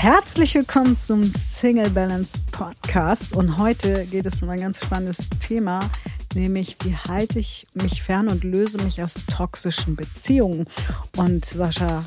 Herzlich 0.00 0.54
willkommen 0.54 0.96
zum 0.96 1.28
Single 1.28 1.90
Balance 1.90 2.38
Podcast 2.52 3.34
und 3.34 3.58
heute 3.58 4.04
geht 4.04 4.26
es 4.26 4.40
um 4.44 4.48
ein 4.48 4.60
ganz 4.60 4.80
spannendes 4.80 5.28
Thema, 5.40 5.80
nämlich 6.36 6.76
wie 6.84 6.94
halte 6.94 7.40
ich 7.40 7.66
mich 7.74 8.04
fern 8.04 8.28
und 8.28 8.44
löse 8.44 8.78
mich 8.84 9.02
aus 9.02 9.14
toxischen 9.26 9.96
Beziehungen. 9.96 10.66
Und 11.16 11.44
Sascha, 11.44 12.04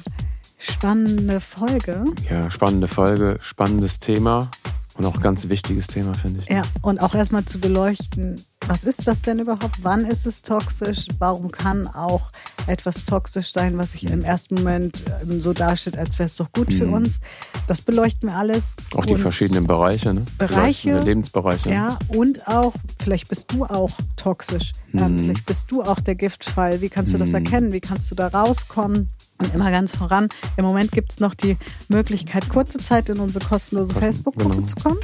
spannende 0.57 1.41
Folge. 1.41 2.05
Ja, 2.29 2.49
spannende 2.49 2.87
Folge, 2.87 3.37
spannendes 3.41 3.99
Thema. 3.99 4.49
Und 4.95 5.05
auch 5.05 5.19
ganz 5.19 5.49
wichtiges 5.49 5.87
Thema, 5.87 6.13
finde 6.13 6.43
ich. 6.43 6.49
Ja, 6.49 6.61
und 6.81 7.01
auch 7.01 7.13
erstmal 7.13 7.43
zu 7.43 7.59
beleuchten, 7.59 8.41
was 8.67 8.83
ist 8.83 9.07
das 9.07 9.21
denn 9.21 9.39
überhaupt? 9.39 9.79
Wann 9.83 10.05
ist 10.05 10.25
es 10.25 10.41
toxisch? 10.41 11.07
Warum 11.19 11.51
kann 11.51 11.87
auch 11.87 12.31
etwas 12.67 13.05
toxisch 13.05 13.51
sein, 13.51 13.77
was 13.77 13.93
sich 13.93 14.09
im 14.09 14.23
ersten 14.23 14.55
Moment 14.55 15.03
ähm, 15.21 15.41
so 15.41 15.53
darstellt, 15.53 15.97
als 15.97 16.19
wäre 16.19 16.27
es 16.27 16.35
doch 16.35 16.51
gut 16.51 16.71
für 16.71 16.87
mhm. 16.87 16.93
uns? 16.93 17.19
Das 17.67 17.81
beleuchten 17.81 18.29
wir 18.29 18.37
alles. 18.37 18.77
Auch 18.95 19.05
die 19.05 19.17
verschiedenen 19.17 19.65
Bereiche, 19.67 20.13
ne? 20.13 20.25
Bereiche. 20.37 20.99
Lebensbereiche. 20.99 21.69
Ja, 21.69 21.97
und 22.07 22.47
auch, 22.47 22.73
vielleicht 23.01 23.27
bist 23.29 23.51
du 23.51 23.65
auch 23.65 23.91
toxisch. 24.15 24.71
Mhm. 24.91 25.23
Vielleicht 25.23 25.45
bist 25.45 25.71
du 25.71 25.81
auch 25.81 25.99
der 25.99 26.15
Giftfall. 26.15 26.81
Wie 26.81 26.89
kannst 26.89 27.13
du 27.13 27.17
das 27.17 27.29
mhm. 27.29 27.35
erkennen? 27.35 27.73
Wie 27.73 27.81
kannst 27.81 28.11
du 28.11 28.15
da 28.15 28.27
rauskommen? 28.27 29.09
Und 29.41 29.55
immer 29.55 29.71
ganz 29.71 29.95
voran, 29.95 30.29
im 30.55 30.65
Moment 30.65 30.91
gibt 30.91 31.11
es 31.11 31.19
noch 31.19 31.33
die 31.33 31.57
Möglichkeit, 31.89 32.47
kurze 32.49 32.77
Zeit 32.77 33.09
in 33.09 33.19
unsere 33.19 33.43
kostenlose 33.43 33.95
Facebook-Gruppe 33.95 34.55
genau. 34.55 34.67
zu 34.67 34.75
kommen. 34.75 34.99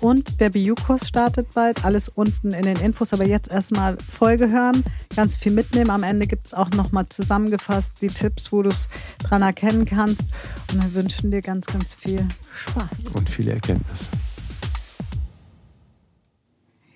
Und 0.00 0.40
der 0.40 0.50
BU-Kurs 0.50 1.08
startet 1.08 1.54
bald. 1.54 1.84
Alles 1.84 2.08
unten 2.08 2.50
in 2.52 2.64
den 2.64 2.76
Infos. 2.76 3.12
Aber 3.12 3.26
jetzt 3.26 3.50
erstmal 3.50 3.96
Folge 3.98 4.50
hören, 4.50 4.84
ganz 5.14 5.38
viel 5.38 5.52
mitnehmen. 5.52 5.90
Am 5.90 6.02
Ende 6.02 6.26
gibt 6.26 6.46
es 6.46 6.54
auch 6.54 6.70
nochmal 6.70 7.08
zusammengefasst 7.08 8.02
die 8.02 8.08
Tipps, 8.08 8.52
wo 8.52 8.62
du 8.62 8.70
es 8.70 8.88
dran 9.20 9.42
erkennen 9.42 9.86
kannst. 9.86 10.30
Und 10.70 10.82
dann 10.82 10.94
wünschen 10.94 11.30
dir 11.30 11.40
ganz, 11.40 11.66
ganz 11.66 11.94
viel 11.94 12.26
Spaß. 12.52 13.14
Und 13.14 13.30
viele 13.30 13.52
Erkenntnisse. 13.52 14.06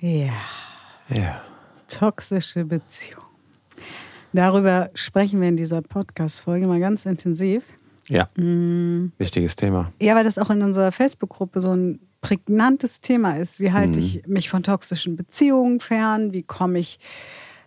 Ja. 0.01 0.33
Ja. 1.09 1.41
Toxische 1.89 2.65
Beziehung. 2.65 3.24
Darüber 4.35 4.89
sprechen 4.95 5.41
wir 5.41 5.49
in 5.49 5.57
dieser 5.57 5.81
Podcast-Folge 5.81 6.67
mal 6.67 6.81
ganz 6.81 7.07
intensiv. 7.07 7.63
Ja. 8.09 8.29
Mhm. 8.37 9.13
Wichtiges 9.17 9.55
Thema. 9.55 9.93
Ja, 10.01 10.17
weil 10.17 10.25
das 10.25 10.39
auch 10.39 10.51
in 10.51 10.61
unserer 10.63 10.91
Facebook-Gruppe 10.91 11.61
so 11.61 11.71
ein 11.71 12.01
prägnantes 12.21 13.01
Thema 13.01 13.37
ist. 13.37 13.61
Wie 13.61 13.73
halte 13.73 14.01
mhm. 14.01 14.05
ich 14.05 14.27
mich 14.27 14.51
von 14.51 14.65
toxischen 14.65 15.15
Beziehungen 15.15 15.79
fern? 15.79 16.33
Wie 16.33 16.43
komme 16.43 16.81
ich 16.81 16.99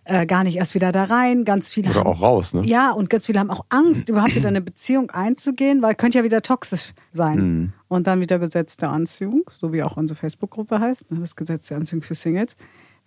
äh, 0.04 0.26
gar 0.26 0.44
nicht 0.44 0.58
erst 0.58 0.74
wieder 0.74 0.92
da 0.92 1.04
rein? 1.04 1.46
Ganz 1.46 1.72
viele 1.72 1.88
Oder 1.88 2.00
haben, 2.00 2.06
auch 2.06 2.20
raus, 2.20 2.52
ne? 2.52 2.62
Ja, 2.66 2.90
und 2.90 3.08
ganz 3.08 3.24
viele 3.24 3.40
haben 3.40 3.50
auch 3.50 3.64
Angst, 3.70 4.08
überhaupt 4.10 4.36
wieder 4.36 4.48
eine 4.48 4.60
Beziehung 4.60 5.10
einzugehen, 5.10 5.80
weil 5.80 5.94
könnte 5.94 6.18
ja 6.18 6.24
wieder 6.24 6.42
toxisch 6.42 6.92
sein. 7.14 7.38
Mhm. 7.38 7.72
Und 7.88 8.06
dann 8.06 8.20
wieder 8.20 8.38
Gesetz 8.38 8.76
der 8.76 8.90
Anziehung, 8.90 9.50
so 9.56 9.72
wie 9.72 9.82
auch 9.82 9.96
unsere 9.96 10.18
Facebook-Gruppe 10.18 10.80
heißt, 10.80 11.12
ne, 11.12 11.20
das 11.20 11.34
Gesetz 11.34 11.68
der 11.68 11.78
Anziehung 11.78 12.02
für 12.02 12.14
Singles. 12.14 12.56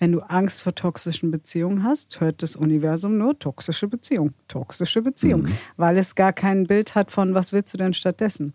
Wenn 0.01 0.13
du 0.13 0.21
Angst 0.21 0.63
vor 0.63 0.73
toxischen 0.73 1.29
Beziehungen 1.29 1.83
hast, 1.83 2.21
hört 2.21 2.41
das 2.41 2.55
Universum 2.55 3.19
nur 3.19 3.37
toxische 3.37 3.87
Beziehung, 3.87 4.33
toxische 4.47 5.03
Beziehung, 5.03 5.43
mhm. 5.43 5.57
weil 5.77 5.95
es 5.99 6.15
gar 6.15 6.33
kein 6.33 6.65
Bild 6.65 6.95
hat 6.95 7.11
von, 7.11 7.35
was 7.35 7.53
willst 7.53 7.71
du 7.71 7.77
denn 7.77 7.93
stattdessen? 7.93 8.53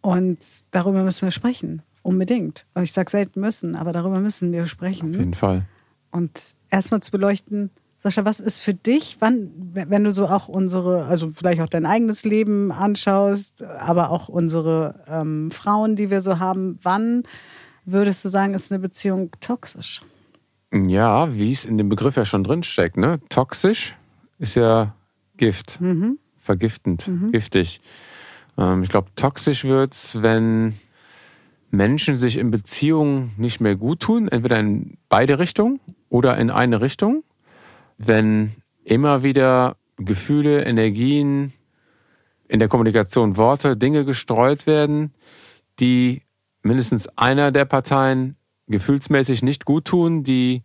Und 0.00 0.38
darüber 0.70 1.02
müssen 1.02 1.26
wir 1.26 1.32
sprechen, 1.32 1.82
unbedingt. 2.02 2.64
Ich 2.80 2.92
sage 2.92 3.10
selten 3.10 3.40
müssen, 3.40 3.74
aber 3.74 3.90
darüber 3.90 4.20
müssen 4.20 4.52
wir 4.52 4.66
sprechen. 4.66 5.10
Auf 5.16 5.18
jeden 5.18 5.34
Fall. 5.34 5.64
Und 6.12 6.54
erstmal 6.70 7.00
zu 7.00 7.10
beleuchten, 7.10 7.70
Sascha, 7.98 8.24
was 8.24 8.38
ist 8.38 8.60
für 8.60 8.72
dich, 8.72 9.16
wann, 9.18 9.50
wenn 9.74 10.04
du 10.04 10.12
so 10.12 10.28
auch 10.28 10.46
unsere, 10.46 11.06
also 11.06 11.30
vielleicht 11.30 11.60
auch 11.60 11.68
dein 11.68 11.86
eigenes 11.86 12.24
Leben 12.24 12.70
anschaust, 12.70 13.64
aber 13.64 14.10
auch 14.10 14.28
unsere 14.28 15.02
ähm, 15.08 15.50
Frauen, 15.50 15.96
die 15.96 16.08
wir 16.08 16.20
so 16.20 16.38
haben, 16.38 16.78
wann 16.84 17.24
würdest 17.84 18.24
du 18.24 18.28
sagen, 18.28 18.54
ist 18.54 18.70
eine 18.70 18.78
Beziehung 18.78 19.32
toxisch? 19.40 20.02
Ja, 20.72 21.34
wie 21.34 21.52
es 21.52 21.64
in 21.64 21.78
dem 21.78 21.88
Begriff 21.88 22.16
ja 22.16 22.24
schon 22.24 22.44
drinsteckt. 22.44 22.96
Ne? 22.96 23.20
Toxisch 23.28 23.96
ist 24.38 24.54
ja 24.54 24.94
Gift, 25.36 25.80
mhm. 25.80 26.18
vergiftend, 26.38 27.08
mhm. 27.08 27.32
giftig. 27.32 27.80
Ähm, 28.56 28.82
ich 28.82 28.88
glaube, 28.88 29.08
toxisch 29.16 29.64
wird 29.64 29.94
es, 29.94 30.22
wenn 30.22 30.74
Menschen 31.70 32.16
sich 32.16 32.36
in 32.36 32.50
Beziehungen 32.50 33.32
nicht 33.36 33.60
mehr 33.60 33.76
gut 33.76 34.00
tun, 34.00 34.28
entweder 34.28 34.58
in 34.58 34.96
beide 35.08 35.38
Richtungen 35.38 35.80
oder 36.08 36.36
in 36.36 36.50
eine 36.50 36.80
Richtung. 36.80 37.24
Wenn 37.98 38.52
immer 38.84 39.22
wieder 39.22 39.76
Gefühle, 39.96 40.64
Energien, 40.64 41.52
in 42.48 42.58
der 42.58 42.68
Kommunikation 42.68 43.36
Worte, 43.36 43.76
Dinge 43.76 44.04
gestreut 44.04 44.66
werden, 44.66 45.12
die 45.78 46.22
mindestens 46.62 47.06
einer 47.16 47.52
der 47.52 47.64
Parteien 47.64 48.36
gefühlsmäßig 48.70 49.42
nicht 49.42 49.64
gut 49.64 49.84
tun, 49.84 50.22
die 50.22 50.62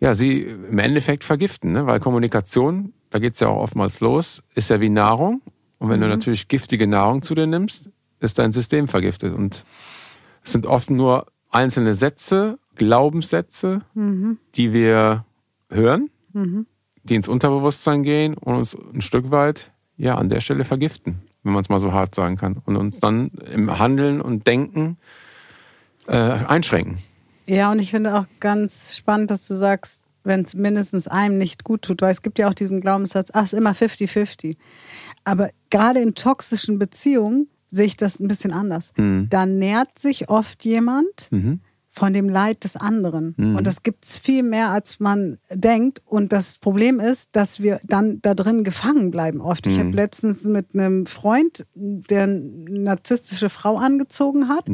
ja 0.00 0.14
sie 0.14 0.40
im 0.40 0.78
Endeffekt 0.78 1.24
vergiften, 1.24 1.72
ne? 1.72 1.86
weil 1.86 2.00
Kommunikation, 2.00 2.92
da 3.10 3.18
geht's 3.18 3.40
ja 3.40 3.48
auch 3.48 3.62
oftmals 3.62 4.00
los, 4.00 4.42
ist 4.54 4.70
ja 4.70 4.80
wie 4.80 4.88
Nahrung. 4.88 5.42
Und 5.78 5.90
wenn 5.90 6.00
mhm. 6.00 6.04
du 6.04 6.08
natürlich 6.10 6.48
giftige 6.48 6.86
Nahrung 6.86 7.22
zu 7.22 7.34
dir 7.34 7.46
nimmst, 7.46 7.90
ist 8.20 8.38
dein 8.38 8.52
System 8.52 8.88
vergiftet. 8.88 9.34
Und 9.34 9.64
es 10.44 10.52
sind 10.52 10.66
oft 10.66 10.90
nur 10.90 11.26
einzelne 11.50 11.94
Sätze, 11.94 12.58
Glaubenssätze, 12.74 13.82
mhm. 13.94 14.38
die 14.54 14.72
wir 14.72 15.24
hören, 15.70 16.10
mhm. 16.32 16.66
die 17.02 17.14
ins 17.14 17.28
Unterbewusstsein 17.28 18.02
gehen 18.02 18.34
und 18.34 18.54
uns 18.54 18.76
ein 18.94 19.02
Stück 19.02 19.30
weit 19.30 19.72
ja 19.96 20.16
an 20.16 20.28
der 20.28 20.40
Stelle 20.40 20.64
vergiften, 20.64 21.22
wenn 21.42 21.52
man 21.52 21.62
es 21.62 21.68
mal 21.68 21.80
so 21.80 21.92
hart 21.92 22.14
sagen 22.14 22.36
kann. 22.36 22.60
Und 22.64 22.76
uns 22.76 22.98
dann 22.98 23.28
im 23.52 23.78
Handeln 23.78 24.20
und 24.20 24.46
Denken 24.46 24.98
äh, 26.12 26.16
einschränken. 26.16 26.98
Ja, 27.46 27.72
und 27.72 27.80
ich 27.80 27.90
finde 27.90 28.14
auch 28.14 28.26
ganz 28.38 28.96
spannend, 28.96 29.30
dass 29.30 29.48
du 29.48 29.54
sagst, 29.54 30.04
wenn 30.24 30.42
es 30.42 30.54
mindestens 30.54 31.08
einem 31.08 31.38
nicht 31.38 31.64
gut 31.64 31.82
tut, 31.82 32.02
weil 32.02 32.12
es 32.12 32.22
gibt 32.22 32.38
ja 32.38 32.48
auch 32.48 32.54
diesen 32.54 32.80
Glaubenssatz, 32.80 33.30
ach, 33.32 33.44
es 33.44 33.52
ist 33.52 33.58
immer 33.58 33.72
50-50. 33.72 34.56
Aber 35.24 35.50
gerade 35.70 36.00
in 36.00 36.14
toxischen 36.14 36.78
Beziehungen 36.78 37.48
sehe 37.70 37.86
ich 37.86 37.96
das 37.96 38.20
ein 38.20 38.28
bisschen 38.28 38.52
anders. 38.52 38.92
Mhm. 38.96 39.28
Da 39.30 39.46
nährt 39.46 39.98
sich 39.98 40.28
oft 40.28 40.64
jemand 40.64 41.28
mhm. 41.30 41.60
von 41.88 42.12
dem 42.12 42.28
Leid 42.28 42.62
des 42.62 42.76
anderen. 42.76 43.34
Mhm. 43.36 43.56
Und 43.56 43.66
das 43.66 43.82
gibt 43.82 44.04
es 44.04 44.18
viel 44.18 44.44
mehr, 44.44 44.70
als 44.70 45.00
man 45.00 45.38
denkt. 45.50 46.02
Und 46.04 46.32
das 46.32 46.58
Problem 46.58 47.00
ist, 47.00 47.34
dass 47.34 47.60
wir 47.60 47.80
dann 47.82 48.20
da 48.20 48.34
drin 48.34 48.62
gefangen 48.62 49.10
bleiben 49.10 49.40
oft. 49.40 49.66
Ich 49.66 49.78
habe 49.78 49.88
mhm. 49.88 49.94
letztens 49.94 50.44
mit 50.44 50.74
einem 50.74 51.06
Freund, 51.06 51.66
der 51.74 52.24
eine 52.24 52.80
narzisstische 52.80 53.48
Frau 53.48 53.76
angezogen 53.78 54.48
hat. 54.48 54.68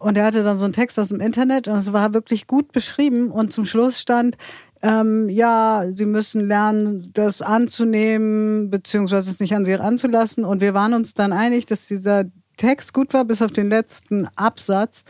Und 0.00 0.16
er 0.16 0.24
hatte 0.24 0.42
dann 0.42 0.56
so 0.56 0.64
einen 0.64 0.72
Text 0.72 0.98
aus 0.98 1.10
dem 1.10 1.20
Internet 1.20 1.68
und 1.68 1.76
es 1.76 1.92
war 1.92 2.14
wirklich 2.14 2.46
gut 2.46 2.72
beschrieben. 2.72 3.30
Und 3.30 3.52
zum 3.52 3.66
Schluss 3.66 4.00
stand, 4.00 4.38
ähm, 4.80 5.28
ja, 5.28 5.84
sie 5.90 6.06
müssen 6.06 6.46
lernen, 6.46 7.10
das 7.12 7.42
anzunehmen, 7.42 8.70
beziehungsweise 8.70 9.30
es 9.30 9.40
nicht 9.40 9.54
an 9.54 9.66
sie 9.66 9.74
anzulassen. 9.74 10.46
Und 10.46 10.62
wir 10.62 10.72
waren 10.72 10.94
uns 10.94 11.12
dann 11.12 11.34
einig, 11.34 11.66
dass 11.66 11.86
dieser 11.86 12.24
Text 12.56 12.94
gut 12.94 13.12
war, 13.12 13.26
bis 13.26 13.42
auf 13.42 13.52
den 13.52 13.68
letzten 13.68 14.26
Absatz. 14.36 15.04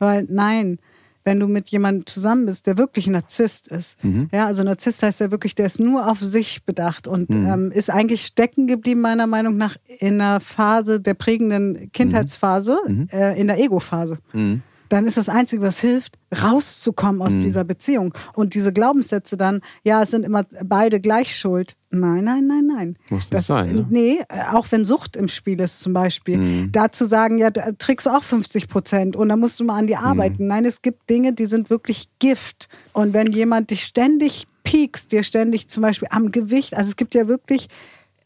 Weil 0.00 0.26
nein, 0.28 0.80
wenn 1.24 1.40
du 1.40 1.46
mit 1.48 1.68
jemandem 1.68 2.06
zusammen 2.06 2.46
bist, 2.46 2.66
der 2.66 2.76
wirklich 2.76 3.06
ein 3.06 3.12
Narzisst 3.12 3.68
ist. 3.68 4.02
Mhm. 4.04 4.28
Ja, 4.32 4.46
also 4.46 4.62
Narzisst 4.62 5.02
heißt 5.02 5.20
ja 5.20 5.30
wirklich, 5.30 5.54
der 5.54 5.66
ist 5.66 5.80
nur 5.80 6.10
auf 6.10 6.18
sich 6.20 6.64
bedacht 6.64 7.06
und 7.06 7.30
mhm. 7.30 7.46
ähm, 7.46 7.72
ist 7.72 7.90
eigentlich 7.90 8.22
stecken 8.22 8.66
geblieben, 8.66 9.00
meiner 9.00 9.26
Meinung 9.26 9.56
nach, 9.56 9.76
in 9.98 10.20
einer 10.20 10.40
Phase 10.40 11.00
der 11.00 11.14
prägenden 11.14 11.90
Kindheitsphase, 11.92 12.78
mhm. 12.86 13.08
äh, 13.12 13.38
in 13.40 13.46
der 13.46 13.58
Ego-Phase. 13.58 14.18
Mhm 14.32 14.62
dann 14.92 15.06
ist 15.06 15.16
das 15.16 15.30
Einzige, 15.30 15.62
was 15.62 15.80
hilft, 15.80 16.18
rauszukommen 16.42 17.22
aus 17.22 17.34
mhm. 17.34 17.44
dieser 17.44 17.64
Beziehung. 17.64 18.12
Und 18.34 18.52
diese 18.52 18.74
Glaubenssätze 18.74 19.38
dann, 19.38 19.62
ja, 19.84 20.02
es 20.02 20.10
sind 20.10 20.22
immer 20.22 20.44
beide 20.62 21.00
gleich 21.00 21.34
schuld. 21.34 21.76
Nein, 21.90 22.24
nein, 22.24 22.46
nein, 22.46 22.66
nein. 22.66 22.96
Muss 23.10 23.30
das 23.30 23.46
sein. 23.46 23.72
Ne? 23.72 23.86
Nee, 23.88 24.20
auch 24.50 24.66
wenn 24.70 24.84
Sucht 24.84 25.16
im 25.16 25.28
Spiel 25.28 25.60
ist 25.60 25.80
zum 25.80 25.94
Beispiel. 25.94 26.36
Mhm. 26.36 26.72
Da 26.72 26.92
zu 26.92 27.06
sagen, 27.06 27.38
ja, 27.38 27.50
da 27.50 27.72
trägst 27.72 28.06
du 28.06 28.10
auch 28.10 28.22
50 28.22 28.68
Prozent 28.68 29.16
und 29.16 29.30
da 29.30 29.36
musst 29.36 29.58
du 29.60 29.64
mal 29.64 29.78
an 29.78 29.86
dir 29.86 30.00
mhm. 30.00 30.04
arbeiten. 30.04 30.42
Mhm. 30.42 30.48
Nein, 30.48 30.64
es 30.66 30.82
gibt 30.82 31.08
Dinge, 31.08 31.32
die 31.32 31.46
sind 31.46 31.70
wirklich 31.70 32.10
Gift. 32.18 32.68
Und 32.92 33.14
wenn 33.14 33.32
jemand 33.32 33.70
dich 33.70 33.84
ständig 33.84 34.46
piekst, 34.62 35.10
dir 35.10 35.22
ständig 35.22 35.68
zum 35.68 35.82
Beispiel 35.82 36.08
am 36.10 36.32
Gewicht, 36.32 36.74
also 36.74 36.90
es 36.90 36.96
gibt 36.96 37.14
ja 37.14 37.28
wirklich, 37.28 37.68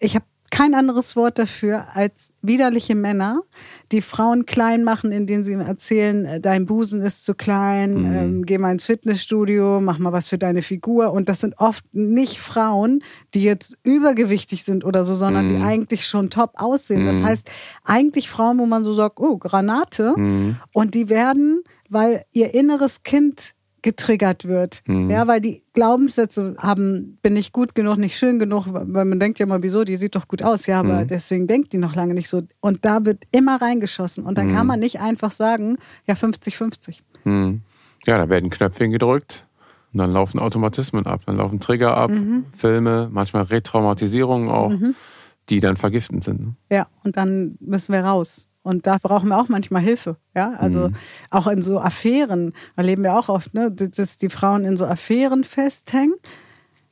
ich 0.00 0.17
habe 0.17 0.26
kein 0.50 0.75
anderes 0.75 1.17
Wort 1.17 1.38
dafür 1.38 1.94
als 1.94 2.31
widerliche 2.43 2.94
Männer, 2.94 3.43
die 3.93 4.00
Frauen 4.00 4.47
klein 4.47 4.83
machen, 4.85 5.12
indem 5.12 5.43
sie 5.43 5.53
ihm 5.53 5.61
erzählen, 5.61 6.25
äh, 6.25 6.41
dein 6.41 6.67
Busen 6.67 7.03
ist 7.03 7.25
zu 7.25 7.35
klein, 7.35 7.94
mhm. 7.94 8.17
ähm, 8.17 8.47
geh 8.47 8.59
mal 8.59 8.73
ins 8.73 8.85
Fitnessstudio, 8.85 9.81
mach 9.81 9.99
mal 9.99 10.12
was 10.12 10.29
für 10.29 10.38
deine 10.38 10.62
Figur. 10.62 11.12
Und 11.12 11.29
das 11.29 11.41
sind 11.41 11.59
oft 11.59 11.85
nicht 11.94 12.41
Frauen, 12.41 13.03
die 13.35 13.43
jetzt 13.43 13.77
übergewichtig 13.85 14.65
sind 14.65 14.85
oder 14.85 15.05
so, 15.05 15.15
sondern 15.15 15.47
mhm. 15.47 15.49
die 15.49 15.56
eigentlich 15.56 16.06
schon 16.06 16.31
top 16.31 16.53
aussehen. 16.55 17.03
Mhm. 17.03 17.06
Das 17.06 17.23
heißt, 17.23 17.50
eigentlich 17.85 18.29
Frauen, 18.29 18.59
wo 18.59 18.67
man 18.67 18.85
so 18.85 18.93
sagt, 18.93 19.21
oh, 19.21 19.38
Granate. 19.38 20.15
Mhm. 20.17 20.56
Und 20.73 20.94
die 20.94 21.09
werden, 21.09 21.62
weil 21.88 22.25
ihr 22.33 22.55
inneres 22.55 23.03
Kind 23.03 23.56
getriggert 23.87 24.47
wird. 24.47 24.83
Mhm. 24.88 25.11
Ja, 25.11 25.29
weil 25.29 25.41
die 25.41 25.62
Glaubenssätze 25.73 26.56
haben, 26.59 27.19
bin 27.23 27.37
ich 27.37 27.53
gut 27.53 27.77
genug, 27.77 27.99
nicht 27.99 28.19
schön 28.19 28.41
genug, 28.41 28.67
weil 28.69 29.05
man 29.05 29.21
denkt 29.21 29.38
ja 29.38 29.47
mal, 29.47 29.62
wieso, 29.62 29.85
die 29.85 29.94
sieht 29.94 30.17
doch 30.17 30.27
gut 30.27 30.43
aus. 30.43 30.67
Ja, 30.67 30.81
aber 30.81 31.05
mhm. 31.05 31.06
deswegen 31.06 31.47
denkt 31.47 31.73
die 31.73 31.79
noch 31.79 31.94
lange 31.94 32.12
nicht 32.12 32.29
so. 32.29 32.43
Und 32.59 32.85
da 32.85 33.05
wird 33.05 33.23
immer 33.31 33.62
reingeschossen. 33.62 34.27
Und 34.27 34.38
dann 34.38 34.49
mhm. 34.49 34.55
kann 34.55 34.67
man 34.67 34.81
nicht 34.81 34.99
einfach 34.99 35.31
sagen, 35.31 35.79
ja, 36.05 36.15
50-50. 36.15 36.99
Mhm. 37.23 37.61
Ja, 38.06 38.19
da 38.19 38.29
werden 38.29 38.50
Knöpfchen 38.50 38.91
gedrückt 38.91 39.47
und 39.93 40.00
dann 40.00 40.12
laufen 40.12 40.41
Automatismen 40.41 41.06
ab, 41.06 41.21
dann 41.27 41.37
laufen 41.37 41.61
Trigger 41.61 41.97
ab, 41.97 42.11
mhm. 42.11 42.47
Filme, 42.56 43.09
manchmal 43.12 43.44
Retraumatisierungen 43.44 44.49
auch, 44.49 44.71
mhm. 44.71 44.97
die 45.49 45.61
dann 45.61 45.77
vergiftend 45.77 46.25
sind. 46.25 46.41
Ne? 46.41 46.55
Ja, 46.73 46.88
und 47.05 47.17
dann 47.17 47.56
müssen 47.61 47.93
wir 47.93 48.00
raus. 48.00 48.49
Und 48.66 48.88
da 48.88 48.98
brauchen 49.00 49.28
wir 49.28 49.38
auch 49.38 49.48
manchmal 49.48 49.80
Hilfe. 49.80 50.16
Ja, 50.34 50.54
also 50.54 50.88
mhm. 50.88 50.96
auch 51.30 51.46
in 51.46 51.62
so 51.62 51.78
Affären 51.78 52.52
erleben 52.74 53.04
wir 53.04 53.16
auch 53.16 53.28
oft, 53.28 53.54
ne, 53.54 53.70
dass 53.70 54.18
die 54.18 54.28
Frauen 54.28 54.64
in 54.64 54.76
so 54.76 54.86
Affären 54.86 55.44
festhängen. 55.44 56.16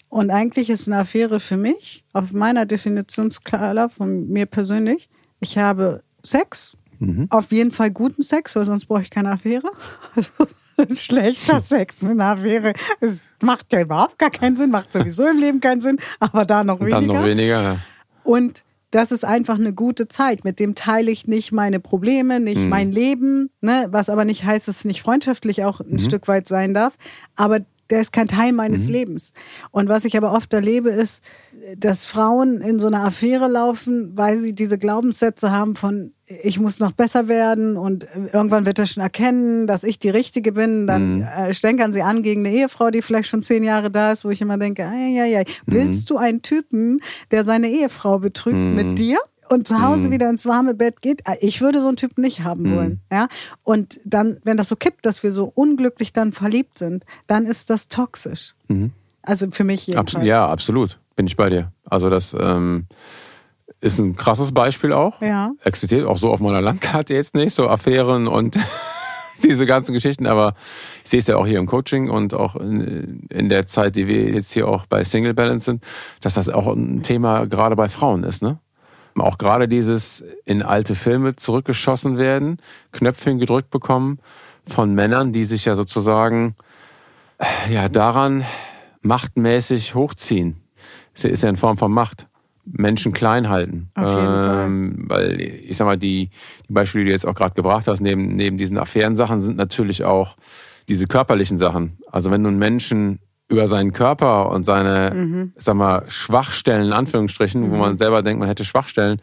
Und 0.08 0.30
eigentlich 0.30 0.70
ist 0.70 0.86
eine 0.86 0.98
Affäre 0.98 1.40
für 1.40 1.56
mich, 1.56 2.04
auf 2.12 2.32
meiner 2.32 2.64
Definitionsskala 2.64 3.88
von 3.88 4.28
mir 4.28 4.46
persönlich, 4.46 5.08
ich 5.40 5.58
habe 5.58 6.04
Sex, 6.22 6.76
mhm. 7.00 7.26
auf 7.30 7.50
jeden 7.50 7.72
Fall 7.72 7.90
guten 7.90 8.22
Sex, 8.22 8.54
weil 8.54 8.66
sonst 8.66 8.86
brauche 8.86 9.02
ich 9.02 9.10
keine 9.10 9.32
Affäre. 9.32 9.68
Also, 10.14 10.46
schlechter 10.94 11.60
Sex 11.60 12.02
in 12.02 12.20
einer 12.20 12.32
Affäre. 12.32 12.72
Es 13.00 13.24
macht 13.42 13.72
ja 13.72 13.80
überhaupt 13.80 14.18
gar 14.18 14.30
keinen 14.30 14.54
Sinn, 14.54 14.70
macht 14.70 14.92
sowieso 14.92 15.26
im 15.26 15.38
Leben 15.38 15.60
keinen 15.60 15.80
Sinn, 15.80 15.98
aber 16.20 16.44
da 16.44 16.62
noch 16.62 16.78
weniger. 16.78 17.00
Dann 17.00 17.06
noch 17.06 17.24
weniger, 17.24 17.62
ja. 17.62 17.76
Und 18.22 18.62
das 18.94 19.10
ist 19.10 19.24
einfach 19.24 19.58
eine 19.58 19.72
gute 19.72 20.06
Zeit. 20.06 20.44
Mit 20.44 20.60
dem 20.60 20.76
teile 20.76 21.10
ich 21.10 21.26
nicht 21.26 21.50
meine 21.50 21.80
Probleme, 21.80 22.38
nicht 22.38 22.60
mhm. 22.60 22.68
mein 22.68 22.92
Leben, 22.92 23.50
ne? 23.60 23.88
was 23.90 24.08
aber 24.08 24.24
nicht 24.24 24.44
heißt, 24.44 24.68
dass 24.68 24.78
es 24.78 24.84
nicht 24.84 25.02
freundschaftlich 25.02 25.64
auch 25.64 25.80
ein 25.80 25.94
mhm. 25.94 25.98
Stück 25.98 26.28
weit 26.28 26.46
sein 26.46 26.74
darf. 26.74 26.96
Aber 27.34 27.60
der 27.94 28.00
ist 28.00 28.12
kein 28.12 28.26
Teil 28.26 28.50
meines 28.50 28.86
mhm. 28.86 28.92
Lebens. 28.92 29.32
Und 29.70 29.88
was 29.88 30.04
ich 30.04 30.16
aber 30.16 30.32
oft 30.32 30.52
erlebe, 30.52 30.90
ist, 30.90 31.22
dass 31.78 32.06
Frauen 32.06 32.60
in 32.60 32.80
so 32.80 32.88
einer 32.88 33.04
Affäre 33.04 33.46
laufen, 33.46 34.10
weil 34.16 34.38
sie 34.38 34.52
diese 34.52 34.78
Glaubenssätze 34.78 35.52
haben 35.52 35.76
von, 35.76 36.12
ich 36.26 36.58
muss 36.58 36.80
noch 36.80 36.90
besser 36.90 37.28
werden 37.28 37.76
und 37.76 38.04
irgendwann 38.32 38.66
wird 38.66 38.80
er 38.80 38.86
schon 38.86 39.04
erkennen, 39.04 39.68
dass 39.68 39.84
ich 39.84 40.00
die 40.00 40.08
Richtige 40.08 40.50
bin. 40.50 40.88
Dann 40.88 41.18
mhm. 41.18 41.22
äh, 41.22 41.54
stänkern 41.54 41.92
sie 41.92 42.02
an 42.02 42.24
gegen 42.24 42.44
eine 42.44 42.52
Ehefrau, 42.52 42.90
die 42.90 43.00
vielleicht 43.00 43.28
schon 43.28 43.42
zehn 43.42 43.62
Jahre 43.62 43.92
da 43.92 44.10
ist, 44.10 44.24
wo 44.24 44.30
ich 44.30 44.40
immer 44.40 44.58
denke, 44.58 44.84
ei, 44.84 45.22
ei, 45.22 45.38
ei. 45.38 45.44
Mhm. 45.66 45.72
willst 45.72 46.10
du 46.10 46.16
einen 46.16 46.42
Typen, 46.42 46.98
der 47.30 47.44
seine 47.44 47.68
Ehefrau 47.70 48.18
betrügt 48.18 48.58
mhm. 48.58 48.74
mit 48.74 48.98
dir? 48.98 49.20
Und 49.54 49.66
zu 49.66 49.80
Hause 49.80 50.08
mhm. 50.08 50.12
wieder 50.12 50.28
ins 50.28 50.46
warme 50.46 50.74
Bett 50.74 51.00
geht. 51.00 51.22
Äh, 51.26 51.36
ich 51.40 51.60
würde 51.60 51.80
so 51.80 51.88
einen 51.88 51.96
Typen 51.96 52.20
nicht 52.20 52.40
haben 52.40 52.64
mhm. 52.64 52.76
wollen. 52.76 53.00
Ja? 53.10 53.28
Und 53.62 54.00
dann, 54.04 54.38
wenn 54.44 54.56
das 54.56 54.68
so 54.68 54.76
kippt, 54.76 55.06
dass 55.06 55.22
wir 55.22 55.32
so 55.32 55.50
unglücklich 55.54 56.12
dann 56.12 56.32
verliebt 56.32 56.76
sind, 56.76 57.04
dann 57.26 57.46
ist 57.46 57.70
das 57.70 57.88
toxisch. 57.88 58.54
Mhm. 58.68 58.92
Also 59.22 59.50
für 59.50 59.64
mich 59.64 59.86
jedenfalls. 59.86 60.16
Abs 60.16 60.26
ja, 60.26 60.46
absolut. 60.46 60.98
Bin 61.16 61.26
ich 61.26 61.36
bei 61.36 61.48
dir. 61.48 61.72
Also 61.84 62.10
das 62.10 62.36
ähm, 62.38 62.86
ist 63.80 63.98
ein 63.98 64.16
krasses 64.16 64.52
Beispiel 64.52 64.92
auch. 64.92 65.20
Ja. 65.22 65.52
Existiert 65.62 66.06
auch 66.06 66.16
so 66.16 66.30
auf 66.30 66.40
meiner 66.40 66.60
Landkarte 66.60 67.14
jetzt 67.14 67.34
nicht, 67.34 67.54
so 67.54 67.68
Affären 67.68 68.26
und 68.26 68.58
diese 69.42 69.66
ganzen 69.66 69.92
Geschichten, 69.92 70.26
aber 70.26 70.54
ich 71.04 71.10
sehe 71.10 71.20
es 71.20 71.26
ja 71.26 71.36
auch 71.36 71.46
hier 71.46 71.58
im 71.58 71.66
Coaching 71.66 72.10
und 72.10 72.34
auch 72.34 72.56
in, 72.56 73.26
in, 73.30 73.48
der 73.48 73.66
Zeit, 73.66 73.96
die 73.96 74.06
wir 74.06 74.30
jetzt 74.30 74.52
hier 74.52 74.68
auch 74.68 74.86
bei 74.86 75.04
Single 75.04 75.34
Balance 75.34 75.66
sind, 75.66 75.84
dass 76.20 76.34
das 76.34 76.48
auch 76.48 76.66
ein 76.66 77.02
Thema 77.02 77.46
gerade 77.46 77.76
bei 77.76 77.88
Frauen 77.88 78.24
ist, 78.24 78.42
ne? 78.42 78.58
Auch 79.16 79.38
gerade 79.38 79.68
dieses 79.68 80.24
in 80.44 80.62
alte 80.62 80.94
Filme 80.94 81.36
zurückgeschossen 81.36 82.18
werden, 82.18 82.58
Knöpfchen 82.92 83.38
gedrückt 83.38 83.70
bekommen 83.70 84.18
von 84.66 84.94
Männern, 84.94 85.32
die 85.32 85.44
sich 85.44 85.66
ja 85.66 85.74
sozusagen 85.74 86.56
ja 87.70 87.88
daran 87.88 88.44
machtmäßig 89.02 89.94
hochziehen 89.94 90.64
ist 91.14 91.42
ja 91.42 91.48
in 91.48 91.56
Form 91.56 91.78
von 91.78 91.92
Macht. 91.92 92.26
Menschen 92.66 93.12
klein 93.12 93.50
halten. 93.50 93.90
Auf 93.94 94.08
jeden 94.08 94.26
ähm, 94.26 95.06
Fall. 95.08 95.18
Weil 95.18 95.40
ich 95.40 95.76
sag 95.76 95.84
mal, 95.84 95.98
die, 95.98 96.30
die 96.66 96.72
Beispiele, 96.72 97.04
die 97.04 97.08
du 97.08 97.12
jetzt 97.12 97.26
auch 97.26 97.34
gerade 97.34 97.54
gebracht 97.54 97.86
hast, 97.86 98.00
neben, 98.00 98.36
neben 98.36 98.56
diesen 98.56 98.78
Affären-Sachen 98.78 99.40
sind 99.40 99.58
natürlich 99.58 100.04
auch 100.04 100.36
diese 100.88 101.06
körperlichen 101.06 101.58
Sachen. 101.58 101.98
Also 102.10 102.30
wenn 102.30 102.42
du 102.42 102.48
einen 102.48 102.58
Menschen 102.58 103.18
über 103.48 103.68
seinen 103.68 103.92
Körper 103.92 104.50
und 104.50 104.64
seine, 104.64 105.14
mhm. 105.14 105.52
sag 105.56 105.74
mal, 105.74 106.04
Schwachstellen, 106.08 106.86
in 106.86 106.92
Anführungsstrichen, 106.92 107.62
mhm. 107.62 107.70
wo 107.70 107.76
man 107.76 107.98
selber 107.98 108.22
denkt, 108.22 108.40
man 108.40 108.48
hätte 108.48 108.64
Schwachstellen, 108.64 109.20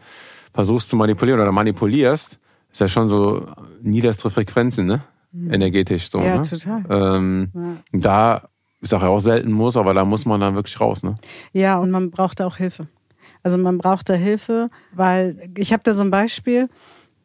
versuchst 0.52 0.88
zu 0.88 0.96
manipulieren 0.96 1.40
oder 1.40 1.52
manipulierst, 1.52 2.38
ist 2.70 2.80
ja 2.80 2.88
schon 2.88 3.08
so 3.08 3.46
niederste 3.82 4.30
Frequenzen, 4.30 4.86
ne? 4.86 5.02
Mhm. 5.32 5.52
Energetisch 5.52 6.10
so. 6.10 6.20
Ja, 6.20 6.36
ne? 6.36 6.42
total. 6.42 6.84
Ähm, 6.88 7.50
ja. 7.54 7.76
Da 7.92 8.42
ich 8.82 8.90
sage 8.90 9.08
auch 9.08 9.20
selten 9.20 9.52
muss, 9.52 9.76
aber 9.76 9.94
da 9.94 10.04
muss 10.04 10.26
man 10.26 10.40
dann 10.40 10.56
wirklich 10.56 10.80
raus, 10.80 11.02
ne? 11.04 11.14
Ja, 11.52 11.78
und 11.78 11.90
man 11.90 12.10
braucht 12.10 12.40
da 12.40 12.46
auch 12.46 12.56
Hilfe. 12.56 12.88
Also 13.44 13.56
man 13.56 13.78
braucht 13.78 14.08
da 14.08 14.14
Hilfe, 14.14 14.70
weil 14.92 15.50
ich 15.56 15.72
habe 15.72 15.82
da 15.84 15.92
so 15.92 16.02
ein 16.02 16.10
Beispiel, 16.10 16.68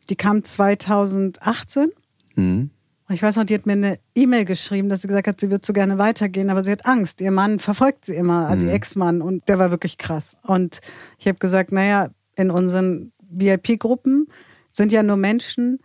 die 0.09 0.15
kam 0.15 0.43
2018. 0.43 1.89
Mhm. 2.35 2.69
Ich 3.09 3.23
weiß 3.23 3.37
noch, 3.37 3.45
die 3.45 3.53
hat 3.53 3.65
mir 3.65 3.73
eine 3.73 3.99
E-Mail 4.15 4.43
geschrieben, 4.43 4.89
dass 4.89 5.01
sie 5.01 5.07
gesagt 5.07 5.27
hat, 5.27 5.39
sie 5.39 5.49
würde 5.49 5.65
so 5.65 5.71
gerne 5.71 5.97
weitergehen, 5.97 6.49
aber 6.49 6.61
sie 6.61 6.71
hat 6.71 6.85
Angst. 6.85 7.21
Ihr 7.21 7.31
Mann 7.31 7.59
verfolgt 7.59 8.05
sie 8.05 8.15
immer, 8.15 8.47
also 8.47 8.65
mhm. 8.65 8.69
ihr 8.69 8.75
Ex-Mann, 8.75 9.21
und 9.21 9.47
der 9.47 9.59
war 9.59 9.71
wirklich 9.71 9.97
krass. 9.97 10.37
Und 10.43 10.81
ich 11.17 11.27
habe 11.27 11.39
gesagt, 11.39 11.71
naja, 11.71 12.09
in 12.35 12.51
unseren 12.51 13.13
VIP-Gruppen 13.29 14.27
sind 14.71 14.91
ja 14.91 15.03
nur 15.03 15.17
Menschen, 15.17 15.79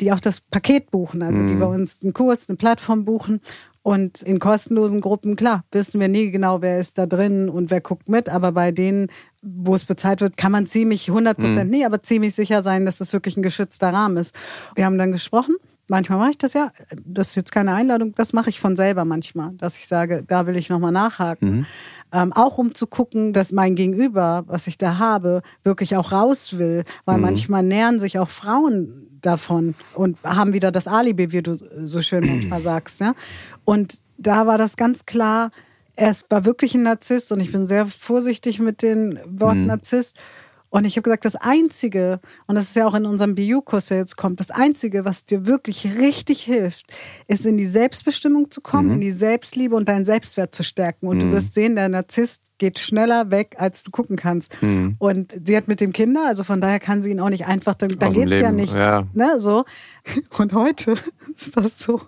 die 0.00 0.12
auch 0.12 0.20
das 0.20 0.40
Paket 0.40 0.90
buchen, 0.90 1.22
also 1.22 1.40
mhm. 1.40 1.46
die 1.46 1.54
bei 1.54 1.66
uns 1.66 2.02
einen 2.02 2.12
Kurs, 2.12 2.48
eine 2.48 2.56
Plattform 2.56 3.04
buchen. 3.04 3.40
Und 3.82 4.20
in 4.22 4.40
kostenlosen 4.40 5.00
Gruppen, 5.00 5.36
klar, 5.36 5.64
wissen 5.70 6.00
wir 6.00 6.08
nie 6.08 6.32
genau, 6.32 6.60
wer 6.60 6.80
ist 6.80 6.98
da 6.98 7.06
drin 7.06 7.48
und 7.48 7.70
wer 7.70 7.80
guckt 7.80 8.08
mit. 8.08 8.28
Aber 8.28 8.50
bei 8.50 8.72
denen, 8.72 9.06
wo 9.42 9.76
es 9.76 9.84
bezahlt 9.84 10.20
wird, 10.20 10.36
kann 10.36 10.50
man 10.50 10.66
ziemlich 10.66 11.08
100 11.08 11.38
Prozent, 11.38 11.70
mhm. 11.70 11.78
nie, 11.78 11.86
aber 11.86 12.02
ziemlich 12.02 12.34
sicher 12.34 12.62
sein, 12.62 12.84
dass 12.84 12.98
das 12.98 13.12
wirklich 13.12 13.36
ein 13.36 13.44
geschützter 13.44 13.92
Rahmen 13.92 14.16
ist. 14.16 14.34
Wir 14.74 14.86
haben 14.86 14.98
dann 14.98 15.12
gesprochen. 15.12 15.54
Manchmal 15.88 16.18
mache 16.18 16.30
ich 16.30 16.38
das 16.38 16.52
ja. 16.52 16.72
Das 17.04 17.28
ist 17.28 17.34
jetzt 17.36 17.52
keine 17.52 17.74
Einladung. 17.74 18.14
Das 18.14 18.32
mache 18.32 18.50
ich 18.50 18.58
von 18.60 18.76
selber 18.76 19.04
manchmal, 19.04 19.52
dass 19.54 19.76
ich 19.76 19.86
sage, 19.86 20.24
da 20.26 20.46
will 20.46 20.56
ich 20.56 20.68
nochmal 20.68 20.92
nachhaken. 20.92 21.50
Mhm. 21.50 21.66
Ähm, 22.12 22.32
auch 22.32 22.58
um 22.58 22.74
zu 22.74 22.86
gucken, 22.86 23.32
dass 23.32 23.52
mein 23.52 23.76
Gegenüber, 23.76 24.44
was 24.46 24.66
ich 24.66 24.78
da 24.78 24.98
habe, 24.98 25.42
wirklich 25.64 25.96
auch 25.96 26.12
raus 26.12 26.58
will. 26.58 26.84
Weil 27.04 27.16
mhm. 27.16 27.22
manchmal 27.22 27.62
nähern 27.62 27.98
sich 28.00 28.18
auch 28.18 28.30
Frauen 28.30 29.18
davon 29.22 29.74
und 29.94 30.18
haben 30.22 30.52
wieder 30.52 30.72
das 30.72 30.88
Alibi, 30.88 31.32
wie 31.32 31.42
du 31.42 31.58
so 31.84 32.02
schön 32.02 32.26
manchmal 32.32 32.60
sagst. 32.60 33.00
Ja? 33.00 33.14
Und 33.64 33.98
da 34.18 34.46
war 34.46 34.58
das 34.58 34.76
ganz 34.76 35.06
klar, 35.06 35.50
er 35.96 36.14
war 36.28 36.44
wirklich 36.44 36.74
ein 36.74 36.82
Narzisst 36.82 37.32
und 37.32 37.40
ich 37.40 37.52
bin 37.52 37.64
sehr 37.64 37.86
vorsichtig 37.86 38.58
mit 38.58 38.82
den 38.82 39.18
Worten 39.26 39.62
mhm. 39.62 39.66
Narzisst. 39.66 40.18
Und 40.70 40.84
ich 40.84 40.96
habe 40.96 41.02
gesagt, 41.02 41.24
das 41.24 41.36
Einzige, 41.36 42.20
und 42.46 42.56
das 42.56 42.68
ist 42.68 42.76
ja 42.76 42.86
auch 42.86 42.94
in 42.94 43.06
unserem 43.06 43.34
BU-Kurs, 43.34 43.86
der 43.86 43.98
jetzt 43.98 44.16
kommt, 44.16 44.40
das 44.40 44.50
Einzige, 44.50 45.04
was 45.04 45.24
dir 45.24 45.46
wirklich 45.46 45.98
richtig 45.98 46.42
hilft, 46.42 46.86
ist 47.28 47.46
in 47.46 47.56
die 47.56 47.66
Selbstbestimmung 47.66 48.50
zu 48.50 48.60
kommen, 48.60 48.88
mhm. 48.88 48.94
in 48.94 49.00
die 49.00 49.12
Selbstliebe 49.12 49.76
und 49.76 49.88
deinen 49.88 50.04
Selbstwert 50.04 50.54
zu 50.54 50.64
stärken. 50.64 51.06
Und 51.06 51.18
mhm. 51.18 51.20
du 51.20 51.32
wirst 51.32 51.54
sehen, 51.54 51.76
der 51.76 51.88
Narzisst 51.88 52.42
geht 52.58 52.78
schneller 52.78 53.30
weg, 53.30 53.56
als 53.58 53.84
du 53.84 53.90
gucken 53.90 54.16
kannst. 54.16 54.60
Mhm. 54.62 54.96
Und 54.98 55.36
sie 55.44 55.56
hat 55.56 55.68
mit 55.68 55.80
dem 55.80 55.92
Kinder, 55.92 56.26
also 56.26 56.44
von 56.44 56.60
daher 56.60 56.80
kann 56.80 57.02
sie 57.02 57.10
ihn 57.10 57.20
auch 57.20 57.30
nicht 57.30 57.46
einfach, 57.46 57.74
dann, 57.74 57.90
dann 57.98 58.12
geht's 58.12 58.40
ja 58.40 58.52
nicht. 58.52 58.74
Ja. 58.74 59.06
Ne, 59.14 59.38
so. 59.38 59.64
Und 60.38 60.52
heute 60.52 60.94
ist 61.36 61.56
das 61.56 61.78
so 61.78 62.00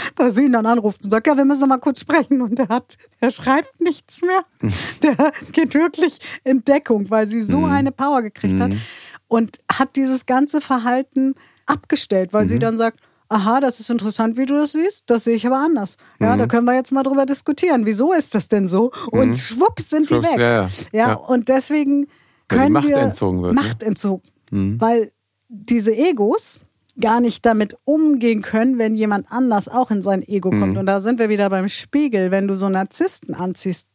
dass 0.16 0.34
sie 0.34 0.44
ihn 0.44 0.52
dann 0.52 0.66
anruft 0.66 1.04
und 1.04 1.10
sagt, 1.10 1.26
ja, 1.26 1.36
wir 1.36 1.44
müssen 1.44 1.60
noch 1.60 1.68
mal 1.68 1.78
kurz 1.78 2.00
sprechen. 2.00 2.40
Und 2.40 2.58
er 2.58 2.68
hat, 2.68 2.96
er 3.20 3.30
schreibt 3.30 3.80
nichts 3.80 4.22
mehr. 4.22 4.44
Der 5.02 5.32
geht 5.52 5.74
wirklich 5.74 6.18
in 6.44 6.64
Deckung, 6.64 7.10
weil 7.10 7.26
sie 7.26 7.42
so 7.42 7.58
mhm. 7.58 7.64
eine 7.66 7.92
Power 7.92 8.22
gekriegt 8.22 8.60
hat. 8.60 8.70
Mhm. 8.70 8.80
Und 9.28 9.58
hat 9.70 9.96
dieses 9.96 10.26
ganze 10.26 10.60
Verhalten 10.60 11.34
abgestellt, 11.66 12.32
weil 12.32 12.48
sie 12.48 12.56
mhm. 12.56 12.60
dann 12.60 12.76
sagt, 12.76 13.00
aha, 13.28 13.60
das 13.60 13.80
ist 13.80 13.90
interessant, 13.90 14.36
wie 14.36 14.46
du 14.46 14.54
das 14.54 14.72
siehst, 14.72 15.10
das 15.10 15.24
sehe 15.24 15.34
ich 15.34 15.46
aber 15.46 15.58
anders. 15.58 15.96
Ja, 16.18 16.34
mhm. 16.34 16.38
da 16.38 16.46
können 16.46 16.64
wir 16.64 16.74
jetzt 16.74 16.92
mal 16.92 17.02
drüber 17.02 17.26
diskutieren. 17.26 17.84
Wieso 17.84 18.12
ist 18.12 18.34
das 18.34 18.48
denn 18.48 18.66
so? 18.66 18.90
Und 19.10 19.28
mhm. 19.28 19.34
schwupps 19.34 19.90
sind 19.90 20.08
Schwupps, 20.08 20.28
die 20.28 20.38
weg. 20.38 20.40
Ja, 20.40 20.52
ja. 20.52 20.70
ja, 20.92 21.12
und 21.14 21.48
deswegen 21.48 22.08
können 22.48 22.72
Macht 22.72 22.88
wir 22.88 22.96
entzogen 22.96 23.42
wird, 23.42 23.54
Macht 23.54 23.82
ne? 23.82 23.88
entzogen. 23.88 24.22
Mhm. 24.50 24.80
Weil 24.80 25.12
diese 25.48 25.94
Egos, 25.94 26.64
gar 27.00 27.20
nicht 27.20 27.46
damit 27.46 27.76
umgehen 27.84 28.42
können, 28.42 28.78
wenn 28.78 28.94
jemand 28.94 29.30
anders 29.30 29.68
auch 29.68 29.90
in 29.90 30.02
sein 30.02 30.26
Ego 30.26 30.50
kommt. 30.50 30.72
Mhm. 30.72 30.78
Und 30.78 30.86
da 30.86 31.00
sind 31.00 31.18
wir 31.18 31.28
wieder 31.28 31.50
beim 31.50 31.68
Spiegel. 31.68 32.30
Wenn 32.30 32.48
du 32.48 32.56
so 32.56 32.68
Narzissten 32.68 33.34
anziehst, 33.34 33.88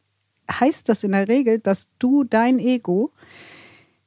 heißt 0.52 0.88
das 0.90 1.04
in 1.04 1.12
der 1.12 1.28
Regel, 1.28 1.60
dass 1.60 1.88
du 2.00 2.24
dein 2.24 2.60
Ego 2.60 3.12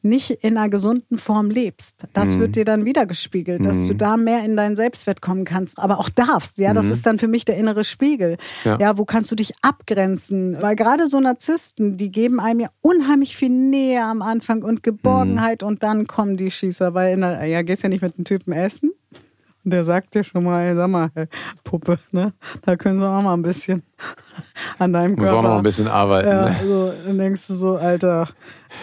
nicht 0.08 0.30
in 0.30 0.56
einer 0.56 0.68
gesunden 0.68 1.18
Form 1.18 1.50
lebst. 1.50 2.04
Das 2.12 2.34
mhm. 2.34 2.40
wird 2.40 2.56
dir 2.56 2.64
dann 2.64 2.84
wieder 2.84 3.06
gespiegelt, 3.06 3.64
dass 3.64 3.78
mhm. 3.78 3.88
du 3.88 3.94
da 3.94 4.16
mehr 4.16 4.44
in 4.44 4.56
deinen 4.56 4.76
Selbstwert 4.76 5.20
kommen 5.20 5.44
kannst, 5.44 5.78
aber 5.78 5.98
auch 5.98 6.08
darfst. 6.08 6.58
Ja, 6.58 6.74
das 6.74 6.86
mhm. 6.86 6.92
ist 6.92 7.06
dann 7.06 7.18
für 7.18 7.28
mich 7.28 7.44
der 7.44 7.56
innere 7.56 7.84
Spiegel. 7.84 8.36
Ja. 8.64 8.78
ja. 8.78 8.98
wo 8.98 9.04
kannst 9.04 9.30
du 9.30 9.36
dich 9.36 9.54
abgrenzen? 9.62 10.60
Weil 10.60 10.76
gerade 10.76 11.08
so 11.08 11.20
Narzissten, 11.20 11.96
die 11.96 12.10
geben 12.10 12.40
einem 12.40 12.60
ja 12.60 12.68
unheimlich 12.80 13.36
viel 13.36 13.50
Nähe 13.50 14.02
am 14.02 14.22
Anfang 14.22 14.62
und 14.62 14.82
Geborgenheit 14.82 15.62
mhm. 15.62 15.68
und 15.68 15.82
dann 15.82 16.06
kommen 16.06 16.36
die 16.36 16.50
Schießer, 16.50 16.94
weil 16.94 17.14
in 17.14 17.20
der, 17.20 17.44
ja, 17.44 17.62
gehst 17.62 17.82
ja 17.82 17.88
nicht 17.88 18.02
mit 18.02 18.16
einem 18.16 18.24
Typen 18.24 18.52
essen. 18.52 18.92
Der 19.68 19.82
sagt 19.84 20.14
dir 20.14 20.22
schon 20.22 20.44
mal, 20.44 20.62
ey, 20.62 20.76
sag 20.76 20.88
mal, 20.88 21.10
hey, 21.14 21.26
Puppe, 21.64 21.98
ne? 22.12 22.32
Da 22.62 22.76
können 22.76 23.00
sie 23.00 23.08
auch 23.08 23.20
mal 23.20 23.32
ein 23.34 23.42
bisschen 23.42 23.82
an 24.78 24.92
deinem 24.92 25.16
Körper. 25.16 25.32
Muss 25.32 25.38
auch 25.38 25.42
noch 25.42 25.56
ein 25.56 25.62
bisschen 25.64 25.88
arbeiten. 25.88 26.28
Ja, 26.28 26.44
ne? 26.50 26.56
also, 26.60 26.92
dann 27.04 27.18
denkst 27.18 27.48
du 27.48 27.54
so, 27.54 27.76
Alter. 27.76 28.28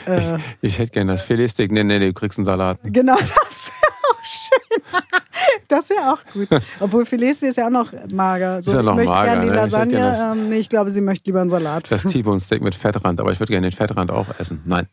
Äh, 0.06 0.40
Ich 0.60 0.80
hätte 0.80 0.92
gern 0.92 1.08
das 1.08 1.22
Filetstick. 1.22 1.72
Nee, 1.72 1.86
nee, 1.86 2.00
nee, 2.00 2.08
du 2.08 2.14
kriegst 2.14 2.38
einen 2.38 2.46
Salat. 2.46 2.80
genau, 2.84 3.16
das 3.20 3.72
wäre 3.72 3.94
auch 4.12 4.26
schön. 4.26 5.22
Das 5.68 5.90
wäre 5.90 6.14
auch 6.14 6.20
gut. 6.34 6.48
Obwohl 6.80 7.06
Filet 7.06 7.30
ist 7.32 7.58
ja 7.58 7.68
auch 7.68 7.72
noch 7.72 7.92
mager. 8.12 8.62
So, 8.62 8.72
Ist 8.72 8.76
ja 8.76 8.80
ich 8.82 8.86
noch 8.86 8.96
möchte 8.96 9.12
mager, 9.12 9.26
gerne 9.26 9.42
die 9.42 9.48
ne? 9.50 9.54
Ich 9.56 9.62
Lasagne. 9.62 9.92
gern 9.92 10.04
das- 10.12 10.38
ähm, 10.38 10.50
nee, 10.50 10.58
ich 10.58 10.70
glaube, 10.70 10.92
sie 10.92 11.02
möchte 11.02 11.26
lieber 11.30 11.42
einen 11.42 11.50
Salat. 11.50 11.92
Das 11.92 12.04
T-Bone-Steak 12.12 12.62
mit 12.62 12.76
Fettrand. 12.76 13.20
Aber 13.20 13.32
ich 13.32 13.40
würde 13.40 13.52
gerne 13.52 13.70
den 13.70 13.76
Fettrand 13.76 14.12
auch 14.12 14.28
essen. 14.40 14.62
Nein. 14.66 14.88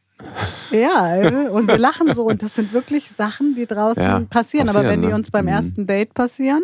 Ja, 0.71 1.17
äh, 1.17 1.49
und 1.49 1.67
wir 1.69 1.79
lachen 1.79 2.13
so. 2.15 2.25
Und 2.27 2.43
das 2.43 2.55
sind 2.55 2.73
wirklich 2.73 3.11
Sachen, 3.11 3.55
die 3.55 3.67
draußen 3.67 4.03
Ja, 4.03 4.21
passieren. 4.29 4.69
Aber 4.69 4.79
passieren, 4.81 4.93
wenn 4.93 5.03
die 5.03 5.09
ne? 5.09 5.15
uns 5.15 5.31
beim 5.31 5.47
Mhm. 5.47 5.51
ersten 5.53 5.87
Date 5.87 6.15
passieren, 6.15 6.63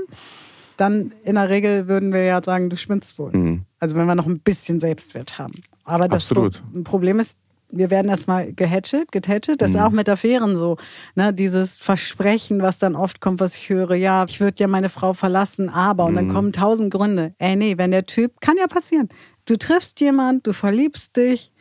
dann 0.76 1.12
in 1.24 1.36
der 1.36 1.48
Regel 1.48 1.88
würden 1.88 2.12
wir 2.12 2.22
ja 2.24 2.42
sagen, 2.42 2.68
du 2.70 2.76
schwimmst 2.76 3.18
wohl. 3.18 3.32
Mhm. 3.32 3.62
Also 3.80 3.96
wenn 3.96 4.06
wir 4.06 4.14
noch 4.14 4.26
ein 4.26 4.40
bisschen 4.40 4.78
Selbstwert 4.80 5.38
haben. 5.38 5.54
Aber 5.84 6.08
das 6.08 6.24
Absolut. 6.30 6.62
Pro 6.72 6.82
Problem 6.82 7.20
ist, 7.20 7.38
wir 7.70 7.90
werden 7.90 8.08
erstmal 8.08 8.52
gehatchet, 8.52 9.10
getätschelt. 9.12 9.60
Das 9.62 9.70
ist 9.72 9.76
Mhm. 9.76 9.82
auch 9.82 9.90
mit 9.90 10.08
Affären 10.08 10.56
so. 10.56 10.76
Ne? 11.14 11.32
Dieses 11.32 11.78
Versprechen, 11.78 12.62
was 12.62 12.78
dann 12.78 12.94
oft 12.96 13.20
kommt, 13.20 13.40
was 13.40 13.56
ich 13.56 13.68
höre, 13.68 13.94
ja, 13.94 14.24
ich 14.28 14.40
würde 14.40 14.56
ja 14.58 14.68
meine 14.68 14.88
Frau 14.88 15.12
verlassen, 15.14 15.68
aber. 15.68 16.04
Und 16.04 16.12
Mhm. 16.12 16.16
dann 16.16 16.28
kommen 16.28 16.52
tausend 16.52 16.92
Gründe. 16.92 17.34
Ey, 17.38 17.56
nee, 17.56 17.76
wenn 17.78 17.90
der 17.90 18.06
Typ, 18.06 18.40
kann 18.40 18.56
ja 18.56 18.66
passieren. 18.66 19.08
Du 19.46 19.56
triffst 19.56 20.00
jemand, 20.00 20.46
du 20.46 20.52
verliebst 20.52 21.16
dich 21.16 21.52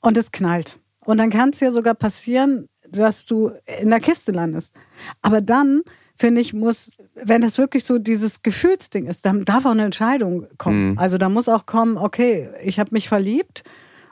und 0.00 0.16
es 0.16 0.32
knallt. 0.32 0.80
Und 1.04 1.18
dann 1.18 1.30
kann 1.30 1.50
es 1.50 1.60
ja 1.60 1.70
sogar 1.70 1.94
passieren, 1.94 2.68
dass 2.88 3.26
du 3.26 3.52
in 3.80 3.90
der 3.90 4.00
Kiste 4.00 4.32
landest. 4.32 4.72
Aber 5.22 5.40
dann, 5.40 5.82
finde 6.16 6.40
ich, 6.40 6.52
muss, 6.54 6.92
wenn 7.14 7.42
es 7.42 7.58
wirklich 7.58 7.84
so 7.84 7.98
dieses 7.98 8.42
Gefühlsding 8.42 9.06
ist, 9.06 9.24
dann 9.26 9.44
darf 9.44 9.66
auch 9.66 9.72
eine 9.72 9.84
Entscheidung 9.84 10.46
kommen. 10.58 10.90
Mhm. 10.92 10.98
Also 10.98 11.18
da 11.18 11.28
muss 11.28 11.48
auch 11.48 11.66
kommen, 11.66 11.96
okay, 11.98 12.48
ich 12.64 12.78
habe 12.78 12.90
mich 12.92 13.08
verliebt 13.08 13.62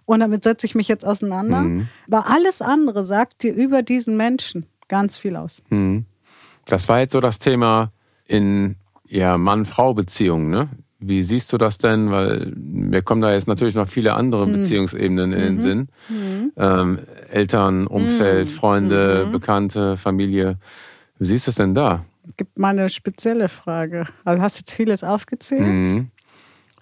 und 0.06 0.20
damit 0.20 0.44
setze 0.44 0.66
ich 0.66 0.74
mich 0.74 0.88
jetzt 0.88 1.04
auseinander. 1.04 1.62
Mhm. 1.62 1.88
Aber 2.06 2.28
alles 2.28 2.62
andere 2.62 3.04
sagt 3.04 3.42
dir 3.42 3.54
über 3.54 3.82
diesen 3.82 4.16
Menschen 4.16 4.66
ganz 4.88 5.16
viel 5.16 5.36
aus. 5.36 5.62
Mhm. 5.70 6.04
Das 6.66 6.88
war 6.88 7.00
jetzt 7.00 7.12
so 7.12 7.20
das 7.20 7.38
Thema 7.38 7.92
in 8.26 8.76
ja, 9.06 9.38
Mann-Frau-Beziehungen, 9.38 10.50
ne? 10.50 10.68
Wie 11.06 11.22
siehst 11.22 11.52
du 11.52 11.58
das 11.58 11.76
denn? 11.76 12.10
Weil 12.10 12.52
mir 12.56 13.02
kommen 13.02 13.20
da 13.20 13.32
jetzt 13.34 13.46
natürlich 13.46 13.74
noch 13.74 13.88
viele 13.88 14.14
andere 14.14 14.46
Beziehungsebenen 14.46 15.32
in 15.34 15.38
den 15.38 15.60
Sinn. 15.60 15.88
Ähm, 16.56 16.98
Eltern, 17.30 17.86
Umfeld, 17.86 18.50
Freunde, 18.50 19.28
Bekannte, 19.30 19.98
Familie. 19.98 20.56
Wie 21.18 21.26
siehst 21.26 21.46
du 21.46 21.50
es 21.50 21.56
denn 21.56 21.74
da? 21.74 22.06
Gibt 22.38 22.58
mal 22.58 22.70
eine 22.70 22.88
spezielle 22.88 23.50
Frage. 23.50 24.06
Also 24.24 24.42
hast 24.42 24.58
jetzt 24.60 24.72
vieles 24.72 25.04
aufgezählt. 25.04 26.06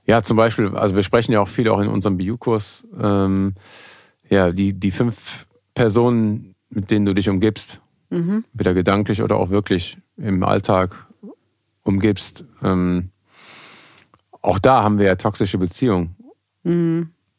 Mhm. 0.04 0.10
Ja, 0.10 0.22
zum 0.22 0.36
Beispiel, 0.36 0.76
also 0.76 0.94
wir 0.94 1.02
sprechen 1.02 1.32
ja 1.32 1.40
auch 1.40 1.48
viel 1.48 1.68
auch 1.68 1.80
in 1.80 1.88
unserem 1.88 2.18
BU-Kurs, 2.18 2.86
ähm, 3.00 3.54
ja, 4.28 4.52
die, 4.52 4.72
die 4.72 4.90
fünf 4.90 5.46
Personen, 5.74 6.54
mit 6.70 6.90
denen 6.90 7.06
du 7.06 7.14
dich 7.14 7.28
umgibst, 7.28 7.80
wieder 8.52 8.74
gedanklich 8.74 9.22
oder 9.22 9.36
auch 9.36 9.50
wirklich 9.50 9.96
im 10.16 10.42
Alltag 10.42 11.06
umgibst. 11.82 12.44
Ähm, 12.62 13.10
auch 14.42 14.58
da 14.58 14.82
haben 14.82 14.98
wir 14.98 15.06
ja 15.06 15.16
toxische 15.16 15.58
Beziehungen. 15.58 16.14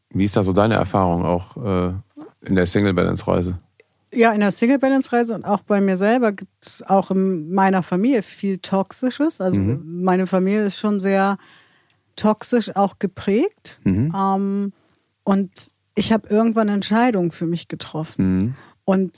Wie 0.10 0.24
ist 0.24 0.36
da 0.36 0.44
so 0.44 0.54
deine 0.54 0.76
Erfahrung 0.76 1.26
auch 1.26 1.58
äh, 1.58 1.94
in 2.42 2.56
der 2.56 2.66
Single-Balance-Reise? 2.66 3.60
Ja, 4.16 4.32
in 4.32 4.42
der 4.42 4.52
Single 4.52 4.78
Balance 4.78 5.12
Reise 5.12 5.34
und 5.34 5.44
auch 5.44 5.62
bei 5.62 5.82
mir 5.82 5.98
selber 5.98 6.32
gibt 6.34 6.52
es 6.62 6.84
auch 6.84 7.10
in 7.10 7.52
meiner 7.52 7.82
Familie 7.82 8.22
viel 8.22 8.60
Toxisches. 8.60 9.42
Also 9.42 9.60
meine 9.60 10.28
Familie 10.28 10.66
ist 10.66 10.78
schon 10.78 11.00
sehr 11.00 11.38
toxisch 12.16 12.76
auch 12.76 13.00
geprägt. 13.00 13.80
Ähm, 13.86 14.74
und 15.24 15.52
ich 15.96 16.12
habe 16.12 16.28
irgendwann 16.30 16.70
Entscheidungen 16.70 17.32
für 17.32 17.46
mich 17.46 17.68
getroffen 17.68 18.26
Mhm. 18.40 18.56
und 18.86 19.12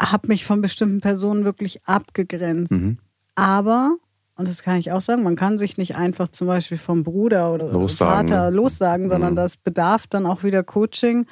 habe 0.00 0.28
mich 0.28 0.44
von 0.46 0.62
bestimmten 0.62 1.00
Personen 1.00 1.44
wirklich 1.44 1.84
abgegrenzt. 1.86 2.72
Mhm. 2.72 2.98
Aber, 3.34 3.96
und 4.36 4.48
das 4.48 4.62
kann 4.62 4.78
ich 4.78 4.92
auch 4.92 5.00
sagen, 5.00 5.22
man 5.22 5.36
kann 5.36 5.58
sich 5.58 5.76
nicht 5.76 5.96
einfach 5.96 6.28
zum 6.28 6.46
Beispiel 6.46 6.78
vom 6.78 7.02
Bruder 7.02 7.52
oder 7.52 7.70
Lossagen, 7.72 8.28
Vater 8.28 8.50
ne? 8.50 8.56
lossagen, 8.56 9.08
sondern 9.08 9.36
das 9.36 9.56
bedarf 9.56 10.06
dann 10.06 10.24
auch 10.26 10.42
wieder 10.42 10.62
Coaching 10.62 11.26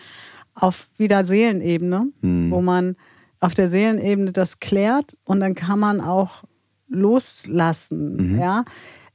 auf 0.54 0.88
wieder 0.98 1.24
Seelenebene, 1.24 2.06
Mhm. 2.20 2.50
wo 2.50 2.60
man 2.60 2.96
auf 3.40 3.54
der 3.54 3.68
Seelenebene 3.68 4.32
das 4.32 4.58
klärt 4.60 5.16
und 5.24 5.40
dann 5.40 5.54
kann 5.54 5.78
man 5.78 6.00
auch 6.00 6.42
loslassen. 6.88 8.32
Mhm. 8.34 8.38
Ja, 8.38 8.64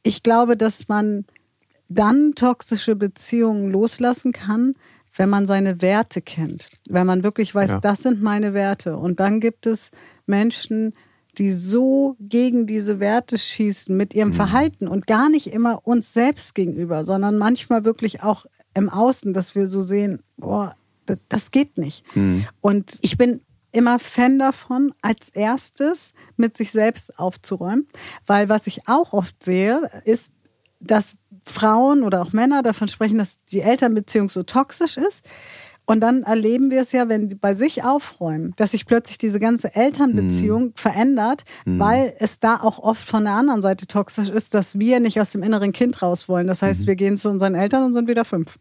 ich 0.03 0.23
glaube, 0.23 0.57
dass 0.57 0.87
man 0.87 1.25
dann 1.93 2.33
toxische 2.35 2.95
Beziehungen 2.95 3.71
loslassen 3.71 4.31
kann, 4.31 4.75
wenn 5.15 5.29
man 5.29 5.45
seine 5.45 5.81
Werte 5.81 6.21
kennt, 6.21 6.69
wenn 6.89 7.05
man 7.05 7.23
wirklich 7.23 7.53
weiß, 7.53 7.71
Ja. 7.71 7.79
das 7.79 8.01
sind 8.03 8.21
meine 8.21 8.53
Werte. 8.53 8.97
Und 8.97 9.19
dann 9.19 9.39
gibt 9.39 9.65
es 9.67 9.91
Menschen, 10.25 10.93
die 11.37 11.51
so 11.51 12.15
gegen 12.19 12.65
diese 12.67 12.99
Werte 12.99 13.37
schießen 13.37 13.95
mit 13.95 14.13
ihrem 14.13 14.33
Verhalten 14.33 14.87
und 14.87 15.07
gar 15.07 15.29
nicht 15.29 15.47
immer 15.47 15.85
uns 15.85 16.13
selbst 16.13 16.53
gegenüber, 16.55 17.05
sondern 17.05 17.37
manchmal 17.37 17.85
wirklich 17.85 18.21
auch 18.23 18.45
im 18.75 18.89
Außen, 18.89 19.33
dass 19.33 19.55
wir 19.55 19.67
so 19.67 19.81
sehen, 19.81 20.21
boah, 20.37 20.75
das, 21.05 21.17
das 21.29 21.51
geht 21.51 21.77
nicht. 21.77 22.05
Und 22.61 22.97
ich 23.01 23.17
bin 23.17 23.41
immer 23.71 23.97
Fan 23.99 24.37
davon, 24.39 24.93
als 25.01 25.29
erstes 25.29 26.13
mit 26.37 26.55
sich 26.57 26.71
selbst 26.71 27.17
aufzuräumen, 27.19 27.87
weil 28.27 28.47
was 28.49 28.67
ich 28.67 28.87
auch 28.87 29.13
oft 29.13 29.43
sehe, 29.43 29.89
ist, 30.05 30.31
dass 30.83 31.17
Frauen 31.45 32.03
oder 32.03 32.21
auch 32.21 32.33
Männer 32.33 32.61
davon 32.61 32.87
sprechen, 32.87 33.17
dass 33.17 33.43
die 33.51 33.61
Elternbeziehung 33.61 34.29
so 34.29 34.43
toxisch 34.43 34.97
ist. 34.97 35.25
Und 35.85 35.99
dann 35.99 36.23
erleben 36.23 36.71
wir 36.71 36.79
es 36.79 36.93
ja, 36.93 37.09
wenn 37.09 37.27
sie 37.27 37.35
bei 37.35 37.53
sich 37.53 37.83
aufräumen, 37.83 38.53
dass 38.55 38.71
sich 38.71 38.85
plötzlich 38.85 39.17
diese 39.17 39.39
ganze 39.39 39.75
Elternbeziehung 39.75 40.71
verändert, 40.75 41.43
weil 41.65 42.13
es 42.19 42.39
da 42.39 42.61
auch 42.61 42.79
oft 42.79 43.05
von 43.05 43.25
der 43.25 43.33
anderen 43.33 43.61
Seite 43.61 43.85
toxisch 43.85 44.29
ist, 44.29 44.53
dass 44.53 44.79
wir 44.79 45.01
nicht 45.01 45.19
aus 45.19 45.31
dem 45.31 45.43
inneren 45.43 45.73
Kind 45.73 46.01
raus 46.01 46.29
wollen. 46.29 46.47
Das 46.47 46.61
heißt, 46.61 46.87
wir 46.87 46.95
gehen 46.95 47.17
zu 47.17 47.29
unseren 47.29 47.53
Eltern 47.53 47.83
und 47.83 47.91
sind 47.93 48.07
wieder 48.07 48.23
fünf. 48.23 48.57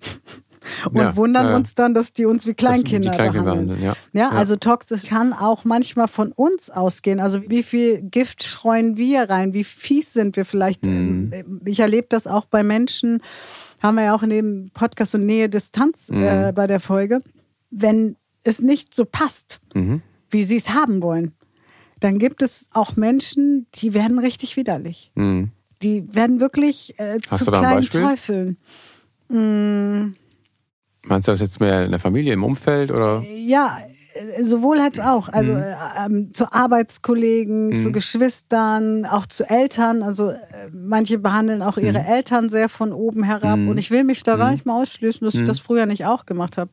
Und 0.87 0.97
Ja, 0.97 1.17
wundern 1.17 1.47
ja, 1.47 1.57
uns 1.57 1.75
dann, 1.75 1.95
dass 1.95 2.13
die 2.13 2.25
uns 2.27 2.47
wie 2.47 2.55
Kleinkinder 2.55 3.11
die 3.11 3.17
Kleinkinder 3.17 3.45
behandeln. 3.55 3.79
behandeln, 3.79 3.97
Ja, 4.13 4.21
ja. 4.21 4.31
also 4.31 4.57
toxisch 4.57 5.05
kann 5.05 5.33
auch 5.33 5.65
manchmal 5.65 6.09
von 6.09 6.33
uns 6.33 6.71
ausgehen. 6.71 7.21
Also 7.21 7.43
wie 7.49 7.63
viel 7.63 8.01
Gift 8.03 8.43
streuen 8.43 8.97
wir 8.97 9.29
rein? 9.31 9.53
Wie 9.55 9.65
fies 9.65 10.13
sind 10.13 10.37
wir 10.37 10.45
vielleicht? 10.45 10.85
Mhm. 10.87 11.31
Ähm, 11.33 11.61
Ich 11.65 11.81
erlebe 11.81 12.07
das 12.09 12.27
auch 12.27 12.47
bei 12.47 12.63
Menschen, 12.63 13.21
haben 13.83 13.97
wir 13.97 14.05
ja 14.05 14.15
auch 14.15 14.23
in 14.23 14.31
dem 14.31 14.71
Podcast 14.75 15.13
so 15.13 15.19
Nähe-Distanz 15.19 16.11
Mhm. 16.11 16.23
äh, 16.23 16.53
bei 16.55 16.67
der 16.67 16.81
Folge. 16.81 17.21
Wenn 17.71 18.17
es 18.45 18.61
nicht 18.61 18.95
so 18.95 19.05
passt, 19.05 19.61
Mhm. 19.75 20.03
wie 20.31 20.45
sie 20.45 20.57
es 20.57 20.71
haben 20.71 21.03
wollen, 21.03 21.33
dann 22.01 22.19
gibt 22.19 22.43
es 22.43 22.67
auch 22.73 22.97
Menschen, 22.97 23.67
die 23.77 23.95
werden 23.95 24.19
richtig 24.19 24.57
widerlich. 24.57 25.11
Mhm. 25.15 25.51
Die 25.83 26.15
werden 26.15 26.39
wirklich 26.41 26.95
äh, 26.99 27.19
zu 27.21 27.45
kleinen? 27.47 27.83
Teufeln. 27.83 28.57
Meinst 31.05 31.29
du 31.29 31.33
das 31.33 31.41
jetzt 31.41 31.61
mehr 31.61 31.85
in 31.85 31.91
der 31.91 32.01
Familie, 32.01 32.33
im 32.33 32.45
Umfeld 32.45 32.91
oder? 32.91 33.23
Ja, 33.23 33.79
äh, 34.15 34.45
sowohl 34.45 34.79
als 34.79 35.01
auch. 35.01 35.29
Also 35.29 35.53
äh, 35.53 35.75
ähm, 36.05 36.33
zu 36.33 36.53
Arbeitskollegen, 36.53 37.75
zu 37.77 37.93
Geschwistern, 37.93 39.05
auch 39.05 39.27
zu 39.27 39.49
Eltern. 39.49 40.03
Also 40.03 40.31
äh, 40.31 40.39
manche 40.73 41.19
behandeln 41.19 41.63
auch 41.63 41.77
ihre 41.77 42.05
Eltern 42.05 42.51
sehr 42.51 42.69
von 42.69 42.93
oben 42.93 43.25
herab. 43.25 43.59
Und 43.59 43.79
ich 43.79 43.91
will 43.91 44.05
mich 44.05 44.23
da 44.23 44.37
gar 44.37 44.53
nicht 44.53 44.67
mal 44.67 44.81
ausschließen, 44.81 45.25
dass 45.25 45.35
ich 45.35 45.45
das 45.45 45.59
früher 45.59 45.87
nicht 45.87 46.07
auch 46.07 46.27
gemacht 46.27 46.59
habe. 46.59 46.71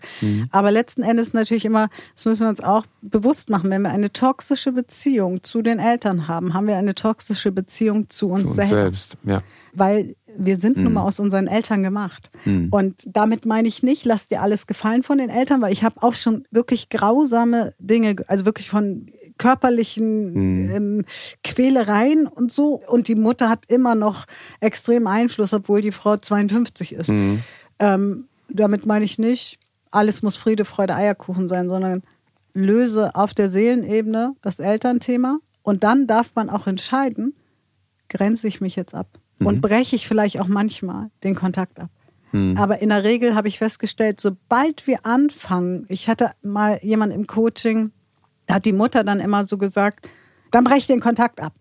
Aber 0.52 0.72
letzten 0.72 1.04
Endes 1.04 1.34
natürlich 1.34 1.66
immer, 1.66 1.90
das 2.16 2.26
müssen 2.26 2.42
wir 2.42 2.50
uns 2.50 2.62
auch 2.62 2.86
bewusst 3.02 3.50
machen, 3.50 3.70
wenn 3.70 3.82
wir 3.82 3.90
eine 3.90 4.12
toxische 4.12 4.72
Beziehung 4.72 5.44
zu 5.44 5.62
den 5.62 5.80
Eltern 5.80 6.28
haben, 6.28 6.54
haben 6.54 6.68
wir 6.68 6.78
eine 6.78 6.96
toxische 6.96 7.52
Beziehung 7.52 8.10
zu 8.10 8.30
uns, 8.30 8.42
Zu 8.42 8.48
uns 8.48 8.56
selbst 8.56 8.80
selbst, 8.90 9.18
ja. 9.24 9.42
weil 9.74 10.16
wir 10.38 10.58
sind 10.58 10.78
nun 10.78 10.88
Mhm. 10.88 10.94
mal 10.94 11.04
aus 11.04 11.20
unseren 11.20 11.48
Eltern 11.48 11.84
gemacht. 11.84 12.32
Und 12.72 12.96
damit 13.06 13.46
meine 13.46 13.68
ich 13.68 13.84
nicht, 13.84 14.06
lass 14.06 14.28
dir 14.28 14.42
alles 14.42 14.68
gefallen 14.68 15.04
von 15.04 15.18
den 15.18 15.30
Eltern, 15.30 15.62
weil 15.62 15.74
ich 15.74 15.84
habe 15.84 16.02
auch 16.04 16.14
schon 16.14 16.46
wirklich 16.52 16.90
grausame 16.90 17.74
Dinge, 17.80 18.16
also 18.28 18.46
wirklich 18.46 18.70
von 18.70 19.08
körperlichen 19.38 20.34
Mhm. 20.34 20.70
ähm, 20.76 21.06
Quälereien 21.44 22.28
und 22.28 22.52
so. 22.52 22.82
Und 22.88 23.08
die 23.08 23.16
Mutter 23.16 23.50
hat 23.50 23.66
immer 23.68 23.96
noch 23.96 24.26
extrem 24.60 25.08
Einfluss, 25.08 25.54
obwohl 25.54 25.82
die 25.82 25.92
Frau 25.92 26.18
52 26.18 26.94
ist. 26.94 27.10
Mhm. 27.10 27.42
Ähm, 27.80 28.26
damit 28.50 28.86
meine 28.86 29.06
ich 29.06 29.20
nicht, 29.20 29.60
alles 29.92 30.22
muss 30.22 30.36
Friede, 30.38 30.66
Freude, 30.66 30.96
Eierkuchen 30.96 31.48
sein, 31.48 31.68
sondern 31.70 32.04
löse 32.54 33.16
auf 33.16 33.34
der 33.34 33.50
Seelenebene 33.50 34.36
das 34.42 34.60
Elternthema 34.60 35.40
und 35.64 35.84
dann 35.84 36.08
darf 36.08 36.32
man 36.36 36.50
auch 36.50 36.68
entscheiden, 36.68 37.34
grenze 38.10 38.48
ich 38.48 38.60
mich 38.60 38.76
jetzt 38.76 38.96
ab 38.96 39.19
und 39.40 39.62
breche 39.62 39.96
ich 39.96 40.08
vielleicht 40.08 40.40
auch 40.40 40.48
manchmal 40.48 41.10
den 41.24 41.36
Kontakt 41.36 41.80
ab. 41.80 41.90
Aber 42.32 42.80
in 42.80 42.90
der 42.90 43.04
Regel 43.04 43.34
habe 43.34 43.48
ich 43.48 43.58
festgestellt, 43.58 44.22
sobald 44.22 44.86
wir 44.86 45.04
anfangen, 45.04 45.86
ich 45.90 46.08
hatte 46.08 46.32
mal 46.44 46.80
jemand 46.84 47.12
im 47.12 47.26
Coaching, 47.26 47.92
da 48.46 48.56
hat 48.56 48.66
die 48.66 48.72
Mutter 48.72 49.04
dann 49.04 49.20
immer 49.20 49.46
so 49.46 49.58
gesagt, 49.58 50.08
dann 50.52 50.64
breche 50.64 50.78
ich 50.78 50.88
den 50.88 51.00
Kontakt 51.00 51.42
ab. 51.42 51.54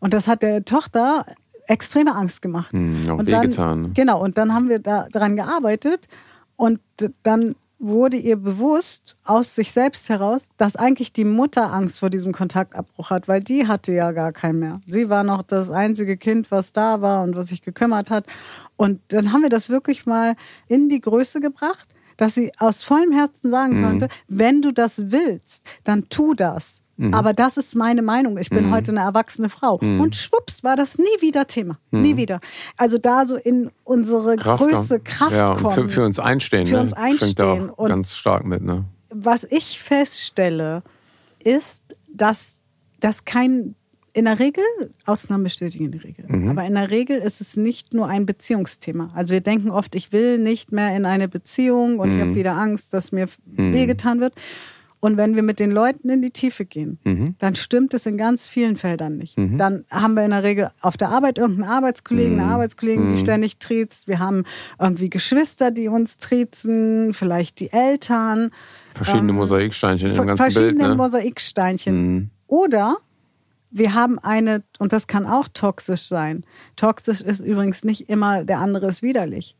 Und 0.00 0.14
das 0.14 0.26
hat 0.26 0.40
der 0.40 0.64
Tochter 0.64 1.26
extreme 1.66 2.14
Angst 2.14 2.40
gemacht. 2.40 2.72
Hm, 2.72 3.02
auch 3.08 3.18
und 3.18 3.30
dann, 3.30 3.42
wehgetan. 3.42 3.82
ne? 3.82 3.90
Genau, 3.94 4.22
und 4.22 4.38
dann 4.38 4.54
haben 4.54 4.70
wir 4.70 4.78
da, 4.78 5.08
daran 5.12 5.36
gearbeitet 5.36 6.08
und 6.56 6.80
dann 7.22 7.54
wurde 7.78 8.16
ihr 8.16 8.36
bewusst 8.36 9.16
aus 9.24 9.54
sich 9.54 9.72
selbst 9.72 10.08
heraus, 10.08 10.48
dass 10.56 10.76
eigentlich 10.76 11.12
die 11.12 11.24
Mutter 11.24 11.72
Angst 11.72 12.00
vor 12.00 12.10
diesem 12.10 12.32
Kontaktabbruch 12.32 13.10
hat, 13.10 13.28
weil 13.28 13.40
die 13.40 13.66
hatte 13.66 13.92
ja 13.92 14.12
gar 14.12 14.32
keinen 14.32 14.58
mehr. 14.58 14.80
Sie 14.86 15.10
war 15.10 15.24
noch 15.24 15.42
das 15.42 15.70
einzige 15.70 16.16
Kind, 16.16 16.50
was 16.50 16.72
da 16.72 17.00
war 17.00 17.22
und 17.22 17.36
was 17.36 17.48
sich 17.48 17.62
gekümmert 17.62 18.10
hat. 18.10 18.26
Und 18.76 19.00
dann 19.08 19.32
haben 19.32 19.42
wir 19.42 19.50
das 19.50 19.68
wirklich 19.68 20.06
mal 20.06 20.36
in 20.68 20.88
die 20.88 21.00
Größe 21.00 21.40
gebracht, 21.40 21.88
dass 22.16 22.34
sie 22.34 22.52
aus 22.58 22.84
vollem 22.84 23.12
Herzen 23.12 23.50
sagen 23.50 23.82
konnte, 23.82 24.08
wenn 24.28 24.62
du 24.62 24.72
das 24.72 25.10
willst, 25.10 25.64
dann 25.82 26.08
tu 26.08 26.34
das. 26.34 26.83
Aber 27.12 27.32
das 27.32 27.56
ist 27.56 27.74
meine 27.74 28.02
Meinung. 28.02 28.38
Ich 28.38 28.50
bin 28.50 28.70
heute 28.70 28.92
eine 28.92 29.00
erwachsene 29.00 29.48
Frau. 29.48 29.76
Und 29.76 30.14
schwupps 30.14 30.62
war 30.62 30.76
das 30.76 30.96
nie 30.98 31.04
wieder 31.20 31.46
Thema. 31.46 31.78
Nie 31.90 32.16
wieder. 32.16 32.40
Also 32.76 32.98
da 32.98 33.24
so 33.26 33.36
in 33.36 33.70
unsere 33.82 34.36
größte 34.36 35.00
Kraft 35.00 35.32
ja, 35.32 35.54
kommen. 35.54 35.74
für, 35.74 35.88
für 35.88 36.04
uns 36.04 36.18
einstehen. 36.18 36.66
Für 36.66 36.76
ne? 36.76 36.80
uns 36.82 36.92
einstehen. 36.92 37.70
Und- 37.70 37.88
ganz 37.88 38.14
stark 38.14 38.44
mit, 38.44 38.62
ne? 38.62 38.84
was 39.10 39.44
ich 39.44 39.80
feststelle, 39.80 40.82
ist, 41.42 41.82
dass 42.12 42.60
das 43.00 43.24
kein, 43.24 43.74
in 44.12 44.24
der 44.24 44.38
Regel, 44.38 44.64
Ausnahmen 45.06 45.44
bestätigen 45.44 45.90
die 45.90 45.98
Regel, 45.98 46.24
Mhm. 46.28 46.48
aber 46.50 46.64
in 46.64 46.74
der 46.74 46.90
Regel 46.90 47.18
ist 47.18 47.40
es 47.40 47.56
nicht 47.56 47.94
nur 47.94 48.08
ein 48.08 48.26
Beziehungsthema. 48.26 49.08
Also 49.14 49.32
wir 49.34 49.40
denken 49.40 49.70
oft, 49.70 49.94
ich 49.94 50.12
will 50.12 50.38
nicht 50.38 50.72
mehr 50.72 50.96
in 50.96 51.06
eine 51.06 51.28
Beziehung 51.28 51.98
und 51.98 52.10
ich 52.10 52.16
Mhm. 52.16 52.20
habe 52.20 52.34
wieder 52.34 52.56
Angst, 52.56 52.92
dass 52.94 53.12
mir 53.12 53.26
wehgetan 53.46 54.20
wird. 54.20 54.34
Und 55.04 55.18
wenn 55.18 55.36
wir 55.36 55.42
mit 55.42 55.60
den 55.60 55.70
Leuten 55.70 56.08
in 56.08 56.22
die 56.22 56.30
Tiefe 56.30 56.64
gehen, 56.64 56.98
Mhm. 57.04 57.34
dann 57.38 57.56
stimmt 57.56 57.92
es 57.92 58.06
in 58.06 58.16
ganz 58.16 58.46
vielen 58.46 58.76
Feldern 58.76 59.18
nicht. 59.18 59.36
Dann 59.36 59.84
haben 59.90 60.14
wir 60.14 60.24
in 60.24 60.30
der 60.30 60.42
Regel 60.42 60.70
auf 60.80 60.96
der 60.96 61.10
Arbeit 61.10 61.36
irgendeinen 61.36 61.68
Arbeitskollegen, 61.70 62.36
Mhm. 62.36 62.40
eine 62.40 62.50
Arbeitskollegen, 62.52 63.08
die 63.12 63.18
ständig 63.20 63.58
triezt. 63.58 64.08
Wir 64.08 64.18
haben 64.18 64.44
irgendwie 64.80 65.10
Geschwister, 65.10 65.70
die 65.70 65.88
uns 65.88 66.16
triezen, 66.16 67.12
vielleicht 67.12 67.60
die 67.60 67.70
Eltern 67.70 68.50
Verschiedene 68.94 69.34
Mosaiksteinchen 69.34 70.08
im 70.08 70.14
ganzen 70.26 70.42
Bild, 70.42 70.52
verschiedene 70.54 70.88
ne? 70.88 70.94
Mosaiksteinchen. 70.94 72.30
Oder 72.46 72.96
wir 73.70 73.92
haben 73.92 74.18
eine, 74.18 74.62
und 74.78 74.94
das 74.94 75.06
kann 75.06 75.26
auch 75.26 75.48
toxisch 75.52 76.04
sein. 76.04 76.44
Toxisch 76.76 77.20
ist 77.20 77.40
übrigens 77.40 77.84
nicht 77.84 78.08
immer, 78.08 78.42
der 78.44 78.58
andere 78.58 78.86
ist 78.86 79.02
widerlich. 79.02 79.54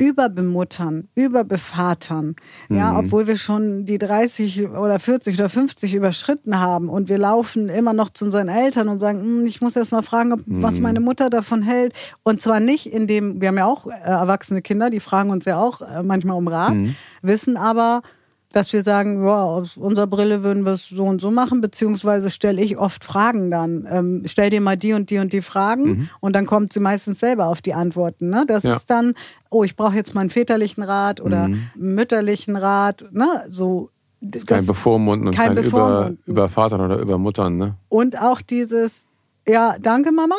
Überbemuttern, 0.00 1.08
überbevatern, 1.14 2.36
ja, 2.68 2.92
obwohl 2.98 3.26
wir 3.26 3.36
schon 3.36 3.84
die 3.84 3.98
30 3.98 4.68
oder 4.68 4.98
40 4.98 5.38
oder 5.38 5.48
50 5.48 5.94
überschritten 5.94 6.58
haben 6.58 6.88
und 6.88 7.08
wir 7.08 7.18
laufen 7.18 7.68
immer 7.68 7.92
noch 7.92 8.10
zu 8.10 8.24
unseren 8.24 8.48
Eltern 8.48 8.88
und 8.88 8.98
sagen, 8.98 9.20
"Hm, 9.20 9.46
ich 9.46 9.60
muss 9.60 9.76
erst 9.76 9.92
mal 9.92 10.02
fragen, 10.02 10.32
ob, 10.32 10.40
was 10.46 10.78
meine 10.80 11.00
Mutter 11.00 11.28
davon 11.30 11.62
hält. 11.62 11.92
Und 12.22 12.40
zwar 12.40 12.60
nicht 12.60 12.86
in 12.92 13.06
dem, 13.06 13.40
wir 13.40 13.48
haben 13.48 13.58
ja 13.58 13.66
auch 13.66 13.86
äh, 13.86 13.90
erwachsene 13.90 14.62
Kinder, 14.62 14.90
die 14.90 15.00
fragen 15.00 15.30
uns 15.30 15.44
ja 15.44 15.60
auch 15.60 15.80
äh, 15.82 16.02
manchmal 16.02 16.36
um 16.36 16.48
Rat, 16.48 16.74
wissen 17.22 17.56
aber, 17.56 18.02
dass 18.52 18.72
wir 18.72 18.82
sagen, 18.82 19.24
ja, 19.26 19.42
aus 19.42 19.76
unserer 19.76 20.06
Brille 20.06 20.42
würden 20.42 20.64
wir 20.64 20.72
es 20.72 20.88
so 20.88 21.04
und 21.04 21.20
so 21.20 21.30
machen, 21.30 21.60
beziehungsweise 21.60 22.30
stelle 22.30 22.62
ich 22.62 22.78
oft 22.78 23.04
Fragen 23.04 23.50
dann. 23.50 23.86
Ähm, 23.90 24.22
stell 24.24 24.48
dir 24.48 24.60
mal 24.62 24.76
die 24.76 24.94
und 24.94 25.10
die 25.10 25.18
und 25.18 25.32
die 25.34 25.42
Fragen 25.42 26.08
und 26.20 26.34
dann 26.34 26.46
kommt 26.46 26.72
sie 26.72 26.80
meistens 26.80 27.20
selber 27.20 27.46
auf 27.46 27.60
die 27.60 27.74
Antworten. 27.74 28.30
Ne? 28.30 28.44
Das 28.46 28.62
Ja. 28.62 28.76
ist 28.76 28.88
dann, 28.88 29.14
oh, 29.50 29.64
ich 29.64 29.76
brauche 29.76 29.94
jetzt 29.96 30.14
mal 30.14 30.22
einen 30.22 30.30
väterlichen 30.30 30.82
Rat 30.82 31.20
oder 31.20 31.50
mütterlichen 31.74 32.56
Rat, 32.56 33.04
ne? 33.12 33.44
So. 33.48 33.90
Kein 34.20 34.58
das- 34.58 34.66
Bevormunden 34.66 35.28
und 35.28 35.34
kein 35.36 35.54
kein, 35.54 35.64
über. 35.64 36.12
Übervatern 36.24 36.80
oder 36.80 36.98
Übermuttern, 36.98 37.56
ne? 37.56 37.74
Und 37.88 38.20
auch 38.20 38.40
dieses, 38.40 39.08
ja, 39.46 39.76
danke 39.78 40.10
Mama, 40.10 40.34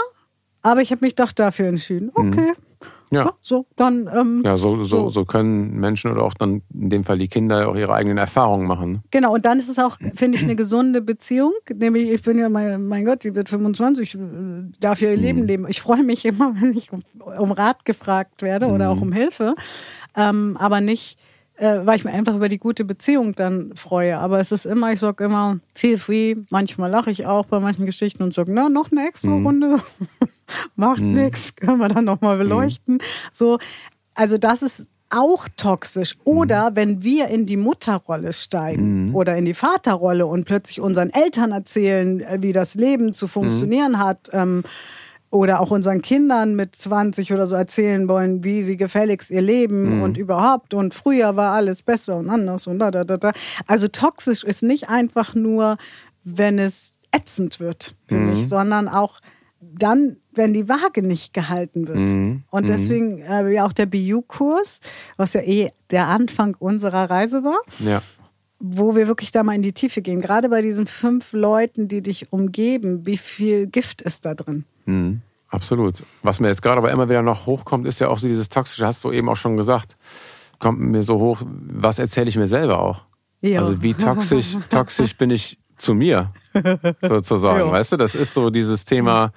aber 0.63 0.81
ich 0.81 0.91
habe 0.91 1.05
mich 1.05 1.15
doch 1.15 1.31
dafür 1.31 1.67
entschieden. 1.67 2.11
Okay. 2.13 2.53
Ja. 3.11 3.33
so, 3.41 3.65
dann. 3.75 4.09
Ähm, 4.13 4.43
Ja, 4.45 4.57
so, 4.57 4.83
so, 4.83 5.09
so 5.09 5.25
können 5.25 5.79
Menschen 5.79 6.11
oder 6.11 6.23
auch 6.23 6.33
dann 6.33 6.61
in 6.73 6.89
dem 6.89 7.03
Fall 7.03 7.17
die 7.17 7.27
Kinder 7.27 7.67
auch 7.69 7.75
ihre 7.75 7.93
eigenen 7.93 8.17
Erfahrungen 8.17 8.67
machen. 8.67 8.91
ne? 8.91 9.03
Genau, 9.11 9.33
und 9.33 9.45
dann 9.45 9.57
ist 9.57 9.69
es 9.69 9.79
auch, 9.79 9.97
finde 10.15 10.37
ich, 10.37 10.43
eine 10.43 10.55
gesunde 10.55 11.01
Beziehung. 11.01 11.53
Nämlich, 11.73 12.09
ich 12.09 12.21
bin 12.21 12.37
ja, 12.37 12.49
mein, 12.49 12.85
mein 12.87 13.05
Gott, 13.05 13.23
die 13.23 13.33
wird 13.35 13.49
25, 13.49 14.15
äh, 14.15 14.17
darf 14.79 15.01
ja 15.01 15.09
ihr 15.09 15.17
Leben 15.17 15.43
leben. 15.45 15.65
Ich 15.67 15.81
freue 15.81 16.03
mich 16.03 16.25
immer, 16.25 16.53
wenn 16.59 16.73
ich 16.77 16.91
um, 16.91 17.01
um 17.19 17.51
Rat 17.51 17.85
gefragt 17.85 18.41
werde 18.41 18.67
oder 18.67 18.89
auch 18.89 19.01
um 19.01 19.11
Hilfe. 19.11 19.55
Ähm, 20.15 20.57
aber 20.59 20.81
nicht, 20.81 21.19
äh, 21.57 21.79
weil 21.85 21.97
ich 21.97 22.05
mir 22.05 22.11
einfach 22.11 22.35
über 22.35 22.49
die 22.49 22.57
gute 22.57 22.85
Beziehung 22.85 23.33
dann 23.35 23.71
freue. 23.75 24.17
Aber 24.17 24.39
es 24.39 24.51
ist 24.51 24.65
immer, 24.65 24.91
ich 24.93 24.99
sage 24.99 25.23
immer, 25.25 25.59
feel 25.75 25.97
free. 25.97 26.35
Manchmal 26.49 26.89
lache 26.89 27.11
ich 27.11 27.25
auch 27.25 27.45
bei 27.45 27.59
manchen 27.59 27.85
Geschichten 27.85 28.23
und 28.23 28.33
sage, 28.33 28.51
na, 28.53 28.69
noch 28.69 28.91
eine 28.91 29.07
extra 29.07 29.31
Runde. 29.31 29.77
Macht 30.75 31.01
nichts, 31.01 31.55
können 31.55 31.79
wir 31.79 31.87
dann 31.87 32.05
nochmal 32.05 32.37
beleuchten. 32.37 32.99
So, 33.31 33.59
also 34.15 34.37
das 34.37 34.61
ist 34.61 34.87
auch 35.09 35.47
toxisch. 35.57 36.15
Oder 36.23 36.71
wenn 36.75 37.03
wir 37.03 37.27
in 37.27 37.45
die 37.45 37.57
Mutterrolle 37.57 38.31
steigen 38.33 39.13
oder 39.13 39.35
in 39.35 39.45
die 39.45 39.55
Vaterrolle 39.55 40.25
und 40.27 40.45
plötzlich 40.45 40.81
unseren 40.81 41.09
Eltern 41.09 41.51
erzählen, 41.51 42.21
äh, 42.21 42.37
wie 42.41 42.53
das 42.53 42.75
Leben 42.75 43.13
zu 43.13 43.27
funktionieren 43.27 43.97
hat, 43.99 44.29
ähm, 44.33 44.63
oder 45.31 45.59
auch 45.59 45.71
unseren 45.71 46.01
Kindern 46.01 46.55
mit 46.55 46.75
20 46.75 47.31
oder 47.33 47.45
so 47.45 47.55
erzählen 47.55 48.07
wollen, 48.09 48.43
wie 48.43 48.63
sie 48.63 48.77
gefälligst 48.77 49.29
ihr 49.29 49.41
Leben 49.41 50.01
und 50.01 50.17
überhaupt 50.17 50.73
und 50.73 50.93
früher 50.93 51.35
war 51.35 51.53
alles 51.53 51.83
besser 51.83 52.17
und 52.17 52.29
anders 52.29 52.65
und 52.65 52.79
da, 52.79 52.89
da, 52.89 53.03
da, 53.03 53.17
da. 53.17 53.31
Also 53.67 53.87
toxisch 53.87 54.43
ist 54.43 54.63
nicht 54.63 54.89
einfach 54.89 55.35
nur, 55.35 55.77
wenn 56.23 56.57
es 56.57 56.93
ätzend 57.11 57.59
wird 57.59 57.95
für 58.07 58.15
mich, 58.15 58.49
sondern 58.49 58.87
auch 58.87 59.19
dann, 59.61 60.17
wenn 60.33 60.53
die 60.53 60.69
Waage 60.69 61.01
nicht 61.01 61.33
gehalten 61.33 61.87
wird. 61.87 62.43
Und 62.49 62.67
deswegen 62.69 63.19
äh, 63.19 63.51
ja 63.53 63.65
auch 63.65 63.73
der 63.73 63.85
BU-Kurs, 63.87 64.79
was 65.17 65.33
ja 65.33 65.41
eh 65.41 65.71
der 65.91 66.07
Anfang 66.07 66.55
unserer 66.59 67.09
Reise 67.09 67.43
war, 67.43 67.59
Ja. 67.79 68.01
wo 68.59 68.95
wir 68.95 69.07
wirklich 69.07 69.31
da 69.31 69.43
mal 69.43 69.55
in 69.55 69.61
die 69.61 69.73
Tiefe 69.73 70.01
gehen. 70.01 70.21
Gerade 70.21 70.49
bei 70.49 70.61
diesen 70.61 70.87
fünf 70.87 71.33
Leuten, 71.33 71.87
die 71.87 72.01
dich 72.01 72.31
umgeben, 72.31 73.05
wie 73.05 73.17
viel 73.17 73.67
Gift 73.67 74.01
ist 74.01 74.25
da 74.25 74.33
drin? 74.33 74.63
Mhm. 74.85 75.21
Absolut. 75.49 76.03
Was 76.21 76.39
mir 76.39 76.47
jetzt 76.47 76.61
gerade 76.61 76.77
aber 76.77 76.91
immer 76.91 77.09
wieder 77.09 77.23
noch 77.23 77.47
hochkommt, 77.47 77.87
ist 77.87 77.99
ja 77.99 78.07
auch 78.09 78.19
so 78.19 78.27
dieses 78.27 78.49
Toxische, 78.49 78.85
hast 78.85 79.03
du 79.03 79.11
eben 79.11 79.27
auch 79.29 79.35
schon 79.37 79.57
gesagt, 79.57 79.97
kommt 80.59 80.79
mir 80.79 81.01
so 81.03 81.19
hoch, 81.19 81.41
was 81.43 81.97
erzähle 81.99 82.29
ich 82.29 82.37
mir 82.37 82.47
selber 82.47 82.79
auch? 82.81 83.05
Ja. 83.41 83.61
Also 83.61 83.81
wie 83.81 83.93
toxisch, 83.95 84.57
toxisch 84.69 85.17
bin 85.17 85.31
ich 85.31 85.57
zu 85.75 85.95
mir, 85.95 86.31
sozusagen. 87.01 87.67
Ja. 87.67 87.71
Weißt 87.71 87.91
du, 87.91 87.97
das 87.97 88.15
ist 88.15 88.33
so 88.33 88.49
dieses 88.49 88.85
Thema, 88.85 89.31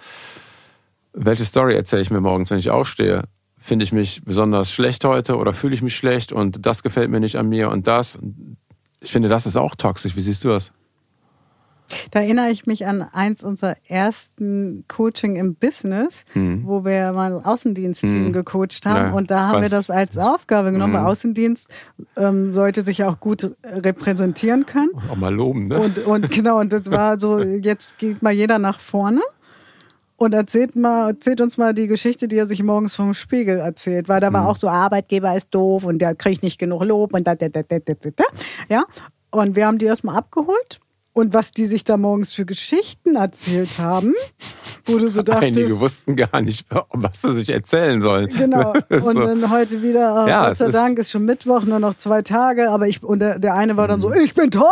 welche 1.13 1.45
Story 1.45 1.75
erzähle 1.75 2.03
ich 2.03 2.11
mir 2.11 2.21
morgens, 2.21 2.51
wenn 2.51 2.59
ich 2.59 2.71
aufstehe? 2.71 3.25
Finde 3.59 3.85
ich 3.85 3.93
mich 3.93 4.23
besonders 4.25 4.73
schlecht 4.73 5.05
heute 5.05 5.37
oder 5.37 5.53
fühle 5.53 5.75
ich 5.75 5.83
mich 5.83 5.97
schlecht 5.97 6.33
und 6.33 6.67
das 6.67 6.83
gefällt 6.83 7.11
mir 7.11 7.21
nicht 7.21 7.37
an 7.37 7.49
mir 7.49 7.71
und 7.71 7.87
das? 7.87 8.19
Ich 9.01 9.13
finde, 9.13 9.29
das 9.29 9.47
ist 9.47 9.57
auch 9.57 9.77
toxisch. 9.77 10.17
Wie 10.17 10.21
siehst 10.21 10.45
du 10.45 10.49
das? 10.49 10.73
Da 12.11 12.21
erinnere 12.21 12.51
ich 12.51 12.67
mich 12.67 12.87
an 12.87 13.03
eins 13.03 13.43
unserer 13.45 13.77
ersten 13.89 14.85
Coaching 14.89 15.37
im 15.37 15.55
Business, 15.55 16.25
wo 16.35 16.85
wir 16.85 17.13
mal 17.13 17.35
ein 17.37 17.45
Außendienstteam 17.45 18.33
gecoacht 18.33 18.85
haben. 18.87 18.97
Ja, 19.09 19.13
und 19.13 19.31
da 19.31 19.49
haben 19.49 19.57
wir 19.57 19.63
was- 19.65 19.71
das 19.71 19.91
als 19.91 20.19
Aufgabe 20.19 20.73
genommen. 20.73 20.95
Weil 20.95 21.07
Außendienst 21.07 21.69
ähm, 22.17 22.55
sollte 22.55 22.83
sich 22.83 23.05
auch 23.05 23.21
gut 23.21 23.55
repräsentieren 23.65 24.67
können. 24.67 24.91
Auch 25.11 25.17
mal 25.17 25.35
loben, 25.35 25.69
ne? 25.69 25.79
Und, 25.81 25.99
und 26.07 26.31
genau, 26.31 26.59
und 26.61 26.73
das 26.73 26.91
war 26.91 27.19
so, 27.19 27.39
jetzt 27.41 27.99
geht 27.99 28.23
mal 28.23 28.33
jeder 28.33 28.59
nach 28.59 28.79
vorne 28.81 29.21
und 30.17 30.35
erzählt 30.35 30.77
mal, 30.77 31.11
erzählt 31.11 31.41
uns 31.41 31.59
mal 31.59 31.75
die 31.75 31.87
Geschichte, 31.89 32.29
die 32.29 32.37
er 32.37 32.47
sich 32.47 32.63
morgens 32.63 32.95
vom 32.95 33.13
Spiegel 33.15 33.59
erzählt. 33.59 34.09
Weil 34.09 34.21
da 34.21 34.33
war 34.33 34.47
auch 34.49 34.57
so, 34.57 34.69
Arbeitgeber 34.69 35.37
ist 35.37 35.49
doof 35.55 35.85
und 35.85 35.99
der 35.99 36.15
kriegt 36.15 36.43
nicht 36.43 36.59
genug 36.59 36.85
Lob 36.85 37.13
und 37.15 37.27
da, 37.27 37.35
da, 37.35 37.49
da, 37.49 37.63
da, 37.63 37.79
da, 37.81 37.95
da, 37.95 38.11
da. 38.17 38.25
Ja. 38.69 38.85
Und 39.31 39.57
wir 39.57 39.67
haben 39.67 39.79
die 39.79 39.87
erstmal 39.87 40.17
abgeholt. 40.17 40.79
Und 41.15 41.35
was 41.35 41.53
die 41.53 41.67
sich 41.67 41.85
da 41.85 41.99
morgens 41.99 42.33
für 42.33 42.47
Geschichten 42.47 43.17
erzählt 43.17 43.79
haben, 43.79 44.15
wo 44.87 44.97
du 44.97 45.09
so 45.09 45.23
dachtest, 45.23 45.59
Einige 45.59 45.79
wussten 45.79 46.17
gar 46.17 46.41
nicht, 46.41 46.65
was 46.91 47.21
sie 47.21 47.35
sich 47.35 47.51
erzählen 47.51 48.01
sollen. 48.01 48.29
Genau. 48.29 48.73
Und 48.89 49.03
so. 49.03 49.13
dann 49.13 49.51
heute 49.51 49.83
wieder, 49.83 50.25
äh, 50.27 50.31
Ja, 50.31 50.49
Gott 50.49 50.57
sei 50.57 50.69
Dank, 50.71 50.99
ist 50.99 51.11
schon 51.11 51.27
Mittwoch, 51.27 51.65
nur 51.65 51.79
noch 51.81 51.95
zwei 51.95 52.23
Tage. 52.23 52.71
Aber 52.71 52.89
ich, 52.89 53.03
und 53.03 53.19
der, 53.19 53.39
der 53.39 53.55
eine 53.55 53.77
war 53.77 53.89
dann 53.89 53.99
Mhm. 53.99 54.03
so, 54.03 54.13
ich 54.15 54.33
bin 54.35 54.51
toll, 54.51 54.65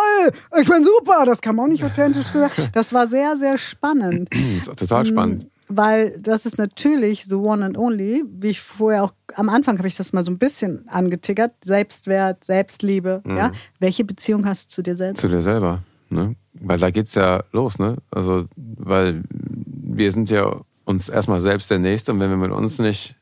ich 0.60 0.66
bin 0.68 0.82
super. 0.82 1.24
Das 1.26 1.42
kam 1.42 1.60
auch 1.60 1.66
nicht 1.66 1.84
authentisch 1.84 2.34
rüber. 2.34 2.50
Das 2.72 2.94
war 2.94 3.06
sehr, 3.06 3.36
sehr 3.36 3.58
spannend. 3.58 4.30
Das 4.56 4.66
ist 4.68 4.78
total 4.78 5.04
spannend. 5.04 5.46
Weil 5.68 6.18
das 6.18 6.46
ist 6.46 6.56
natürlich 6.58 7.26
so 7.26 7.42
one 7.42 7.64
and 7.64 7.76
only, 7.78 8.24
wie 8.28 8.48
ich 8.48 8.60
vorher 8.60 9.04
auch, 9.04 9.12
am 9.34 9.48
Anfang 9.50 9.76
habe 9.78 9.86
ich 9.86 9.94
das 9.96 10.12
mal 10.12 10.24
so 10.24 10.32
ein 10.32 10.38
bisschen 10.38 10.88
angetickert. 10.88 11.52
Selbstwert, 11.62 12.42
Selbstliebe, 12.44 13.20
Mhm. 13.24 13.36
ja. 13.36 13.52
Welche 13.78 14.04
Beziehung 14.04 14.46
hast 14.46 14.70
du 14.70 14.74
zu 14.76 14.82
dir 14.82 14.96
selbst? 14.96 15.20
Zu 15.20 15.28
dir 15.28 15.42
selber. 15.42 15.80
Ne? 16.10 16.36
Weil 16.54 16.78
da 16.78 16.90
geht's 16.90 17.14
ja 17.14 17.44
los, 17.52 17.78
ne? 17.78 17.96
Also, 18.10 18.46
weil 18.56 19.22
wir 19.32 20.12
sind 20.12 20.30
ja 20.30 20.60
uns 20.84 21.08
erstmal 21.08 21.40
selbst 21.40 21.70
der 21.70 21.78
Nächste 21.78 22.12
und 22.12 22.20
wenn 22.20 22.30
wir 22.30 22.36
mit 22.36 22.50
uns 22.50 22.78
nicht 22.78 23.16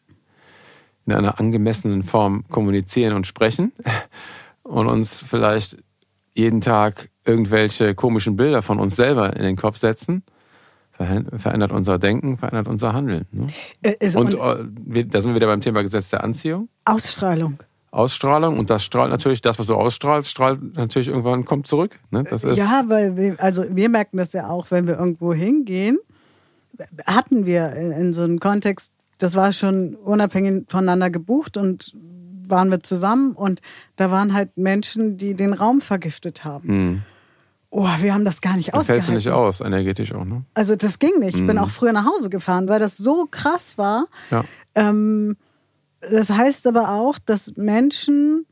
in 1.06 1.12
einer 1.12 1.38
angemessenen 1.38 2.02
Form 2.02 2.44
kommunizieren 2.48 3.14
und 3.14 3.26
sprechen 3.26 3.72
und 4.62 4.88
uns 4.88 5.22
vielleicht 5.22 5.76
jeden 6.34 6.60
Tag 6.60 7.10
irgendwelche 7.24 7.94
komischen 7.94 8.36
Bilder 8.36 8.62
von 8.62 8.78
uns 8.78 8.96
selber 8.96 9.36
in 9.36 9.42
den 9.42 9.56
Kopf 9.56 9.76
setzen, 9.76 10.22
verändert 10.98 11.70
unser 11.70 11.98
Denken, 11.98 12.38
verändert 12.38 12.66
unser 12.66 12.92
Handeln. 12.92 13.26
Ne? 13.30 13.46
Äh, 13.82 14.16
und, 14.16 14.34
und 14.34 14.96
äh, 14.96 15.04
da 15.04 15.20
sind 15.20 15.30
wir 15.30 15.36
wieder 15.36 15.46
beim 15.46 15.60
Thema 15.60 15.82
Gesetz 15.82 16.10
der 16.10 16.24
Anziehung. 16.24 16.68
Ausstrahlung. 16.84 17.58
Ausstrahlung 17.90 18.58
und 18.58 18.70
das 18.70 18.84
strahlt 18.84 19.10
natürlich, 19.10 19.40
das, 19.40 19.58
was 19.58 19.66
du 19.66 19.74
ausstrahlst, 19.74 20.30
strahlt 20.30 20.76
natürlich 20.76 21.08
irgendwann, 21.08 21.44
kommt 21.44 21.66
zurück. 21.66 21.98
Ne? 22.10 22.24
Das 22.24 22.44
ist 22.44 22.58
ja, 22.58 22.84
weil 22.86 23.16
wir, 23.16 23.36
also 23.38 23.64
wir 23.68 23.88
merken 23.88 24.18
das 24.18 24.32
ja 24.32 24.48
auch, 24.48 24.70
wenn 24.70 24.86
wir 24.86 24.98
irgendwo 24.98 25.32
hingehen, 25.32 25.98
hatten 27.06 27.46
wir 27.46 27.72
in 27.74 28.12
so 28.12 28.22
einem 28.22 28.40
Kontext, 28.40 28.92
das 29.18 29.34
war 29.34 29.52
schon 29.52 29.94
unabhängig 29.94 30.66
voneinander 30.68 31.10
gebucht 31.10 31.56
und 31.56 31.96
waren 32.46 32.70
wir 32.70 32.82
zusammen 32.82 33.32
und 33.32 33.60
da 33.96 34.10
waren 34.10 34.32
halt 34.32 34.56
Menschen, 34.56 35.16
die 35.16 35.34
den 35.34 35.52
Raum 35.52 35.80
vergiftet 35.80 36.44
haben. 36.44 36.68
Mhm. 36.68 37.02
Oh, 37.70 37.86
wir 38.00 38.14
haben 38.14 38.24
das 38.24 38.40
gar 38.40 38.56
nicht 38.56 38.72
ausgehalten. 38.72 38.86
Fällst 38.86 39.08
du 39.08 39.12
nicht 39.12 39.28
aus, 39.30 39.60
energetisch 39.60 40.14
auch, 40.14 40.24
ne? 40.24 40.44
Also 40.54 40.74
das 40.74 40.98
ging 40.98 41.18
nicht. 41.18 41.34
Ich 41.36 41.46
bin 41.46 41.56
mhm. 41.56 41.62
auch 41.62 41.70
früher 41.70 41.92
nach 41.92 42.06
Hause 42.06 42.30
gefahren, 42.30 42.66
weil 42.68 42.80
das 42.80 42.96
so 42.96 43.26
krass 43.30 43.76
war. 43.76 44.06
Ja. 44.30 44.44
Ähm, 44.74 45.36
das 46.00 46.30
heißt 46.30 46.66
aber 46.66 46.90
auch, 46.90 47.18
dass 47.18 47.56
Menschen, 47.56 48.46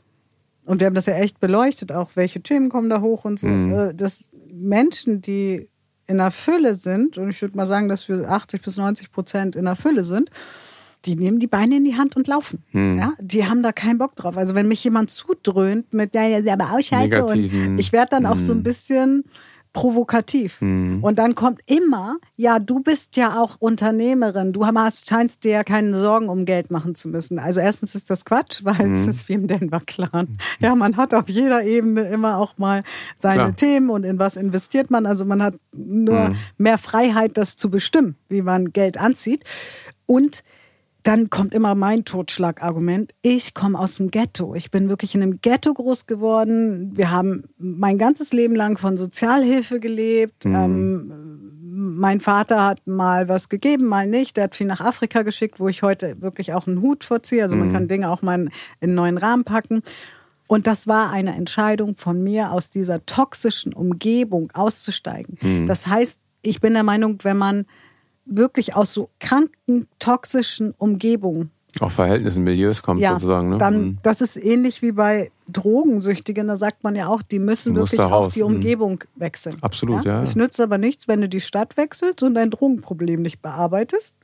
und 0.65 0.81
wir 0.81 0.87
haben 0.87 0.95
das 0.95 1.07
ja 1.07 1.15
echt 1.15 1.41
beleuchtet, 1.41 1.93
auch 1.93 2.11
welche 2.15 2.43
Themen 2.43 2.69
kommen 2.69 2.91
da 2.91 3.01
hoch 3.01 3.25
und 3.25 3.39
so, 3.39 3.49
mhm. 3.49 3.73
Äh, 3.73 3.95
dass 3.95 4.29
Menschen, 4.51 5.21
die 5.21 5.69
in 6.07 6.19
der 6.19 6.31
Fülle 6.31 6.75
sind, 6.75 7.19
und 7.19 7.31
ich 7.31 7.43
würde 7.43 7.57
mal 7.57 7.67
sagen, 7.67 7.89
dass 7.89 8.09
wir 8.09 8.29
80 8.29 8.63
bis 8.63 8.77
90 8.77 9.11
Prozent 9.11 9.57
in 9.57 9.65
der 9.65 9.77
Fülle 9.77 10.05
sind, 10.05 10.31
die 11.05 11.17
nehmen 11.17 11.39
die 11.39 11.47
Beine 11.47 11.77
in 11.77 11.85
die 11.85 11.97
Hand 11.97 12.17
und 12.17 12.27
laufen. 12.27 12.65
Hm. 12.71 12.99
Ja, 12.99 13.13
die 13.21 13.47
haben 13.47 13.63
da 13.63 13.73
keinen 13.73 13.99
Bock 13.99 14.17
drauf. 14.17 14.37
Also 14.37 14.55
wenn 14.55 14.67
mich 14.67 14.83
jemand 14.83 15.11
zudröhnt 15.11 15.95
mit, 15.95 16.15
ja, 16.15 16.27
ja, 16.27 16.53
aber 16.53 16.73
ausschalten 16.73 17.23
und 17.23 17.79
ich 17.79 17.93
werde 17.93 18.11
dann 18.11 18.27
auch 18.27 18.39
so 18.39 18.53
ein 18.53 18.59
hm. 18.59 18.65
bisschen 18.65 19.25
provokativ. 19.77 20.63
Mhm. 20.63 21.05
Und 21.05 21.19
dann 21.19 21.35
kommt 21.35 21.61
immer, 21.67 22.17
ja, 22.35 22.59
du 22.59 22.81
bist 22.81 23.15
ja 23.17 23.39
auch 23.39 23.57
Unternehmerin, 23.59 24.55
du 24.55 24.65
hast, 24.65 25.07
scheinst 25.07 25.45
dir 25.45 25.53
ja 25.53 25.65
keine 25.65 25.99
Sorgen 25.99 26.31
um 26.31 26.47
Geld 26.47 26.71
machen 26.71 26.95
zu 26.95 27.09
müssen. 27.09 27.39
Also 27.39 27.61
erstens 27.61 27.95
ist 27.95 28.09
das 28.09 28.25
Quatsch, 28.25 28.65
weil 28.65 28.87
mhm. 28.87 28.95
es 28.95 29.07
ist 29.07 29.29
wie 29.29 29.35
im 29.35 29.47
Denver-Clan. 29.47 30.39
Ja, 30.61 30.75
man 30.75 30.97
hat 30.97 31.13
auf 31.13 31.29
jeder 31.29 31.63
Ebene 31.63 32.09
immer 32.09 32.39
auch 32.39 32.57
mal 32.57 32.85
seine 33.19 33.35
Klar. 33.35 33.57
Themen 33.57 33.91
und 33.91 34.05
in 34.05 34.19
was 34.19 34.37
investiert 34.37 34.91
man. 34.91 35.05
Also 35.05 35.27
man 35.27 35.43
hat 35.43 35.55
nur 35.77 36.31
mhm. 36.31 36.37
mehr 36.57 36.79
Freiheit, 36.79 37.37
das 37.37 37.57
zu 37.57 37.69
bestimmen, 37.69 38.17
wie 38.31 38.41
man 38.41 38.73
Geld 38.73 38.97
anzieht. 38.97 39.45
Und 40.07 40.43
dann 41.07 41.31
kommt 41.31 41.55
immer 41.55 41.77
mein 41.77 42.05
Totschlagargument. 42.05 43.15
Ich 43.23 43.55
komme 43.55 43.79
aus 43.79 43.95
dem 43.95 44.11
Ghetto. 44.11 44.57
Ich 44.57 44.73
bin 44.73 44.89
wirklich 44.89 45.15
in 45.15 45.23
einem 45.23 45.41
Ghetto 45.41 45.73
groß 45.73 46.07
geworden. 46.07 46.97
Wir 46.97 47.13
haben 47.13 47.45
mein 47.59 47.97
ganzes 47.97 48.33
Leben 48.33 48.57
lang 48.57 48.77
von 48.77 48.97
Sozialhilfe 48.97 49.79
gelebt. 49.79 50.45
Mhm. 50.45 50.55
Ähm, 50.55 51.97
mein 51.99 52.21
Vater 52.21 52.65
hat 52.65 52.89
mal 52.89 53.29
was 53.29 53.49
gegeben, 53.49 53.87
mal 53.87 54.09
nicht. 54.09 54.37
Der 54.37 54.45
hat 54.45 54.57
viel 54.57 54.67
nach 54.67 54.81
Afrika 54.81 55.23
geschickt, 55.23 55.61
wo 55.61 55.69
ich 55.69 55.85
heute 55.85 56.21
wirklich 56.21 56.55
auch 56.55 56.67
einen 56.67 56.83
Hut 56.83 57.05
vorziehe. 57.05 57.43
Also 57.43 57.55
man 57.55 57.69
mhm. 57.69 57.73
kann 57.73 57.89
Dinge 57.89 58.11
auch 58.11 58.23
mal 58.23 58.41
in 58.41 58.51
einen 58.81 58.95
neuen 58.97 59.19
Rahmen 59.19 59.45
packen. 59.45 59.83
Und 60.49 60.67
das 60.67 60.89
war 60.89 61.11
eine 61.11 61.37
Entscheidung 61.37 61.97
von 61.97 62.21
mir, 62.21 62.51
aus 62.51 62.71
dieser 62.71 63.07
toxischen 63.07 63.75
Umgebung 63.75 64.51
auszusteigen. 64.53 65.39
Mhm. 65.41 65.67
Das 65.69 65.87
heißt, 65.87 66.19
ich 66.43 66.61
bin 66.61 66.73
der 66.73 66.83
Meinung, 66.83 67.19
wenn 67.23 67.37
man 67.37 67.67
wirklich 68.27 68.75
aus 68.75 68.93
so 68.93 69.09
kranken, 69.21 69.89
toxischen 69.99 70.75
Umgebungen. 70.77 71.51
Auch 71.81 71.91
Verhältnissen, 71.91 72.43
Milieus 72.43 72.83
kommt 72.83 73.01
ja, 73.01 73.13
sozusagen. 73.13 73.51
Ne? 73.51 73.59
Dann, 73.59 73.81
mhm. 73.81 73.99
das 74.03 74.21
ist 74.21 74.37
ähnlich 74.37 74.81
wie 74.81 74.93
bei 74.93 75.31
Drogensüchtigen, 75.49 76.47
da 76.49 76.57
sagt 76.57 76.83
man 76.85 76.97
ja 76.97 77.09
auch, 77.09 77.23
die 77.23 77.39
müssen 77.39 77.75
wirklich 77.75 78.01
auch 78.01 78.33
die 78.33 78.41
mhm. 78.43 78.47
Umgebung 78.47 78.93
mhm. 78.93 79.21
wechseln. 79.21 79.57
Absolut, 79.61 80.05
ja. 80.05 80.23
Es 80.23 80.37
nützt 80.37 80.61
aber 80.61 80.79
nichts, 80.79 81.07
wenn 81.07 81.21
du 81.21 81.29
die 81.29 81.41
Stadt 81.41 81.77
wechselst 81.77 82.23
und 82.23 82.35
dein 82.35 82.51
Drogenproblem 82.51 83.21
nicht 83.21 83.43
bearbeitest, 83.43 84.17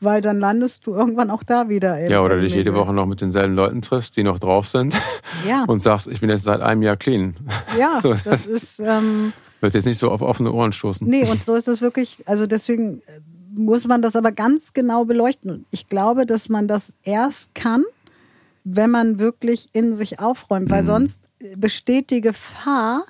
weil 0.00 0.20
dann 0.20 0.38
landest 0.38 0.86
du 0.86 0.94
irgendwann 0.94 1.30
auch 1.30 1.42
da 1.42 1.68
wieder. 1.68 2.08
Ja, 2.08 2.22
oder 2.22 2.40
dich 2.40 2.54
jede 2.54 2.74
Woche 2.74 2.92
noch 2.92 3.06
mit 3.06 3.20
denselben 3.20 3.56
Leuten 3.56 3.82
triffst, 3.82 4.16
die 4.16 4.22
noch 4.22 4.38
drauf 4.38 4.68
sind 4.68 4.96
ja. 5.48 5.64
und 5.66 5.82
sagst, 5.82 6.06
ich 6.06 6.20
bin 6.20 6.30
jetzt 6.30 6.44
seit 6.44 6.60
einem 6.60 6.82
Jahr 6.82 6.96
clean. 6.96 7.34
Ja, 7.78 7.98
so, 8.02 8.10
das, 8.10 8.22
das 8.22 8.46
ist... 8.46 8.80
Ähm, 8.80 9.32
wird 9.60 9.74
jetzt 9.74 9.86
nicht 9.86 9.98
so 9.98 10.10
auf 10.10 10.22
offene 10.22 10.52
Ohren 10.52 10.72
stoßen. 10.72 11.06
Nee, 11.06 11.30
und 11.30 11.44
so 11.44 11.54
ist 11.54 11.68
es 11.68 11.80
wirklich, 11.80 12.26
also 12.26 12.48
deswegen 12.48 13.00
muss 13.54 13.86
man 13.86 14.02
das 14.02 14.16
aber 14.16 14.32
ganz 14.32 14.72
genau 14.72 15.04
beleuchten. 15.04 15.66
Ich 15.70 15.88
glaube, 15.88 16.26
dass 16.26 16.48
man 16.48 16.68
das 16.68 16.94
erst 17.02 17.54
kann, 17.54 17.84
wenn 18.64 18.90
man 18.90 19.18
wirklich 19.18 19.68
in 19.72 19.94
sich 19.94 20.20
aufräumt, 20.20 20.70
weil 20.70 20.82
mhm. 20.82 20.86
sonst 20.86 21.28
besteht 21.56 22.10
die 22.10 22.20
Gefahr, 22.20 23.04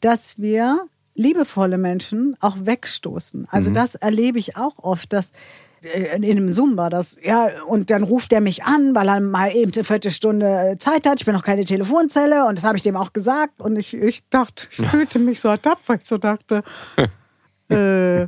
dass 0.00 0.38
wir 0.38 0.86
liebevolle 1.14 1.78
Menschen 1.78 2.36
auch 2.40 2.56
wegstoßen. 2.60 3.46
Also 3.50 3.70
mhm. 3.70 3.74
das 3.74 3.94
erlebe 3.94 4.38
ich 4.38 4.56
auch 4.56 4.78
oft, 4.78 5.12
dass 5.12 5.32
äh, 5.82 6.16
in 6.16 6.24
einem 6.24 6.52
Zoom 6.52 6.76
war 6.76 6.90
das, 6.90 7.18
ja, 7.22 7.48
und 7.66 7.90
dann 7.90 8.02
ruft 8.02 8.32
er 8.32 8.40
mich 8.40 8.64
an, 8.64 8.94
weil 8.94 9.08
er 9.08 9.20
mal 9.20 9.54
eben 9.54 9.72
eine 9.72 9.84
Viertelstunde 9.84 10.76
Zeit 10.78 11.06
hat. 11.06 11.20
Ich 11.20 11.26
bin 11.26 11.34
noch 11.34 11.44
keine 11.44 11.64
Telefonzelle 11.64 12.46
und 12.46 12.56
das 12.56 12.64
habe 12.64 12.76
ich 12.76 12.82
dem 12.82 12.96
auch 12.96 13.12
gesagt. 13.12 13.60
Und 13.60 13.76
ich, 13.76 13.94
ich 13.94 14.28
dachte, 14.30 14.68
ich 14.70 14.86
fühlte 14.86 15.18
mich 15.18 15.40
so 15.40 15.48
ertappt, 15.48 15.88
weil 15.88 15.98
ich 15.98 16.06
so 16.06 16.18
dachte, 16.18 16.62
äh, 17.68 18.26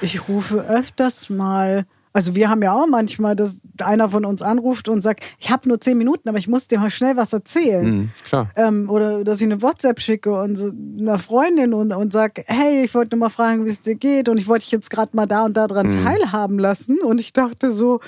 ich 0.00 0.28
rufe 0.28 0.60
öfters 0.60 1.30
mal. 1.30 1.86
Also 2.12 2.36
wir 2.36 2.48
haben 2.48 2.62
ja 2.62 2.72
auch 2.72 2.86
manchmal, 2.86 3.34
dass 3.34 3.60
einer 3.82 4.08
von 4.08 4.24
uns 4.24 4.40
anruft 4.40 4.88
und 4.88 5.02
sagt, 5.02 5.24
ich 5.40 5.50
habe 5.50 5.68
nur 5.68 5.80
zehn 5.80 5.98
Minuten, 5.98 6.28
aber 6.28 6.38
ich 6.38 6.46
muss 6.46 6.68
dir 6.68 6.78
mal 6.78 6.90
schnell 6.90 7.16
was 7.16 7.32
erzählen. 7.32 7.84
Mhm, 7.84 8.10
klar. 8.24 8.50
Ähm, 8.54 8.88
oder 8.88 9.24
dass 9.24 9.40
ich 9.40 9.44
eine 9.44 9.62
WhatsApp 9.62 10.00
schicke 10.00 10.32
und 10.32 10.54
so 10.54 10.70
einer 10.96 11.18
Freundin 11.18 11.74
und, 11.74 11.92
und 11.92 12.12
sage, 12.12 12.44
hey, 12.46 12.84
ich 12.84 12.94
wollte 12.94 13.16
nur 13.16 13.26
mal 13.26 13.30
fragen, 13.30 13.64
wie 13.64 13.70
es 13.70 13.80
dir 13.80 13.96
geht 13.96 14.28
und 14.28 14.38
ich 14.38 14.46
wollte 14.46 14.64
dich 14.64 14.70
jetzt 14.70 14.90
gerade 14.90 15.16
mal 15.16 15.26
da 15.26 15.44
und 15.44 15.56
da 15.56 15.66
dran 15.66 15.88
mhm. 15.88 16.04
teilhaben 16.04 16.58
lassen. 16.60 17.00
Und 17.00 17.20
ich 17.20 17.32
dachte 17.32 17.72
so, 17.72 17.98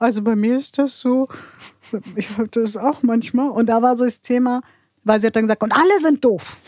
also 0.00 0.22
bei 0.22 0.34
mir 0.34 0.56
ist 0.56 0.78
das 0.78 0.98
so, 0.98 1.28
ich 2.16 2.36
habe 2.36 2.48
das 2.48 2.76
auch 2.76 3.04
manchmal. 3.04 3.50
Und 3.50 3.68
da 3.68 3.80
war 3.80 3.96
so 3.96 4.04
das 4.04 4.22
Thema, 4.22 4.62
weil 5.04 5.20
sie 5.20 5.26
hat 5.26 5.36
dann 5.36 5.44
gesagt, 5.44 5.62
und 5.62 5.72
alle 5.72 6.00
sind 6.00 6.24
doof. 6.24 6.58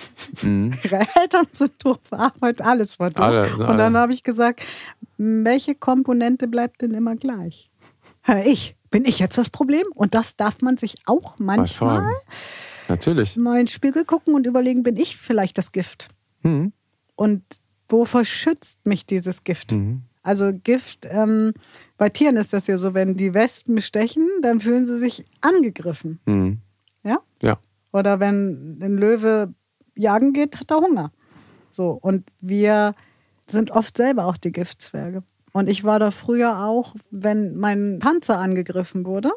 Mhm. 0.43 0.73
Ihre 0.85 1.07
Eltern 1.21 1.47
sind 1.53 1.73
doof, 1.85 1.99
Arbeit, 2.11 2.61
alles 2.61 2.99
war 2.99 3.11
doof. 3.11 3.25
Alle, 3.25 3.43
alle. 3.43 3.67
Und 3.67 3.79
dann 3.79 3.97
habe 3.97 4.13
ich 4.13 4.23
gesagt, 4.23 4.65
welche 5.17 5.75
Komponente 5.75 6.49
bleibt 6.49 6.83
denn 6.83 6.95
immer 6.95 7.17
gleich? 7.17 7.71
Ich, 8.47 8.75
bin 8.91 9.05
ich 9.05 9.19
jetzt 9.19 9.37
das 9.37 9.51
Problem? 9.51 9.85
Und 9.95 10.15
das 10.15 10.37
darf 10.37 10.63
man 10.63 10.77
sich 10.77 10.97
auch 11.07 11.39
manchmal 11.39 12.11
Natürlich. 12.89 13.37
mal 13.37 13.55
in 13.55 13.63
den 13.63 13.67
Spiegel 13.69 14.05
gucken 14.05 14.35
und 14.35 14.47
überlegen, 14.47 14.83
bin 14.83 14.97
ich 14.97 15.17
vielleicht 15.17 15.59
das 15.59 15.73
Gift? 15.73 16.09
Mhm. 16.43 16.73
Und 17.17 17.43
wovor 17.89 18.25
schützt 18.25 18.87
mich 18.87 19.05
dieses 19.07 19.45
Gift? 19.45 19.73
Mhm. 19.73 20.03
Also 20.23 20.53
Gift, 20.53 21.07
ähm, 21.11 21.53
bei 21.99 22.09
Tieren 22.09 22.37
ist 22.37 22.55
das 22.55 22.67
ja 22.67 22.79
so, 22.79 22.95
wenn 22.95 23.17
die 23.17 23.35
Wespen 23.35 23.81
stechen, 23.83 24.27
dann 24.41 24.61
fühlen 24.61 24.87
sie 24.87 24.99
sich 24.99 25.27
angegriffen. 25.43 26.19
Mhm. 26.25 26.61
Oder 27.95 28.19
wenn 28.19 28.81
ein 28.83 28.99
Löwe 28.99 29.55
jagen 29.95 30.33
geht, 30.33 30.59
hat 30.59 30.73
er 30.73 30.79
Hunger. 30.79 31.13
So, 31.71 31.91
und 31.91 32.25
wir 32.41 32.97
sind 33.47 33.71
oft 33.71 33.97
selber 33.97 34.27
auch 34.27 34.37
die 34.37 34.51
Giftzwerge. 34.51 35.23
Und 35.53 35.69
ich 35.69 35.85
war 35.85 36.01
da 36.01 36.11
früher 36.11 36.59
auch, 36.65 36.97
wenn 37.13 37.55
mein 37.55 38.01
Panzer 38.01 38.39
angegriffen 38.39 39.07
wurde, 39.07 39.31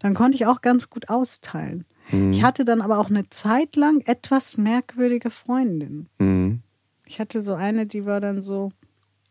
dann 0.00 0.12
konnte 0.12 0.36
ich 0.36 0.44
auch 0.44 0.60
ganz 0.60 0.90
gut 0.90 1.08
austeilen. 1.08 1.86
Mhm. 2.10 2.32
Ich 2.32 2.44
hatte 2.44 2.66
dann 2.66 2.82
aber 2.82 2.98
auch 2.98 3.08
eine 3.08 3.30
Zeit 3.30 3.74
lang 3.74 4.02
etwas 4.04 4.58
merkwürdige 4.58 5.30
Freundinnen. 5.30 6.10
Mhm. 6.18 6.60
Ich 7.06 7.20
hatte 7.20 7.40
so 7.40 7.54
eine, 7.54 7.86
die 7.86 8.04
war 8.04 8.20
dann 8.20 8.42
so, 8.42 8.70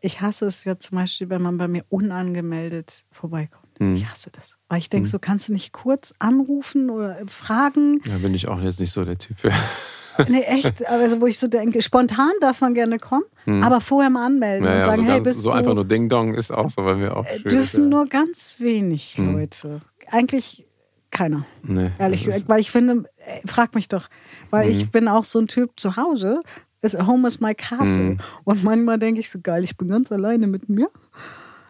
ich 0.00 0.20
hasse 0.20 0.46
es 0.46 0.64
ja 0.64 0.80
zum 0.80 0.98
Beispiel, 0.98 1.30
wenn 1.30 1.42
man 1.42 1.58
bei 1.58 1.68
mir 1.68 1.84
unangemeldet 1.90 3.04
vorbeikommt. 3.12 3.63
Mhm. 3.78 3.94
Ich 3.96 4.06
hasse 4.06 4.30
das. 4.30 4.56
Weil 4.68 4.78
ich 4.78 4.90
denke, 4.90 5.06
mhm. 5.06 5.10
so 5.10 5.18
kannst 5.18 5.48
du 5.48 5.52
nicht 5.52 5.72
kurz 5.72 6.14
anrufen 6.18 6.90
oder 6.90 7.18
fragen. 7.26 8.00
Ja, 8.06 8.18
bin 8.18 8.34
ich 8.34 8.48
auch 8.48 8.60
jetzt 8.60 8.80
nicht 8.80 8.92
so 8.92 9.04
der 9.04 9.18
Typ 9.18 9.38
für. 9.38 9.52
nee, 10.28 10.42
echt. 10.42 10.86
Also, 10.86 11.20
wo 11.20 11.26
ich 11.26 11.38
so 11.38 11.48
denke, 11.48 11.82
spontan 11.82 12.32
darf 12.40 12.60
man 12.60 12.74
gerne 12.74 12.98
kommen, 12.98 13.24
mhm. 13.46 13.62
aber 13.62 13.80
vorher 13.80 14.10
mal 14.10 14.26
anmelden 14.26 14.64
naja, 14.64 14.78
und 14.78 14.84
sagen, 14.84 15.06
so 15.06 15.12
hey, 15.12 15.20
bist 15.20 15.42
so 15.42 15.50
du. 15.50 15.52
So 15.52 15.58
einfach 15.58 15.74
nur 15.74 15.84
Ding 15.84 16.08
Dong 16.08 16.34
ist 16.34 16.52
auch 16.52 16.70
so, 16.70 16.84
weil 16.84 17.00
wir 17.00 17.16
auch. 17.16 17.26
Äh, 17.26 17.40
dürfen 17.40 17.84
ja. 17.84 17.88
nur 17.88 18.06
ganz 18.06 18.56
wenig 18.58 19.18
mhm. 19.18 19.32
Leute. 19.32 19.80
Eigentlich 20.10 20.66
keiner. 21.10 21.46
Nee, 21.62 21.90
ehrlich 21.98 22.24
gesagt. 22.24 22.48
Weil 22.48 22.60
ich 22.60 22.70
finde, 22.70 23.04
äh, 23.16 23.46
frag 23.46 23.74
mich 23.74 23.88
doch, 23.88 24.08
weil 24.50 24.70
ich 24.70 24.86
mhm. 24.86 24.90
bin 24.90 25.08
auch 25.08 25.24
so 25.24 25.38
ein 25.38 25.46
Typ 25.46 25.78
zu 25.78 25.96
Hause. 25.96 26.42
Home 27.06 27.26
is 27.26 27.40
my 27.40 27.54
castle. 27.54 27.86
Mhm. 27.86 28.18
Und 28.44 28.62
manchmal 28.62 28.98
denke 28.98 29.20
ich 29.20 29.30
so, 29.30 29.38
geil, 29.42 29.64
ich 29.64 29.78
bin 29.78 29.88
ganz 29.88 30.12
alleine 30.12 30.46
mit 30.46 30.68
mir. 30.68 30.90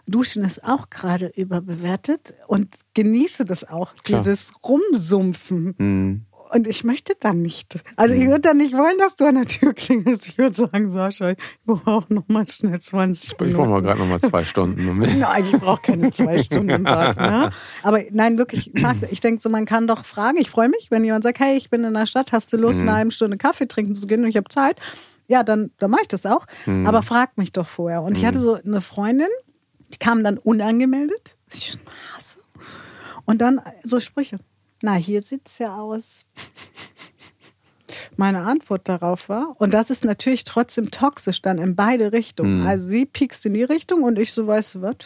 Duschen 0.06 0.44
ist 0.44 0.64
auch 0.64 0.90
gerade 0.90 1.32
überbewertet 1.34 2.34
und 2.46 2.74
genieße 2.94 3.44
das 3.44 3.68
auch, 3.68 3.94
Klar. 4.02 4.20
dieses 4.20 4.52
Rumsumpfen. 4.62 5.74
Mhm. 5.78 6.26
Und 6.52 6.68
ich 6.68 6.84
möchte 6.84 7.14
dann 7.18 7.42
nicht. 7.42 7.80
Also 7.96 8.14
ich 8.14 8.26
mhm. 8.26 8.28
würde 8.28 8.40
dann 8.42 8.58
nicht 8.58 8.74
wollen, 8.74 8.98
dass 8.98 9.16
du 9.16 9.24
an 9.24 9.36
der 9.36 9.46
Tür 9.46 9.72
klingelst. 9.72 10.28
Ich 10.28 10.38
würde 10.38 10.54
sagen, 10.54 10.90
Sascha, 10.90 11.30
ich 11.30 11.38
brauche 11.64 12.12
noch 12.12 12.28
mal 12.28 12.48
schnell 12.48 12.78
20 12.78 13.40
Minuten. 13.40 13.50
Ich 13.50 13.56
brauche 13.56 13.68
mal 13.68 13.82
gerade 13.82 13.98
noch 13.98 14.06
mal 14.06 14.20
zwei 14.20 14.44
Stunden. 14.44 14.98
nein, 15.18 15.44
ich 15.44 15.58
brauche 15.58 15.82
keine 15.82 16.10
zwei 16.12 16.38
Stunden 16.38 16.70
im 16.70 16.84
Tag. 16.84 17.16
Ne? 17.16 17.50
Aber 17.82 18.00
nein, 18.10 18.36
wirklich, 18.36 18.72
ich 19.10 19.20
denke 19.20 19.40
so, 19.40 19.48
man 19.48 19.64
kann 19.64 19.88
doch 19.88 20.04
fragen. 20.04 20.36
Ich 20.38 20.50
freue 20.50 20.68
mich, 20.68 20.90
wenn 20.90 21.02
jemand 21.02 21.24
sagt, 21.24 21.40
hey, 21.40 21.56
ich 21.56 21.70
bin 21.70 21.82
in 21.82 21.94
der 21.94 22.06
Stadt, 22.06 22.30
hast 22.32 22.52
du 22.52 22.56
Lust, 22.56 22.82
mhm. 22.82 22.88
eine 22.88 22.98
halbe 22.98 23.10
Stunde 23.10 23.38
Kaffee 23.38 23.66
trinken 23.66 23.94
zu 23.94 24.06
gehen 24.06 24.22
und 24.22 24.28
ich 24.28 24.36
habe 24.36 24.48
Zeit 24.48 24.78
ja, 25.26 25.42
dann, 25.42 25.70
dann 25.78 25.90
mache 25.90 26.02
ich 26.02 26.08
das 26.08 26.26
auch. 26.26 26.46
Mhm. 26.66 26.86
Aber 26.86 27.02
frag 27.02 27.38
mich 27.38 27.52
doch 27.52 27.66
vorher. 27.66 28.02
Und 28.02 28.18
ich 28.18 28.26
hatte 28.26 28.40
so 28.40 28.54
eine 28.54 28.80
Freundin, 28.80 29.28
die 29.94 29.98
kam 29.98 30.22
dann 30.24 30.38
unangemeldet. 30.38 31.36
Ich 31.52 31.78
hasse. 32.14 32.40
Und 33.24 33.40
dann 33.40 33.60
so 33.84 34.00
Sprüche. 34.00 34.38
Na, 34.82 34.94
hier 34.94 35.22
sieht's 35.22 35.58
ja 35.58 35.76
aus. 35.76 36.26
Meine 38.16 38.40
Antwort 38.42 38.88
darauf 38.88 39.28
war, 39.28 39.54
und 39.58 39.72
das 39.72 39.90
ist 39.90 40.04
natürlich 40.04 40.44
trotzdem 40.44 40.90
toxisch 40.90 41.40
dann 41.42 41.58
in 41.58 41.76
beide 41.76 42.12
Richtungen. 42.12 42.66
Also 42.66 42.88
sie 42.88 43.06
piekst 43.06 43.44
in 43.46 43.54
die 43.54 43.62
Richtung 43.62 44.02
und 44.02 44.18
ich 44.18 44.32
so, 44.32 44.46
weißt 44.46 44.76
du 44.76 44.82
was? 44.82 44.96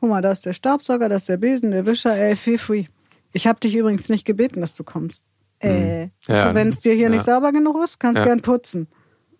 Guck 0.00 0.10
mal, 0.10 0.20
da 0.22 0.32
ist 0.32 0.44
der 0.44 0.52
Staubsauger, 0.52 1.08
da 1.08 1.16
ist 1.16 1.28
der 1.28 1.36
Besen, 1.36 1.70
der 1.70 1.86
Wischer, 1.86 2.14
ey, 2.16 2.34
feel 2.36 2.58
free. 2.58 2.84
Ich 3.32 3.46
habe 3.46 3.60
dich 3.60 3.74
übrigens 3.76 4.08
nicht 4.08 4.24
gebeten, 4.24 4.60
dass 4.60 4.74
du 4.74 4.84
kommst. 4.84 5.24
Äh, 5.60 6.08
Ja, 6.26 6.48
so, 6.48 6.54
wenn 6.54 6.68
es 6.68 6.80
dir 6.80 6.92
hier 6.94 7.04
ja. 7.04 7.08
nicht 7.08 7.22
sauber 7.24 7.52
genug 7.52 7.82
ist, 7.82 8.00
kannst 8.00 8.18
Ja. 8.20 8.24
gern 8.24 8.42
putzen. 8.42 8.88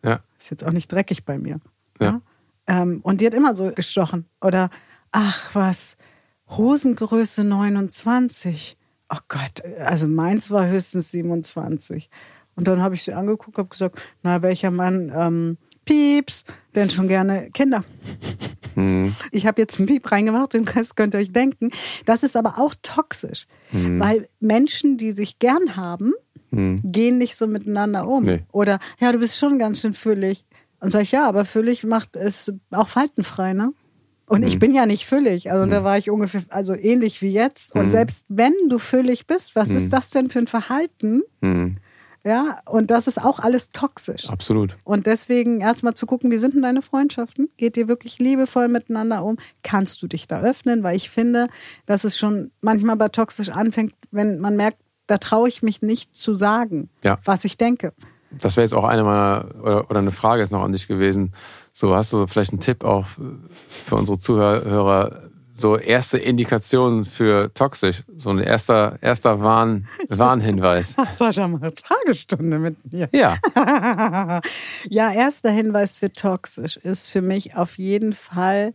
Ja. 0.02 0.20
Ist 0.38 0.50
jetzt 0.50 0.64
auch 0.64 0.72
nicht 0.72 0.90
dreckig 0.92 1.24
bei 1.24 1.38
mir. 1.38 1.61
Ja. 2.00 2.20
Ähm, 2.66 3.00
und 3.03 3.20
die 3.20 3.27
hat 3.27 3.35
immer 3.35 3.55
so 3.55 3.70
gestochen. 3.70 4.27
Oder, 4.40 4.70
ach 5.11 5.55
was, 5.55 5.96
Hosengröße 6.50 7.44
29. 7.44 8.77
Oh 9.11 9.18
Gott, 9.29 9.62
also 9.79 10.07
meins 10.07 10.50
war 10.50 10.66
höchstens 10.66 11.11
27. 11.11 12.09
Und 12.57 12.68
dann 12.68 12.81
habe 12.83 12.94
ich 12.94 13.03
sie 13.03 13.12
angeguckt, 13.12 13.59
habe 13.59 13.68
gesagt, 13.68 14.00
na, 14.22 14.42
welcher 14.42 14.70
Mann, 14.70 15.12
ähm, 15.14 15.59
Pieps, 15.85 16.44
denn 16.74 16.88
schon 16.90 17.09
gerne 17.09 17.50
Kinder. 17.53 17.83
Mhm. 18.74 19.14
Ich 19.31 19.46
habe 19.46 19.61
jetzt 19.61 19.79
einen 19.79 19.87
Piep 19.87 20.11
reingemacht, 20.11 20.55
den 20.55 20.66
Rest 20.66 20.96
könnt 20.96 21.14
ihr 21.14 21.20
euch 21.20 21.33
denken. 21.33 21.70
Das 22.07 22.22
ist 22.22 22.37
aber 22.37 22.59
auch 22.59 22.74
toxisch, 22.83 23.46
Mhm. 23.72 24.00
weil 24.00 24.29
Menschen, 24.40 24.96
die 24.98 25.12
sich 25.12 25.38
gern 25.38 25.77
haben, 25.77 26.12
gehen 26.50 27.18
nicht 27.18 27.35
so 27.35 27.48
miteinander 27.48 28.07
um. 28.07 28.22
Nee. 28.24 28.44
Oder, 28.53 28.79
ja, 29.00 29.11
du 29.11 29.18
bist 29.18 29.37
schon 29.37 29.59
ganz 29.59 29.81
schön 29.81 29.92
füllig. 29.92 30.44
Und 30.85 30.90
sag 30.90 31.03
ich, 31.03 31.12
ja, 31.12 31.27
aber 31.27 31.44
füllig 31.44 31.83
macht 31.85 32.14
es 32.16 32.53
auch 32.70 32.88
faltenfrei, 32.88 33.55
ne? 33.55 33.73
Und 34.27 34.40
Mhm. 34.40 34.47
ich 34.47 34.59
bin 34.59 34.75
ja 34.75 34.87
nicht 34.87 35.07
füllig. 35.07 35.51
Also 35.53 35.68
da 35.70 35.85
war 35.85 35.99
ich 35.99 36.11
ungefähr, 36.11 36.42
also 36.49 36.75
ähnlich 36.75 37.20
wie 37.23 37.31
jetzt. 37.33 37.75
Mhm. 37.75 37.81
Und 37.83 37.90
selbst 37.90 38.25
wenn 38.29 38.55
du 38.68 38.79
füllig 38.79 39.27
bist, 39.27 39.55
was 39.57 39.70
ist 39.70 39.92
das 39.92 40.11
denn 40.11 40.31
für 40.31 40.38
ein 40.38 40.47
Verhalten? 40.47 41.23
Mhm. 41.40 41.77
Ja, 42.27 42.61
und 42.64 42.90
das 42.90 43.07
ist 43.07 43.23
auch 43.23 43.38
alles 43.38 43.70
toxisch. 43.70 44.31
Absolut. 44.31 44.77
Und 44.85 45.07
deswegen 45.07 45.61
erstmal 45.61 45.92
zu 45.92 46.07
gucken, 46.07 46.31
wie 46.31 46.38
sind 46.38 46.55
denn 46.55 46.62
deine 46.62 46.81
Freundschaften? 46.81 47.51
Geht 47.59 47.77
ihr 47.77 47.87
wirklich 47.87 48.18
liebevoll 48.18 48.68
miteinander 48.68 49.23
um? 49.23 49.37
Kannst 49.62 50.01
du 50.03 50.07
dich 50.07 50.27
da 50.27 50.40
öffnen? 50.40 50.83
Weil 50.83 50.97
ich 50.97 51.11
finde, 51.11 51.49
dass 51.85 52.05
es 52.05 52.16
schon 52.16 52.51
manchmal 52.62 52.97
bei 52.97 53.09
toxisch 53.11 53.51
anfängt, 53.51 53.92
wenn 54.11 54.38
man 54.38 54.57
merkt, 54.57 54.79
da 55.07 55.18
traue 55.18 55.49
ich 55.51 55.62
mich 55.62 55.83
nicht 55.83 56.16
zu 56.16 56.35
sagen, 56.35 56.88
Ja. 57.03 57.18
was 57.27 57.44
ich 57.44 57.59
denke. 57.59 57.92
Das 58.40 58.57
wäre 58.57 58.64
jetzt 58.64 58.75
auch 58.75 58.85
eine 58.85 59.05
meiner, 59.05 59.47
oder, 59.62 59.90
oder 59.90 59.99
eine 59.99 60.12
Frage 60.12 60.42
ist 60.42 60.51
noch 60.51 60.62
an 60.62 60.73
dich 60.73 60.88
gewesen. 60.88 61.33
So, 61.73 61.94
hast 61.94 62.12
du 62.12 62.27
vielleicht 62.27 62.53
einen 62.53 62.61
Tipp 62.61 62.85
auch 62.85 63.07
für 63.87 63.97
unsere 63.97 64.18
Zuhörer, 64.18 65.23
so 65.57 65.77
erste 65.77 66.18
Indikationen 66.18 67.05
für 67.05 67.53
toxisch? 67.55 68.05
So 68.16 68.31
ein 68.31 68.38
erster, 68.38 68.99
erster 69.01 69.40
Warn, 69.40 69.88
Warnhinweis. 70.09 70.94
Sascha 71.12 71.49
macht 71.49 71.83
Fragestunde 71.87 72.59
mit 72.59 72.92
mir. 72.92 73.09
Ja. 73.12 73.37
Ja, 74.88 75.12
erster 75.12 75.51
Hinweis 75.51 75.99
für 75.99 76.12
toxisch 76.12 76.77
ist 76.77 77.11
für 77.11 77.23
mich 77.23 77.57
auf 77.57 77.79
jeden 77.79 78.12
Fall, 78.12 78.75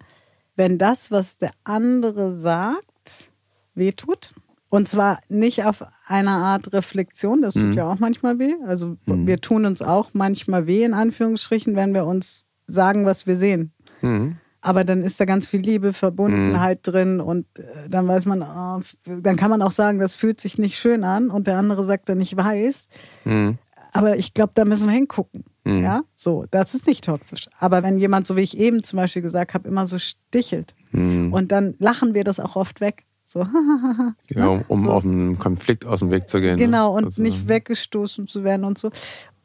wenn 0.56 0.78
das, 0.78 1.12
was 1.12 1.38
der 1.38 1.52
andere 1.63 2.38
sagt, 2.38 3.32
wehtut. 3.76 4.34
Und 4.69 4.88
zwar 4.88 5.19
nicht 5.29 5.65
auf 5.65 5.84
einer 6.05 6.38
Art 6.38 6.71
Reflexion, 6.73 7.41
das 7.41 7.55
tut 7.55 7.75
ja 7.75 7.89
auch 7.91 7.99
manchmal 7.99 8.38
weh. 8.38 8.53
Also 8.67 8.97
wir 9.25 9.39
tun 9.41 9.65
uns 9.65 9.82
auch 9.82 10.12
manchmal 10.13 10.67
weh, 10.67 10.84
in 10.84 10.93
Anführungsstrichen, 10.93 11.75
wenn 11.75 11.93
wir 11.93 12.05
uns 12.05 12.45
sagen, 12.67 13.05
was 13.05 13.25
wir 13.25 13.36
sehen. 13.36 13.73
Mhm. 14.01 14.38
Aber 14.62 14.84
dann 14.84 15.03
ist 15.03 15.19
da 15.19 15.25
ganz 15.25 15.47
viel 15.47 15.62
Liebe, 15.62 15.93
Verbundenheit 15.93 16.79
drin 16.84 17.19
und 17.21 17.45
äh, 17.58 17.88
dann 17.89 18.08
weiß 18.08 18.25
man, 18.25 18.41
f- 18.82 18.97
dann 19.05 19.38
kann 19.38 19.49
man 19.49 19.62
auch 19.62 19.71
sagen, 19.71 19.99
das 19.99 20.15
fühlt 20.15 20.39
sich 20.41 20.58
nicht 20.58 20.77
schön 20.77 21.03
an 21.05 21.29
und 21.32 21.47
der 21.47 21.58
andere 21.58 21.84
sagt 21.84 22.10
dann, 22.10 22.19
ich 22.21 22.36
weiß. 22.38 22.88
Mhm. 23.25 23.58
Aber 23.91 24.17
ich 24.17 24.34
glaube, 24.36 24.51
da 24.53 24.65
müssen 24.65 24.88
wir 24.88 24.93
hingucken. 24.93 25.45
Mhm. 25.63 25.82
Ja, 25.82 26.01
so, 26.13 26.45
das 26.51 26.75
ist 26.75 26.86
nicht 26.88 27.05
toxisch. 27.05 27.47
Aber 27.58 27.82
wenn 27.84 27.97
jemand, 27.97 28.27
so 28.27 28.36
wie 28.36 28.41
ich 28.41 28.58
eben 28.58 28.84
zum 28.84 28.97
Beispiel 28.97 29.21
gesagt 29.23 29.53
habe, 29.55 29.67
immer 29.67 29.88
so 29.88 29.97
stichelt 29.97 30.75
Mhm. 30.91 31.34
und 31.34 31.51
dann 31.51 31.75
lachen 31.79 32.13
wir 32.13 32.23
das 32.23 32.39
auch 32.39 32.55
oft 32.55 32.82
weg. 32.82 33.05
So, 33.31 33.45
Ja, 34.35 34.47
um, 34.47 34.63
um 34.67 34.89
auf 34.89 35.03
einen 35.03 35.37
Konflikt 35.37 35.85
aus 35.85 35.99
dem 35.99 36.09
Weg 36.09 36.27
zu 36.29 36.41
gehen. 36.41 36.57
genau, 36.57 36.89
ne? 36.93 36.97
und 36.97 37.05
Also, 37.05 37.21
nicht 37.21 37.47
weggestoßen 37.47 38.27
zu 38.27 38.43
werden 38.43 38.65
und 38.65 38.79
so. 38.79 38.89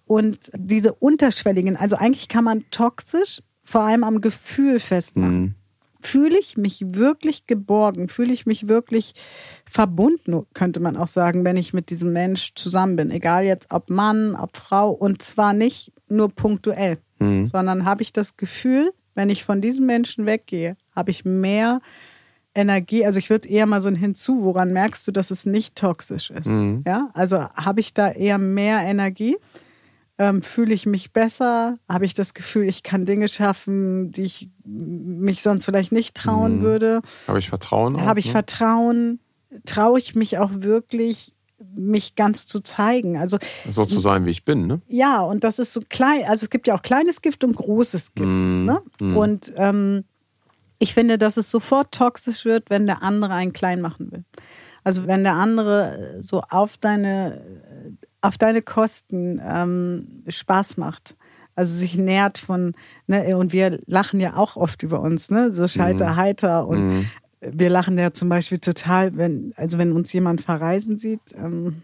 Und 0.06 0.50
diese 0.56 0.94
unterschwelligen, 0.94 1.76
also 1.76 1.96
eigentlich 1.96 2.28
kann 2.28 2.44
man 2.44 2.64
toxisch 2.70 3.42
vor 3.62 3.82
allem 3.82 4.02
am 4.02 4.22
Gefühl 4.22 4.80
festmachen. 4.80 5.40
Mhm. 5.40 5.54
Fühle 6.00 6.38
ich 6.38 6.56
mich 6.56 6.82
wirklich 6.86 7.46
geborgen? 7.46 8.08
Fühle 8.08 8.32
ich 8.32 8.46
mich 8.46 8.68
wirklich 8.68 9.14
verbunden, 9.70 10.44
könnte 10.54 10.80
man 10.80 10.96
auch 10.96 11.06
sagen, 11.08 11.44
wenn 11.44 11.56
ich 11.58 11.74
mit 11.74 11.90
diesem 11.90 12.12
Mensch 12.12 12.52
zusammen 12.54 12.96
bin? 12.96 13.10
Egal 13.10 13.44
jetzt 13.44 13.66
ob 13.70 13.90
Mann, 13.90 14.34
ob 14.34 14.56
Frau. 14.56 14.90
Und 14.92 15.20
zwar 15.20 15.52
nicht 15.52 15.92
nur 16.08 16.28
punktuell, 16.30 16.98
Mhm. 17.18 17.46
sondern 17.46 17.84
habe 17.84 18.02
ich 18.02 18.12
das 18.14 18.36
Gefühl, 18.38 18.90
wenn 19.14 19.28
ich 19.30 19.44
von 19.44 19.60
diesem 19.60 19.86
Menschen 19.86 20.24
weggehe, 20.26 20.76
habe 20.96 21.10
ich 21.10 21.24
mehr 21.24 21.80
Energie. 22.54 23.04
Also 23.04 23.18
ich 23.18 23.30
würde 23.30 23.48
eher 23.48 23.66
mal 23.66 23.80
so 23.80 23.88
ein 23.88 23.96
Hinzu, 23.96 24.42
woran 24.44 24.72
merkst 24.72 25.06
du, 25.06 25.12
dass 25.12 25.30
es 25.30 25.46
nicht 25.46 25.76
toxisch 25.76 26.30
ist? 26.30 26.48
Ja, 26.86 27.10
also 27.14 27.48
habe 27.54 27.80
ich 27.80 27.94
da 27.94 28.10
eher 28.10 28.38
mehr 28.38 28.80
Energie? 28.80 29.36
Ähm, 30.16 30.42
fühle 30.42 30.72
ich 30.72 30.86
mich 30.86 31.12
besser? 31.12 31.74
Habe 31.88 32.04
ich 32.06 32.14
das 32.14 32.34
Gefühl, 32.34 32.68
ich 32.68 32.84
kann 32.84 33.04
Dinge 33.04 33.28
schaffen, 33.28 34.12
die 34.12 34.22
ich 34.22 34.48
mich 34.64 35.42
sonst 35.42 35.64
vielleicht 35.64 35.90
nicht 35.90 36.14
trauen 36.14 36.62
würde? 36.62 37.00
Habe 37.26 37.40
ich 37.40 37.48
Vertrauen? 37.48 38.00
Habe 38.00 38.20
ich 38.20 38.26
ne? 38.26 38.32
Vertrauen? 38.32 39.18
Traue 39.66 39.98
ich 39.98 40.14
mich 40.14 40.38
auch 40.38 40.50
wirklich, 40.52 41.34
mich 41.76 42.14
ganz 42.14 42.46
zu 42.46 42.60
zeigen? 42.60 43.16
Also 43.16 43.38
So 43.68 43.84
zu 43.86 43.98
sein, 43.98 44.24
wie 44.24 44.30
ich 44.30 44.44
bin, 44.44 44.68
ne? 44.68 44.80
ja, 44.86 45.20
und 45.20 45.42
das 45.42 45.58
ist 45.58 45.72
so 45.72 45.80
klein. 45.88 46.22
Also 46.28 46.44
es 46.44 46.50
gibt 46.50 46.68
ja 46.68 46.76
auch 46.76 46.82
kleines 46.82 47.20
Gift 47.20 47.42
und 47.42 47.56
großes 47.56 48.14
Gift. 48.14 48.28
Ne? 48.28 48.82
Und 49.00 49.52
ähm, 49.56 50.04
ich 50.78 50.94
finde, 50.94 51.18
dass 51.18 51.36
es 51.36 51.50
sofort 51.50 51.92
toxisch 51.92 52.44
wird, 52.44 52.70
wenn 52.70 52.86
der 52.86 53.02
andere 53.02 53.34
einen 53.34 53.52
klein 53.52 53.80
machen 53.80 54.10
will. 54.12 54.24
Also 54.82 55.06
wenn 55.06 55.24
der 55.24 55.34
andere 55.34 56.18
so 56.20 56.42
auf 56.42 56.76
deine, 56.76 57.40
auf 58.20 58.38
deine 58.38 58.62
Kosten 58.62 59.40
ähm, 59.44 60.22
Spaß 60.28 60.76
macht. 60.76 61.16
Also 61.56 61.74
sich 61.76 61.96
nährt 61.96 62.38
von, 62.38 62.74
ne, 63.06 63.36
und 63.36 63.52
wir 63.52 63.78
lachen 63.86 64.18
ja 64.18 64.36
auch 64.36 64.56
oft 64.56 64.82
über 64.82 65.00
uns, 65.00 65.30
ne? 65.30 65.52
So 65.52 65.68
scheiter 65.68 66.16
heiter 66.16 66.66
und 66.66 67.06
wir 67.40 67.70
lachen 67.70 67.96
ja 67.96 68.12
zum 68.12 68.28
Beispiel 68.28 68.58
total, 68.58 69.16
wenn, 69.16 69.52
also 69.56 69.78
wenn 69.78 69.92
uns 69.92 70.12
jemand 70.12 70.40
verreisen 70.40 70.98
sieht, 70.98 71.20
ähm, 71.36 71.82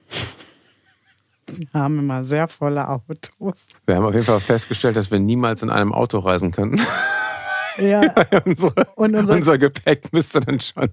wir 1.46 1.80
haben 1.80 1.98
immer 1.98 2.24
sehr 2.24 2.48
volle 2.48 2.88
Autos. 2.88 3.68
Wir 3.86 3.96
haben 3.96 4.04
auf 4.04 4.14
jeden 4.14 4.26
Fall 4.26 4.40
festgestellt, 4.40 4.96
dass 4.96 5.10
wir 5.10 5.18
niemals 5.18 5.62
in 5.62 5.70
einem 5.70 5.92
Auto 5.92 6.18
reisen 6.18 6.52
könnten. 6.52 6.80
Ja, 7.78 8.14
unsere, 8.44 8.74
Und 8.96 9.14
unser- 9.14 9.34
unser 9.34 9.58
Gepäck 9.58 10.12
müsste 10.12 10.40
dann 10.40 10.60
schon. 10.60 10.88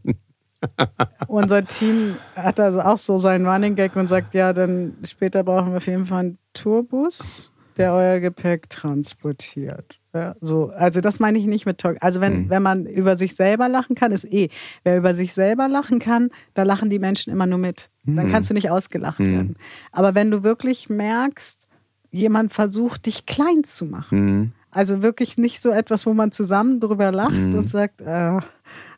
unser 1.27 1.65
Team 1.65 2.15
hat 2.35 2.59
also 2.59 2.81
auch 2.81 2.97
so 2.97 3.17
seinen 3.17 3.45
Running 3.47 3.75
Gag 3.75 3.95
und 3.95 4.07
sagt, 4.07 4.33
ja, 4.33 4.53
dann 4.53 4.95
später 5.03 5.43
brauchen 5.43 5.71
wir 5.71 5.77
auf 5.77 5.87
jeden 5.87 6.05
Fall 6.05 6.19
einen 6.19 6.37
Tourbus, 6.53 7.51
der 7.77 7.93
euer 7.93 8.19
Gepäck 8.19 8.69
transportiert. 8.69 9.99
Ja, 10.13 10.35
so, 10.41 10.69
also 10.71 10.99
das 10.99 11.19
meine 11.19 11.37
ich 11.37 11.45
nicht 11.45 11.67
mit 11.67 11.77
Talk. 11.77 11.97
Also 12.01 12.21
wenn, 12.21 12.49
wenn 12.49 12.63
man 12.63 12.87
über 12.87 13.15
sich 13.17 13.35
selber 13.35 13.69
lachen 13.69 13.95
kann, 13.95 14.11
ist 14.11 14.25
eh. 14.25 14.49
Wer 14.83 14.97
über 14.97 15.13
sich 15.13 15.33
selber 15.33 15.67
lachen 15.67 15.99
kann, 15.99 16.29
da 16.55 16.63
lachen 16.63 16.89
die 16.89 16.97
Menschen 16.97 17.31
immer 17.31 17.45
nur 17.45 17.59
mit. 17.59 17.89
Dann 18.05 18.31
kannst 18.31 18.49
du 18.49 18.53
nicht 18.55 18.71
ausgelacht 18.71 19.19
werden. 19.19 19.57
Aber 19.91 20.15
wenn 20.15 20.31
du 20.31 20.41
wirklich 20.41 20.89
merkst, 20.89 21.67
jemand 22.09 22.53
versucht, 22.53 23.05
dich 23.05 23.25
klein 23.27 23.63
zu 23.63 23.85
machen, 23.85 24.25
Mhm. 24.25 24.51
Also 24.71 25.01
wirklich 25.01 25.37
nicht 25.37 25.61
so 25.61 25.71
etwas, 25.71 26.05
wo 26.05 26.13
man 26.13 26.31
zusammen 26.31 26.79
drüber 26.79 27.11
lacht 27.11 27.33
und 27.33 27.69
sagt, 27.69 28.01
äh, 28.01 28.39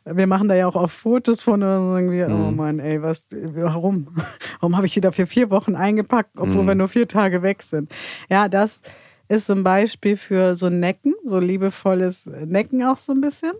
wir 0.04 0.26
machen 0.26 0.48
da 0.48 0.54
ja 0.54 0.66
auch 0.66 0.76
auf 0.76 0.92
Fotos 0.92 1.42
von 1.42 1.62
und 1.62 1.92
sagen 1.92 2.10
wir, 2.10 2.28
oh 2.28 2.50
Mann, 2.50 2.78
ey, 2.78 3.02
was, 3.02 3.28
warum? 3.30 4.08
Warum 4.60 4.76
habe 4.76 4.86
ich 4.86 4.92
die 4.92 5.00
da 5.00 5.10
für 5.10 5.26
vier 5.26 5.48
Wochen 5.50 5.74
eingepackt, 5.74 6.36
obwohl 6.36 6.66
wir 6.66 6.74
nur 6.74 6.88
vier 6.88 7.08
Tage 7.08 7.42
weg 7.42 7.62
sind? 7.62 7.90
Ja, 8.28 8.48
das 8.48 8.82
ist 9.28 9.46
so 9.46 9.54
ein 9.54 9.64
Beispiel 9.64 10.16
für 10.16 10.54
so 10.54 10.68
Necken, 10.68 11.14
so 11.24 11.38
liebevolles 11.38 12.26
Necken 12.26 12.82
auch 12.82 12.98
so 12.98 13.12
ein 13.12 13.20
bisschen. 13.20 13.52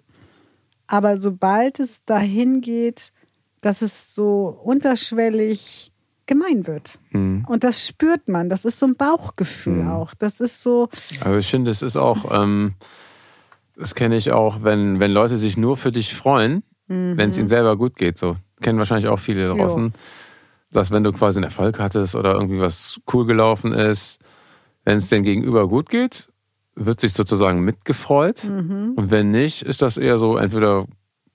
Aber 0.87 1.17
sobald 1.17 1.79
es 1.81 2.05
dahin 2.05 2.61
geht, 2.61 3.13
dass 3.61 3.81
es 3.81 4.15
so 4.15 4.61
unterschwellig 4.65 5.90
gemein 6.31 6.67
wird. 6.69 6.99
Und 7.49 7.65
das 7.65 7.85
spürt 7.85 8.29
man. 8.29 8.49
Das 8.49 8.65
ist 8.65 8.79
so 8.79 8.87
ein 8.87 8.95
Bauchgefühl 8.95 9.87
auch. 9.89 10.15
Das 10.15 10.39
ist 10.39 10.63
so, 10.63 10.89
Also 11.21 11.37
ich 11.37 11.51
finde, 11.51 11.73
es 11.73 11.83
ist 11.83 11.97
auch, 11.97 12.25
ähm, 12.31 12.75
das 13.77 13.97
kenne 13.97 14.17
ich 14.17 14.31
auch, 14.31 14.63
wenn, 14.63 15.01
wenn 15.01 15.11
Leute 15.11 15.37
sich 15.37 15.57
nur 15.57 15.77
für 15.77 15.91
dich 15.91 16.15
freuen, 16.15 16.63
wenn 16.87 17.31
es 17.31 17.39
ihnen 17.39 17.49
selber 17.49 17.77
gut 17.77 17.97
geht. 17.97 18.17
So 18.17 18.37
kennen 18.61 18.79
wahrscheinlich 18.79 19.09
auch 19.09 19.19
viele 19.19 19.49
draußen, 19.49 19.93
dass 20.71 20.91
wenn 20.91 21.05
du 21.05 21.13
quasi 21.13 21.39
einen 21.39 21.45
Erfolg 21.45 21.79
hattest 21.81 22.15
oder 22.15 22.35
irgendwie 22.35 22.61
was 22.61 23.01
cool 23.13 23.27
gelaufen 23.27 23.73
ist, 23.73 24.19
wenn 24.85 24.99
es 24.99 25.09
dem 25.09 25.25
Gegenüber 25.25 25.69
gut 25.69 25.89
geht, 25.89 26.29
wird 26.77 27.01
sich 27.01 27.13
sozusagen 27.13 27.65
mitgefreut. 27.65 28.45
Mhm. 28.45 28.93
Und 28.97 29.11
wenn 29.11 29.31
nicht, 29.31 29.63
ist 29.63 29.83
das 29.83 29.97
eher 29.97 30.19
so, 30.19 30.37
entweder 30.37 30.87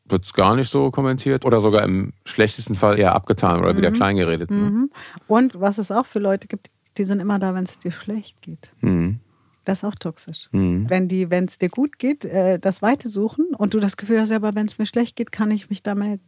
wird 0.07 0.25
es 0.25 0.33
gar 0.33 0.55
nicht 0.55 0.71
so 0.71 0.91
kommentiert 0.91 1.45
oder 1.45 1.61
sogar 1.61 1.83
im 1.83 2.13
schlechtesten 2.25 2.75
Fall 2.75 2.99
eher 2.99 3.15
abgetan 3.15 3.59
oder 3.59 3.75
wieder 3.75 3.91
kleingeredet. 3.91 4.51
Ne? 4.51 4.57
Mhm. 4.57 4.89
Und 5.27 5.59
was 5.59 5.77
es 5.79 5.89
auch 5.91 6.05
für 6.05 6.19
Leute 6.19 6.47
gibt, 6.47 6.69
die 6.97 7.03
sind 7.03 7.19
immer 7.19 7.39
da, 7.39 7.53
wenn 7.55 7.63
es 7.63 7.79
dir 7.79 7.91
schlecht 7.91 8.41
geht. 8.41 8.69
Mhm. 8.81 9.19
Das 9.65 9.79
ist 9.79 9.83
auch 9.83 9.95
toxisch. 9.95 10.47
Mhm. 10.51 10.87
Wenn 10.91 11.07
die, 11.07 11.31
wenn 11.31 11.45
es 11.45 11.57
dir 11.57 11.69
gut 11.69 11.97
geht, 11.97 12.23
äh, 12.23 12.59
das 12.59 12.83
Weite 12.83 13.09
suchen 13.09 13.47
und 13.57 13.73
du 13.73 13.79
das 13.79 13.97
Gefühl 13.97 14.21
hast, 14.21 14.31
aber 14.31 14.53
wenn 14.53 14.67
es 14.67 14.77
mir 14.77 14.85
schlecht 14.85 15.15
geht, 15.15 15.31
kann 15.31 15.49
ich 15.49 15.71
mich 15.71 15.81
da 15.81 15.95
melden. 15.95 16.21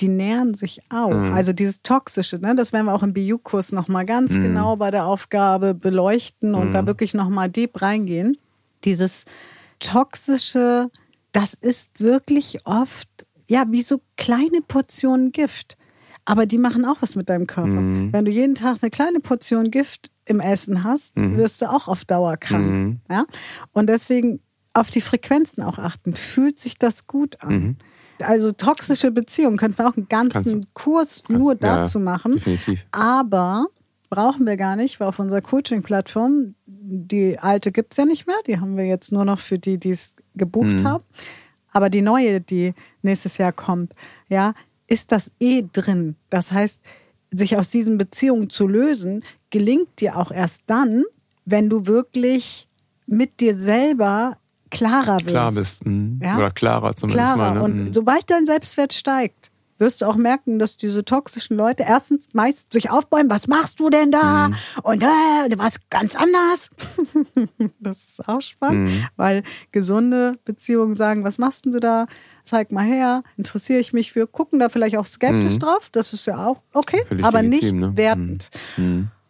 Die 0.00 0.08
nähern 0.08 0.54
sich 0.54 0.80
auch. 0.90 1.10
Mhm. 1.14 1.32
Also 1.32 1.52
dieses 1.52 1.82
Toxische, 1.82 2.40
ne, 2.40 2.56
das 2.56 2.72
werden 2.72 2.86
wir 2.86 2.92
auch 2.94 3.04
im 3.04 3.12
BU-Kurs 3.14 3.70
nochmal 3.70 4.04
ganz 4.04 4.34
Mhm. 4.34 4.42
genau 4.42 4.74
bei 4.74 4.90
der 4.90 5.04
Aufgabe 5.06 5.72
beleuchten 5.72 6.56
und 6.56 6.72
da 6.72 6.84
wirklich 6.84 7.14
nochmal 7.14 7.48
deep 7.48 7.80
reingehen. 7.80 8.36
Dieses 8.82 9.24
Toxische, 9.78 10.90
das 11.34 11.52
ist 11.52 12.00
wirklich 12.00 12.64
oft, 12.64 13.08
ja, 13.48 13.64
wie 13.68 13.82
so 13.82 14.00
kleine 14.16 14.62
Portionen 14.66 15.32
Gift. 15.32 15.76
Aber 16.24 16.46
die 16.46 16.58
machen 16.58 16.86
auch 16.86 17.02
was 17.02 17.16
mit 17.16 17.28
deinem 17.28 17.46
Körper. 17.46 17.68
Mhm. 17.68 18.12
Wenn 18.12 18.24
du 18.24 18.30
jeden 18.30 18.54
Tag 18.54 18.78
eine 18.80 18.90
kleine 18.90 19.20
Portion 19.20 19.70
Gift 19.70 20.10
im 20.24 20.40
Essen 20.40 20.84
hast, 20.84 21.16
wirst 21.16 21.60
du 21.60 21.70
auch 21.70 21.86
auf 21.86 22.06
Dauer 22.06 22.38
krank. 22.38 22.66
Mhm. 22.66 23.00
Ja? 23.10 23.26
Und 23.72 23.88
deswegen 23.88 24.40
auf 24.72 24.90
die 24.90 25.02
Frequenzen 25.02 25.62
auch 25.62 25.78
achten. 25.78 26.14
Fühlt 26.14 26.58
sich 26.58 26.78
das 26.78 27.06
gut 27.06 27.42
an? 27.42 27.52
Mhm. 27.52 27.76
Also 28.20 28.52
toxische 28.52 29.10
Beziehungen 29.10 29.58
könnten 29.58 29.78
wir 29.78 29.88
auch 29.88 29.96
einen 29.96 30.08
ganzen 30.08 30.72
Kurs 30.72 31.24
nur 31.28 31.52
ja, 31.52 31.58
dazu 31.58 31.98
machen. 31.98 32.34
definitiv. 32.34 32.86
Aber 32.92 33.66
brauchen 34.08 34.46
wir 34.46 34.56
gar 34.56 34.76
nicht, 34.76 35.00
weil 35.00 35.08
auf 35.08 35.18
unserer 35.18 35.40
Coaching-Plattform, 35.40 36.54
die 36.66 37.38
alte 37.38 37.72
gibt 37.72 37.92
es 37.92 37.96
ja 37.96 38.04
nicht 38.04 38.26
mehr, 38.28 38.36
die 38.46 38.60
haben 38.60 38.76
wir 38.76 38.86
jetzt 38.86 39.10
nur 39.10 39.24
noch 39.24 39.40
für 39.40 39.58
die, 39.58 39.78
die 39.78 39.90
es 39.90 40.13
gebucht 40.34 40.80
Mhm. 40.80 40.84
haben. 40.88 41.04
Aber 41.72 41.90
die 41.90 42.02
neue, 42.02 42.40
die 42.40 42.72
nächstes 43.02 43.38
Jahr 43.38 43.52
kommt, 43.52 43.92
ja, 44.28 44.54
ist 44.86 45.10
das 45.12 45.30
eh 45.40 45.64
drin. 45.72 46.14
Das 46.30 46.52
heißt, 46.52 46.80
sich 47.32 47.56
aus 47.56 47.70
diesen 47.70 47.98
Beziehungen 47.98 48.48
zu 48.50 48.68
lösen, 48.68 49.24
gelingt 49.50 50.00
dir 50.00 50.16
auch 50.16 50.30
erst 50.30 50.62
dann, 50.66 51.04
wenn 51.44 51.68
du 51.68 51.86
wirklich 51.86 52.68
mit 53.06 53.40
dir 53.40 53.56
selber 53.58 54.38
klarer 54.70 55.16
wirst. 55.16 55.26
Klar 55.28 55.52
bist. 55.52 55.86
Mhm. 55.86 56.20
Ja? 56.22 56.36
Oder 56.36 56.50
klarer 56.50 56.94
zumindest 56.94 57.34
klarer. 57.34 57.36
mal. 57.36 57.54
Ne? 57.54 57.62
Und 57.62 57.76
Mhm. 57.86 57.92
sobald 57.92 58.30
dein 58.30 58.46
Selbstwert 58.46 58.92
steigt, 58.92 59.50
wirst 59.78 60.00
du 60.00 60.06
auch 60.06 60.16
merken, 60.16 60.58
dass 60.58 60.76
diese 60.76 61.04
toxischen 61.04 61.56
Leute 61.56 61.84
erstens 61.86 62.28
meist 62.32 62.72
sich 62.72 62.90
aufbäumen, 62.90 63.28
was 63.30 63.46
machst 63.48 63.80
du 63.80 63.90
denn 63.90 64.10
da? 64.12 64.48
Mhm. 64.48 64.54
Und 64.82 65.02
äh, 65.02 65.48
du 65.48 65.58
warst 65.58 65.78
ganz 65.90 66.14
anders. 66.16 66.70
das 67.80 68.04
ist 68.04 68.28
auch 68.28 68.40
spannend, 68.40 68.90
Mhm. 68.90 69.04
weil 69.16 69.42
gesunde 69.72 70.38
Beziehungen 70.44 70.94
sagen, 70.94 71.24
was 71.24 71.38
machst 71.38 71.66
du 71.66 71.80
da? 71.80 72.06
Zeig 72.44 72.72
mal 72.72 72.84
her, 72.84 73.22
interessiere 73.36 73.78
ich 73.80 73.92
mich 73.92 74.12
für, 74.12 74.26
gucken 74.26 74.60
da 74.60 74.68
vielleicht 74.68 74.96
auch 74.98 75.06
skeptisch 75.06 75.58
drauf, 75.58 75.88
das 75.92 76.12
ist 76.12 76.26
ja 76.26 76.46
auch 76.46 76.60
okay, 76.72 77.00
Mhm. 77.04 77.08
Völlig 77.08 77.24
aber 77.24 77.42
legitim, 77.42 77.78
nicht 77.80 77.88
ne? 77.90 77.96
wertend. 77.96 78.50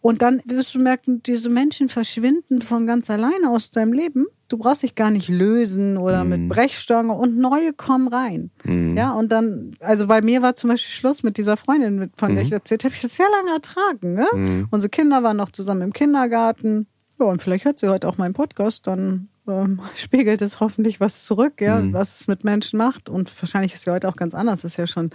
Mhm. 0.04 0.08
Und 0.10 0.22
dann 0.22 0.42
wirst 0.44 0.74
du 0.74 0.78
merken, 0.78 1.22
diese 1.22 1.48
Menschen 1.48 1.88
verschwinden 1.88 2.60
von 2.62 2.86
ganz 2.86 3.08
alleine 3.10 3.50
aus 3.50 3.70
deinem 3.70 3.92
Leben. 3.92 4.26
Du 4.48 4.58
brauchst 4.58 4.82
dich 4.82 4.94
gar 4.94 5.10
nicht 5.10 5.28
lösen 5.30 5.96
oder 5.96 6.22
Mhm. 6.22 6.30
mit 6.30 6.48
Brechstange 6.50 7.12
und 7.14 7.38
neue 7.38 7.72
kommen 7.72 8.08
rein. 8.08 8.50
Ja, 8.96 9.12
und 9.12 9.32
dann, 9.32 9.74
also 9.80 10.06
bei 10.06 10.20
mir 10.20 10.42
war 10.42 10.54
zum 10.54 10.70
Beispiel 10.70 10.92
Schluss 10.92 11.22
mit 11.22 11.38
dieser 11.38 11.56
Freundin, 11.56 12.10
von 12.16 12.34
der 12.34 12.42
Mhm. 12.44 12.46
ich 12.48 12.52
erzählt 12.52 12.84
habe, 12.84 12.94
ich 12.94 13.00
das 13.00 13.16
sehr 13.16 13.26
lange 13.30 13.52
ertragen. 13.54 14.14
Ne? 14.14 14.66
Unsere 14.70 14.90
Kinder 14.90 15.22
waren 15.22 15.38
noch 15.38 15.50
zusammen 15.50 15.80
im 15.82 15.92
Kindergarten. 15.92 16.86
Ja, 17.18 17.26
und 17.26 17.42
vielleicht 17.42 17.64
hört 17.64 17.78
sie 17.78 17.88
heute 17.88 18.06
auch 18.08 18.18
meinen 18.18 18.34
Podcast, 18.34 18.86
dann 18.86 19.28
ähm, 19.48 19.80
spiegelt 19.94 20.40
es 20.42 20.60
hoffentlich 20.60 21.00
was 21.00 21.24
zurück, 21.24 21.60
ja, 21.60 21.80
Mhm. 21.80 21.92
was 21.92 22.20
es 22.20 22.28
mit 22.28 22.44
Menschen 22.44 22.76
macht. 22.78 23.08
Und 23.08 23.30
wahrscheinlich 23.42 23.74
ist 23.74 23.82
sie 23.84 23.90
heute 23.90 24.08
auch 24.08 24.16
ganz 24.16 24.34
anders, 24.34 24.64
ist 24.64 24.76
ja 24.76 24.86
schon 24.86 25.10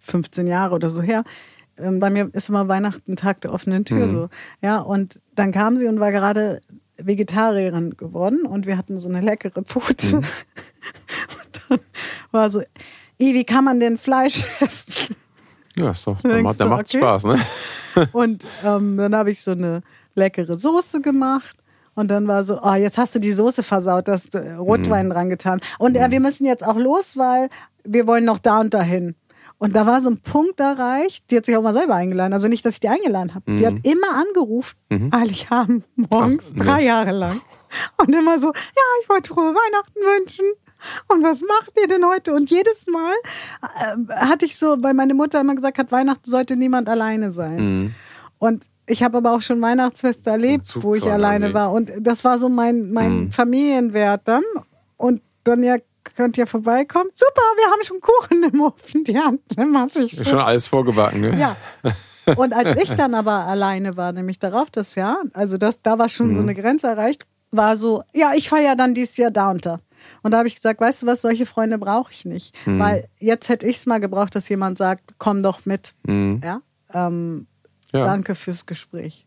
15 0.00 0.46
Jahre 0.46 0.74
oder 0.74 0.88
so 0.90 1.02
her. 1.02 1.24
Ähm, 1.78 2.00
Bei 2.00 2.10
mir 2.10 2.30
ist 2.32 2.48
immer 2.48 2.68
Weihnachten 2.68 3.16
Tag 3.16 3.40
der 3.42 3.52
offenen 3.52 3.84
Tür 3.84 4.06
Mhm. 4.06 4.10
so. 4.10 4.28
Ja, 4.62 4.78
und 4.78 5.20
dann 5.34 5.52
kam 5.52 5.76
sie 5.76 5.86
und 5.86 6.00
war 6.00 6.10
gerade 6.12 6.60
Vegetarierin 6.98 7.96
geworden 7.96 8.46
und 8.46 8.66
wir 8.66 8.76
hatten 8.78 8.98
so 9.00 9.08
eine 9.08 9.20
leckere 9.20 9.62
Pute. 9.62 10.16
Mhm. 10.16 10.22
Und 11.28 11.60
dann 11.68 11.80
war 12.30 12.50
so, 12.50 12.60
"Ih, 13.18 13.34
wie 13.34 13.44
kann 13.44 13.64
man 13.64 13.80
denn 13.80 13.98
Fleisch 13.98 14.44
essen? 14.60 15.14
Ja, 15.76 15.90
ist 15.90 16.06
doch, 16.06 16.20
Dann 16.22 16.42
macht, 16.42 16.58
da 16.60 16.64
du, 16.64 16.70
macht's 16.70 16.94
okay. 16.94 17.02
Spaß, 17.02 17.24
ne? 17.24 17.38
Und 18.12 18.46
ähm, 18.64 18.96
dann 18.96 19.14
habe 19.14 19.30
ich 19.30 19.42
so 19.42 19.50
eine 19.50 19.82
leckere 20.14 20.54
Soße 20.58 21.00
gemacht. 21.02 21.56
Und 21.94 22.08
dann 22.10 22.26
war 22.28 22.44
so, 22.44 22.60
oh, 22.62 22.74
jetzt 22.74 22.98
hast 22.98 23.14
du 23.14 23.18
die 23.18 23.32
Soße 23.32 23.62
versaut, 23.62 24.08
hast 24.08 24.34
äh, 24.34 24.52
Mhm. 24.54 24.58
Rotwein 24.60 25.10
dran 25.10 25.28
getan. 25.28 25.60
Und 25.78 25.96
äh, 25.96 26.10
wir 26.10 26.20
müssen 26.20 26.46
jetzt 26.46 26.64
auch 26.66 26.76
los, 26.76 27.16
weil 27.16 27.48
wir 27.84 28.06
wollen 28.06 28.24
noch 28.24 28.38
da 28.38 28.60
und 28.60 28.72
dahin. 28.74 29.14
Und 29.58 29.74
da 29.74 29.86
war 29.86 30.00
so 30.00 30.10
ein 30.10 30.18
Punkt 30.18 30.60
erreicht, 30.60 31.30
die 31.30 31.36
hat 31.38 31.46
sich 31.46 31.56
auch 31.56 31.62
mal 31.62 31.72
selber 31.72 31.94
eingeladen. 31.94 32.32
Also 32.34 32.46
nicht, 32.46 32.64
dass 32.66 32.74
ich 32.74 32.80
die 32.80 32.88
eingeladen 32.88 33.34
habe. 33.34 33.56
Die 33.56 33.66
hat 33.66 33.74
immer 33.84 34.14
angerufen, 34.14 34.76
eilig 35.12 35.48
haben, 35.50 35.82
morgens, 35.96 36.52
nee. 36.54 36.62
drei 36.62 36.82
Jahre 36.84 37.12
lang. 37.12 37.40
Und 37.96 38.14
immer 38.14 38.38
so, 38.38 38.48
ja, 38.48 38.82
ich 39.02 39.08
wollte 39.08 39.32
frohe 39.32 39.54
Weihnachten 39.54 39.98
wünschen. 40.00 40.46
Und 41.08 41.22
was 41.22 41.40
macht 41.40 41.72
ihr 41.80 41.88
denn 41.88 42.06
heute? 42.06 42.34
Und 42.34 42.50
jedes 42.50 42.86
Mal 42.86 43.14
äh, 43.62 44.14
hatte 44.14 44.44
ich 44.44 44.58
so, 44.58 44.76
weil 44.82 44.92
meine 44.92 45.14
Mutter 45.14 45.40
immer 45.40 45.54
gesagt 45.54 45.78
hat, 45.78 45.90
Weihnachten 45.90 46.30
sollte 46.30 46.54
niemand 46.54 46.88
alleine 46.88 47.30
sein. 47.30 47.56
Mhm. 47.56 47.94
Und 48.38 48.66
ich 48.86 49.02
habe 49.02 49.16
aber 49.18 49.32
auch 49.32 49.40
schon 49.40 49.60
Weihnachtsfeste 49.62 50.30
erlebt, 50.30 50.70
wo 50.82 50.94
ich 50.94 51.10
alleine 51.10 51.54
war. 51.54 51.72
Und 51.72 51.90
das 51.98 52.24
war 52.24 52.38
so 52.38 52.48
mein, 52.48 52.92
mein 52.92 53.24
Mhm. 53.24 53.32
Familienwert 53.32 54.22
dann. 54.28 54.44
Und 54.96 55.22
dann 55.44 55.62
ja, 55.62 55.76
könnt 56.14 56.36
ihr 56.38 56.46
vorbeikommen. 56.46 57.10
Super, 57.14 57.42
wir 57.56 57.70
haben 57.72 57.82
schon 57.84 58.00
Kuchen 58.00 58.42
im 58.42 58.60
Ofen. 58.60 59.04
Die 59.04 59.18
haben 59.18 59.40
massig 59.70 60.16
schon 60.28 60.38
alles 60.38 60.68
vorgebacken, 60.68 61.20
ne? 61.20 61.38
ja. 61.38 61.56
Und 62.36 62.52
als 62.52 62.76
ich 62.76 62.90
dann 62.92 63.14
aber 63.14 63.46
alleine 63.46 63.96
war, 63.96 64.10
nämlich 64.12 64.38
darauf 64.40 64.68
das 64.70 64.96
Jahr, 64.96 65.22
also 65.32 65.58
das, 65.58 65.80
da 65.82 65.96
war 65.98 66.08
schon 66.08 66.34
so 66.34 66.40
eine 66.40 66.54
Grenze 66.54 66.88
erreicht, 66.88 67.24
war 67.52 67.76
so, 67.76 68.02
ja, 68.14 68.32
ich 68.34 68.48
feiere 68.48 68.74
dann 68.74 68.94
dieses 68.94 69.16
Jahr 69.16 69.30
da 69.30 69.50
und 69.52 69.64
da. 69.64 69.78
Und 70.22 70.32
da 70.32 70.38
habe 70.38 70.48
ich 70.48 70.56
gesagt, 70.56 70.80
weißt 70.80 71.02
du 71.02 71.06
was, 71.06 71.22
solche 71.22 71.46
Freunde 71.46 71.78
brauche 71.78 72.10
ich 72.12 72.24
nicht. 72.24 72.54
Weil 72.64 73.08
jetzt 73.18 73.48
hätte 73.48 73.66
ich 73.68 73.76
es 73.76 73.86
mal 73.86 73.98
gebraucht, 74.00 74.34
dass 74.34 74.48
jemand 74.48 74.76
sagt, 74.78 75.14
komm 75.18 75.42
doch 75.42 75.66
mit. 75.66 75.94
Mhm. 76.04 76.40
Ja? 76.44 76.60
Ähm, 76.92 77.46
Ja. 77.92 78.04
Danke 78.06 78.34
fürs 78.34 78.66
Gespräch. 78.66 79.25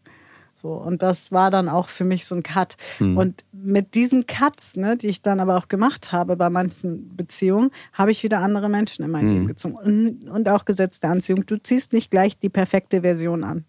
So, 0.62 0.74
und 0.74 1.02
das 1.02 1.32
war 1.32 1.52
dann 1.52 1.70
auch 1.70 1.88
für 1.88 2.04
mich 2.04 2.26
so 2.26 2.36
ein 2.36 2.44
Cut. 2.44 2.76
Hm. 2.98 3.18
Und 3.18 3.46
mit 3.52 3.96
diesen 3.96 4.26
Cuts, 4.26 4.76
ne, 4.76 4.98
die 4.98 5.08
ich 5.08 5.22
dann 5.22 5.40
aber 5.40 5.58
auch 5.58 5.70
gemacht 5.70 6.12
habe 6.12 6.36
bei 6.36 6.50
manchen 6.50 7.16
Beziehungen, 7.16 7.72
habe 7.94 8.12
ich 8.12 8.24
wieder 8.24 8.40
andere 8.40 8.68
Menschen 8.68 9.06
in 9.06 9.12
mein 9.12 9.26
Hm. 9.26 9.34
Leben 9.34 9.48
gezogen. 9.48 9.76
Und, 9.76 10.30
und 10.30 10.50
auch 10.50 10.66
Gesetz 10.66 11.00
der 11.00 11.12
Anziehung. 11.12 11.46
Du 11.46 11.58
ziehst 11.58 11.94
nicht 11.94 12.12
gleich 12.12 12.38
die 12.38 12.50
perfekte 12.50 13.02
Version 13.02 13.44
an. 13.44 13.66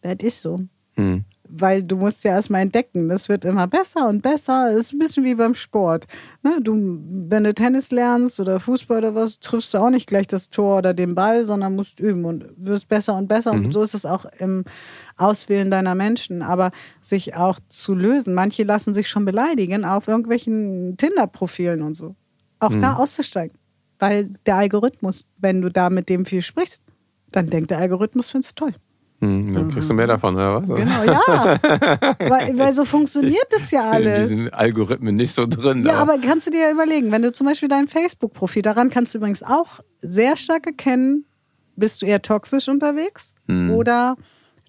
Das 0.00 0.16
ist 0.22 0.42
so. 0.42 0.60
Mhm. 0.96 1.24
Weil 1.48 1.82
du 1.82 1.96
musst 1.96 2.24
ja 2.24 2.32
erstmal 2.32 2.62
entdecken, 2.62 3.08
das 3.08 3.28
wird 3.28 3.44
immer 3.44 3.66
besser 3.66 4.08
und 4.08 4.22
besser. 4.22 4.70
Das 4.70 4.86
ist 4.86 4.92
ein 4.92 4.98
bisschen 4.98 5.24
wie 5.24 5.34
beim 5.34 5.54
Sport. 5.54 6.06
Ne? 6.42 6.58
Du, 6.60 6.74
wenn 7.28 7.44
du 7.44 7.54
Tennis 7.54 7.90
lernst 7.90 8.40
oder 8.40 8.60
Fußball 8.60 8.98
oder 8.98 9.14
was, 9.14 9.38
triffst 9.38 9.72
du 9.74 9.78
auch 9.78 9.90
nicht 9.90 10.06
gleich 10.06 10.26
das 10.26 10.50
Tor 10.50 10.78
oder 10.78 10.94
den 10.94 11.14
Ball, 11.14 11.46
sondern 11.46 11.76
musst 11.76 12.00
üben 12.00 12.24
und 12.24 12.46
wirst 12.56 12.88
besser 12.88 13.14
und 13.14 13.28
besser. 13.28 13.52
Und 13.52 13.72
so 13.72 13.82
ist 13.82 13.94
es 13.94 14.06
auch 14.06 14.24
im 14.38 14.64
Auswählen 15.16 15.70
deiner 15.70 15.94
Menschen. 15.94 16.42
Aber 16.42 16.70
sich 17.00 17.36
auch 17.36 17.58
zu 17.68 17.94
lösen. 17.94 18.34
Manche 18.34 18.64
lassen 18.64 18.94
sich 18.94 19.08
schon 19.08 19.24
beleidigen 19.24 19.84
auf 19.84 20.08
irgendwelchen 20.08 20.96
Tinder-Profilen 20.96 21.82
und 21.82 21.94
so. 21.94 22.16
Auch 22.58 22.74
da 22.74 22.94
auszusteigen. 22.94 23.56
Weil 23.98 24.30
der 24.44 24.56
Algorithmus, 24.56 25.24
wenn 25.38 25.62
du 25.62 25.70
da 25.70 25.90
mit 25.90 26.08
dem 26.08 26.26
viel 26.26 26.42
sprichst, 26.42 26.82
dann 27.32 27.48
denkt 27.48 27.70
der 27.70 27.78
Algorithmus, 27.78 28.30
findest 28.30 28.56
toll. 28.56 28.72
Mhm. 29.20 29.52
Dann 29.54 29.70
kriegst 29.70 29.88
du 29.88 29.94
mehr 29.94 30.06
davon, 30.06 30.34
oder 30.34 30.62
was? 30.62 30.68
Genau, 30.68 31.04
ja. 31.04 31.58
weil, 32.18 32.58
weil 32.58 32.74
so 32.74 32.84
funktioniert 32.84 33.46
das 33.50 33.70
ja 33.70 33.92
bin 33.92 34.02
in 34.02 34.08
alles. 34.08 34.28
diesen 34.28 34.52
Algorithmen 34.52 35.14
nicht 35.14 35.32
so 35.32 35.46
drin. 35.46 35.84
Ja, 35.84 35.94
aber 35.94 36.18
kannst 36.18 36.46
du 36.46 36.50
dir 36.50 36.60
ja 36.60 36.70
überlegen, 36.70 37.12
wenn 37.12 37.22
du 37.22 37.32
zum 37.32 37.46
Beispiel 37.46 37.68
dein 37.68 37.88
Facebook-Profil, 37.88 38.62
daran 38.62 38.90
kannst 38.90 39.14
du 39.14 39.18
übrigens 39.18 39.42
auch 39.42 39.80
sehr 40.00 40.36
stark 40.36 40.66
erkennen, 40.66 41.24
bist 41.76 42.02
du 42.02 42.06
eher 42.06 42.22
toxisch 42.22 42.68
unterwegs 42.68 43.34
oder 43.70 44.16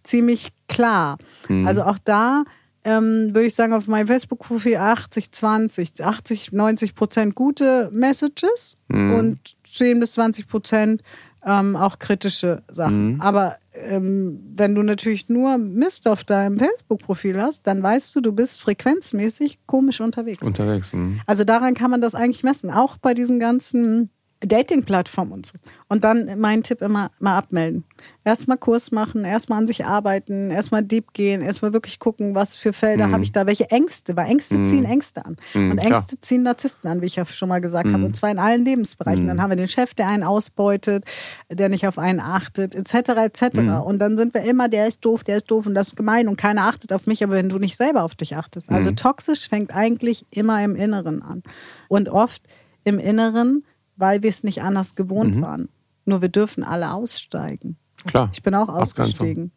ziemlich 0.03 0.49
klar. 0.67 1.17
Also 1.65 1.83
auch 1.83 1.97
da 2.03 2.43
ähm, 2.87 3.35
würde 3.35 3.47
ich 3.47 3.53
sagen, 3.53 3.73
auf 3.73 3.87
meinem 3.87 4.07
Facebook-Profil 4.07 4.77
80, 4.77 5.31
20, 5.33 6.05
80, 6.05 6.53
90 6.53 6.95
Prozent 6.95 7.35
gute 7.35 7.89
Messages 7.91 8.77
und 8.87 9.39
10 9.65 9.99
bis 9.99 10.13
20 10.13 10.47
Prozent 10.47 11.01
ähm, 11.45 11.75
auch 11.75 11.99
kritische 11.99 12.63
Sachen. 12.69 13.21
Aber 13.21 13.55
ähm, 13.73 14.39
wenn 14.53 14.75
du 14.75 14.83
natürlich 14.83 15.29
nur 15.29 15.57
Mist 15.57 16.07
auf 16.07 16.23
deinem 16.23 16.57
Facebook-Profil 16.57 17.41
hast, 17.41 17.67
dann 17.67 17.81
weißt 17.81 18.15
du, 18.15 18.21
du 18.21 18.31
bist 18.31 18.61
frequenzmäßig 18.61 19.59
komisch 19.65 20.01
unterwegs. 20.01 20.45
unterwegs. 20.45 20.93
Mhm. 20.93 21.21
Also 21.25 21.43
daran 21.43 21.73
kann 21.73 21.91
man 21.91 22.01
das 22.01 22.15
eigentlich 22.15 22.43
messen. 22.43 22.71
Auch 22.71 22.97
bei 22.97 23.13
diesen 23.13 23.39
ganzen 23.39 24.09
Dating-Plattform 24.41 25.31
und 25.31 25.45
so. 25.45 25.53
Und 25.87 26.03
dann 26.03 26.39
mein 26.39 26.61
Tipp 26.61 26.81
immer 26.81 27.11
mal 27.19 27.37
abmelden. 27.37 27.85
Erstmal 28.23 28.57
Kurs 28.57 28.91
machen, 28.91 29.25
erstmal 29.25 29.59
an 29.59 29.67
sich 29.67 29.85
arbeiten, 29.85 30.51
erstmal 30.51 30.83
deep 30.83 31.13
gehen, 31.13 31.41
erstmal 31.41 31.73
wirklich 31.73 31.97
gucken, 31.97 32.35
was 32.35 32.55
für 32.55 32.73
Felder 32.73 33.07
mhm. 33.07 33.13
habe 33.13 33.23
ich 33.23 33.31
da, 33.31 33.47
welche 33.47 33.71
Ängste, 33.71 34.15
weil 34.15 34.27
Ängste 34.29 34.59
mhm. 34.59 34.65
ziehen 34.65 34.85
Ängste 34.85 35.25
an. 35.25 35.37
Mhm, 35.53 35.71
und 35.71 35.77
Ängste 35.79 36.15
klar. 36.15 36.21
ziehen 36.21 36.43
Narzissten 36.43 36.89
an, 36.89 37.01
wie 37.01 37.07
ich 37.07 37.15
ja 37.15 37.25
schon 37.25 37.49
mal 37.49 37.61
gesagt 37.61 37.87
habe. 37.87 37.97
Mhm. 37.97 38.05
Und 38.05 38.15
zwar 38.15 38.29
in 38.29 38.37
allen 38.37 38.63
Lebensbereichen. 38.63 39.23
Mhm. 39.23 39.27
Dann 39.27 39.41
haben 39.41 39.49
wir 39.49 39.55
den 39.57 39.69
Chef, 39.69 39.95
der 39.95 40.07
einen 40.07 40.23
ausbeutet, 40.23 41.05
der 41.49 41.69
nicht 41.69 41.87
auf 41.87 41.97
einen 41.97 42.19
achtet, 42.19 42.75
etc. 42.75 42.93
etc. 42.93 43.61
Mhm. 43.61 43.69
Und 43.81 43.99
dann 43.99 44.17
sind 44.17 44.33
wir 44.33 44.41
immer, 44.41 44.69
der 44.69 44.87
ist 44.87 45.03
doof, 45.03 45.23
der 45.23 45.37
ist 45.37 45.49
doof 45.49 45.65
und 45.65 45.73
das 45.73 45.87
ist 45.87 45.95
gemein 45.95 46.27
und 46.27 46.37
keiner 46.37 46.67
achtet 46.67 46.93
auf 46.93 47.07
mich, 47.07 47.23
aber 47.23 47.33
wenn 47.33 47.49
du 47.49 47.57
nicht 47.57 47.75
selber 47.75 48.03
auf 48.03 48.13
dich 48.13 48.35
achtest. 48.35 48.69
Also 48.69 48.91
toxisch 48.91 49.49
fängt 49.49 49.73
eigentlich 49.73 50.25
immer 50.29 50.63
im 50.63 50.75
Inneren 50.75 51.23
an. 51.23 51.43
Und 51.87 52.09
oft 52.09 52.43
im 52.83 52.99
Inneren 52.99 53.63
weil 53.97 54.23
wir 54.23 54.29
es 54.29 54.43
nicht 54.43 54.61
anders 54.61 54.95
gewohnt 54.95 55.35
mhm. 55.35 55.41
waren. 55.41 55.69
Nur 56.05 56.21
wir 56.21 56.29
dürfen 56.29 56.63
alle 56.63 56.93
aussteigen. 56.93 57.77
Klar. 58.05 58.29
Ich 58.31 58.43
bin 58.43 58.55
auch 58.55 58.69
ausgestiegen, 58.69 59.51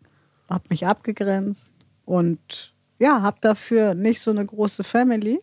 habe 0.49 0.65
mich 0.71 0.87
abgegrenzt 0.87 1.73
und 2.05 2.75
ja, 2.99 3.23
habe 3.23 3.39
dafür 3.41 3.95
nicht 3.95 4.21
so 4.21 4.31
eine 4.31 4.45
große 4.45 4.83
Family, 4.83 5.41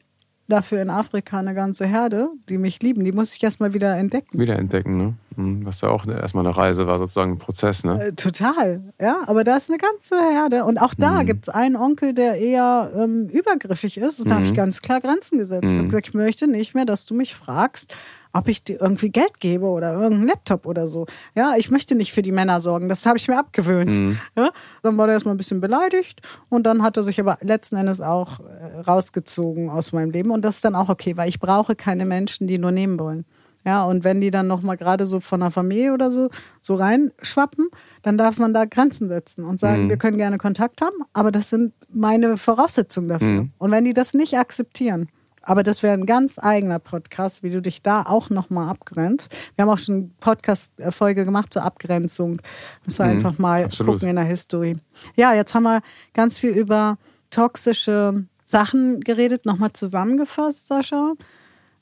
dafür 0.47 0.81
in 0.81 0.89
Afrika 0.89 1.39
eine 1.39 1.53
ganze 1.53 1.85
Herde, 1.85 2.29
die 2.49 2.57
mich 2.57 2.81
lieben. 2.81 3.03
Die 3.03 3.11
muss 3.11 3.35
ich 3.35 3.43
erstmal 3.43 3.73
wieder 3.73 3.95
entdecken. 3.97 4.39
Wieder 4.39 4.57
entdecken, 4.57 4.97
ne? 4.97 5.13
Mhm, 5.35 5.65
was 5.65 5.81
ja 5.81 5.89
auch 5.89 6.07
erstmal 6.07 6.45
eine 6.45 6.55
Reise 6.55 6.87
war, 6.87 6.99
sozusagen 6.99 7.33
ein 7.33 7.37
Prozess, 7.37 7.83
ne? 7.83 8.01
Äh, 8.01 8.13
total, 8.13 8.93
ja. 8.99 9.23
Aber 9.27 9.43
da 9.43 9.57
ist 9.57 9.69
eine 9.69 9.77
ganze 9.77 10.15
Herde. 10.15 10.63
Und 10.63 10.77
auch 10.77 10.93
da 10.93 11.21
mhm. 11.21 11.25
gibt 11.25 11.47
es 11.47 11.53
einen 11.53 11.75
Onkel, 11.75 12.13
der 12.13 12.39
eher 12.39 12.91
ähm, 12.95 13.27
übergriffig 13.27 13.97
ist. 13.97 14.19
Und 14.19 14.29
da 14.29 14.35
mhm. 14.35 14.39
habe 14.39 14.47
ich 14.47 14.53
ganz 14.53 14.81
klar 14.81 15.01
Grenzen 15.01 15.37
gesetzt. 15.37 15.65
Mhm. 15.65 15.69
Ich 15.69 15.77
habe 15.77 15.87
gesagt, 15.89 16.07
ich 16.07 16.13
möchte 16.13 16.47
nicht 16.47 16.73
mehr, 16.73 16.85
dass 16.85 17.05
du 17.05 17.13
mich 17.13 17.35
fragst, 17.35 17.93
ob 18.33 18.47
ich 18.47 18.63
dir 18.63 18.81
irgendwie 18.81 19.09
Geld 19.09 19.39
gebe 19.39 19.65
oder 19.65 19.93
irgendeinen 19.93 20.27
Laptop 20.27 20.65
oder 20.65 20.87
so. 20.87 21.05
Ja, 21.35 21.53
ich 21.57 21.69
möchte 21.69 21.95
nicht 21.95 22.13
für 22.13 22.21
die 22.21 22.31
Männer 22.31 22.59
sorgen. 22.59 22.89
Das 22.89 23.05
habe 23.05 23.17
ich 23.17 23.27
mir 23.27 23.37
abgewöhnt. 23.37 23.91
Mhm. 23.91 24.19
Ja, 24.35 24.51
dann 24.83 24.97
war 24.97 25.07
er 25.07 25.13
erstmal 25.13 25.35
ein 25.35 25.37
bisschen 25.37 25.61
beleidigt 25.61 26.21
und 26.49 26.63
dann 26.63 26.83
hat 26.83 26.97
er 26.97 27.03
sich 27.03 27.19
aber 27.19 27.37
letzten 27.41 27.75
Endes 27.75 28.01
auch 28.01 28.39
äh, 28.39 28.79
rausgezogen 28.81 29.69
aus 29.69 29.91
meinem 29.91 30.11
Leben 30.11 30.31
und 30.31 30.43
das 30.43 30.55
ist 30.55 30.65
dann 30.65 30.75
auch 30.75 30.89
okay, 30.89 31.17
weil 31.17 31.29
ich 31.29 31.39
brauche 31.39 31.75
keine 31.75 32.05
Menschen, 32.05 32.47
die 32.47 32.57
nur 32.57 32.71
nehmen 32.71 32.99
wollen. 32.99 33.25
Ja, 33.67 33.83
und 33.83 34.05
wenn 34.05 34.21
die 34.21 34.31
dann 34.31 34.47
nochmal 34.47 34.77
gerade 34.77 35.05
so 35.05 35.19
von 35.19 35.41
der 35.41 35.51
Familie 35.51 35.93
oder 35.93 36.09
so 36.09 36.29
so 36.61 36.75
reinschwappen, 36.75 37.67
dann 38.01 38.17
darf 38.17 38.37
man 38.37 38.53
da 38.53 38.63
Grenzen 38.63 39.09
setzen 39.09 39.43
und 39.43 39.59
sagen, 39.59 39.85
mhm. 39.85 39.89
wir 39.89 39.97
können 39.97 40.17
gerne 40.17 40.37
Kontakt 40.37 40.79
haben, 40.81 40.95
aber 41.11 41.31
das 41.31 41.49
sind 41.49 41.73
meine 41.89 42.37
Voraussetzungen 42.37 43.09
dafür. 43.09 43.27
Mhm. 43.27 43.51
Und 43.57 43.71
wenn 43.71 43.83
die 43.83 43.93
das 43.93 44.13
nicht 44.13 44.37
akzeptieren, 44.37 45.09
aber 45.47 45.63
das 45.63 45.81
wäre 45.81 45.93
ein 45.93 46.05
ganz 46.05 46.37
eigener 46.37 46.77
Podcast, 46.77 47.41
wie 47.41 47.49
du 47.49 47.61
dich 47.61 47.81
da 47.81 48.03
auch 48.03 48.29
nochmal 48.29 48.69
abgrenzt. 48.69 49.35
Wir 49.55 49.63
haben 49.63 49.69
auch 49.69 49.77
schon 49.77 49.95
eine 49.95 50.09
Podcast-Folge 50.19 51.23
gemacht 51.23 51.53
zur 51.53 51.63
Abgrenzung. 51.63 52.41
Müssen 52.85 52.99
wir 52.99 53.05
mhm, 53.05 53.11
einfach 53.11 53.39
mal 53.39 53.63
absolut. 53.63 53.95
gucken 53.95 54.09
in 54.09 54.17
der 54.17 54.25
History. 54.25 54.75
Ja, 55.15 55.33
jetzt 55.33 55.55
haben 55.55 55.63
wir 55.63 55.81
ganz 56.13 56.37
viel 56.37 56.49
über 56.49 56.97
toxische 57.29 58.25
Sachen 58.43 58.99
geredet. 58.99 59.45
Nochmal 59.45 59.71
zusammengefasst, 59.71 60.67
Sascha. 60.67 61.13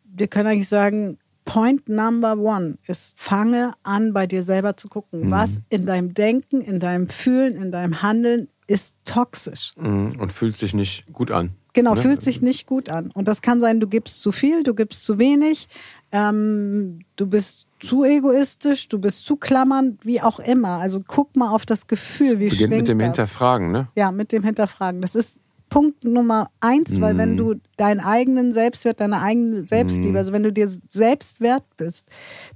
Wir 0.04 0.28
können 0.28 0.48
eigentlich 0.48 0.70
sagen, 0.70 1.18
Point 1.46 1.90
number 1.90 2.38
one 2.38 2.78
ist, 2.86 3.20
fange 3.20 3.74
an, 3.82 4.14
bei 4.14 4.28
dir 4.28 4.44
selber 4.44 4.78
zu 4.78 4.90
gucken, 4.90 5.28
mhm. 5.28 5.32
was 5.32 5.64
in 5.70 5.88
deinem 5.88 6.14
Denken, 6.14 6.62
in 6.62 6.80
deinem 6.80 7.10
Fühlen, 7.10 7.56
in 7.56 7.72
deinem 7.72 8.04
Handeln 8.04 8.48
ist 8.68 8.96
toxisch. 9.06 9.74
Mhm. 9.76 10.20
Und 10.20 10.34
fühlt 10.34 10.56
sich 10.56 10.76
nicht 10.76 11.12
gut 11.12 11.32
an. 11.32 11.56
Genau, 11.76 11.94
ne? 11.94 12.02
fühlt 12.02 12.24
sich 12.24 12.42
nicht 12.42 12.66
gut 12.66 12.90
an. 12.90 13.12
Und 13.12 13.28
das 13.28 13.42
kann 13.42 13.60
sein, 13.60 13.80
du 13.80 13.88
gibst 13.88 14.22
zu 14.22 14.32
viel, 14.32 14.64
du 14.64 14.74
gibst 14.74 15.04
zu 15.04 15.20
wenig, 15.20 15.68
ähm, 16.12 17.00
du 17.18 17.28
bist 17.28 17.68
zu 17.82 18.06
egoistisch, 18.06 18.88
du 18.88 18.98
bist 18.98 19.26
zu 19.26 19.36
klammernd, 19.36 20.06
wie 20.06 20.22
auch 20.22 20.40
immer. 20.40 20.80
Also 20.80 21.02
guck 21.06 21.36
mal 21.36 21.52
auf 21.52 21.66
das 21.66 21.88
Gefühl, 21.88 22.40
wie 22.40 22.48
Beginnt 22.48 22.72
mit 22.72 22.88
dem 22.88 23.00
das? 23.00 23.06
Hinterfragen, 23.08 23.72
ne? 23.72 23.90
Ja, 23.96 24.12
mit 24.12 24.32
dem 24.32 24.44
Hinterfragen. 24.44 25.02
Das 25.02 25.16
ist 25.16 25.38
Punkt 25.70 26.06
Nummer 26.06 26.50
eins, 26.62 26.98
mm. 26.98 27.02
weil 27.02 27.18
wenn 27.18 27.34
mhm. 27.34 27.38
du 27.38 27.56
deinen 27.76 28.00
eigenen 28.00 28.54
Selbstwert, 28.54 29.02
deine 29.02 29.22
eigene 29.22 29.68
Selbstliebe, 29.68 30.14
mm. 30.14 30.18
also 30.18 30.32
wenn 30.32 30.44
du 30.44 30.54
dir 30.54 30.70
selbst 30.90 31.42
wert 31.42 31.66
bist, 31.76 32.08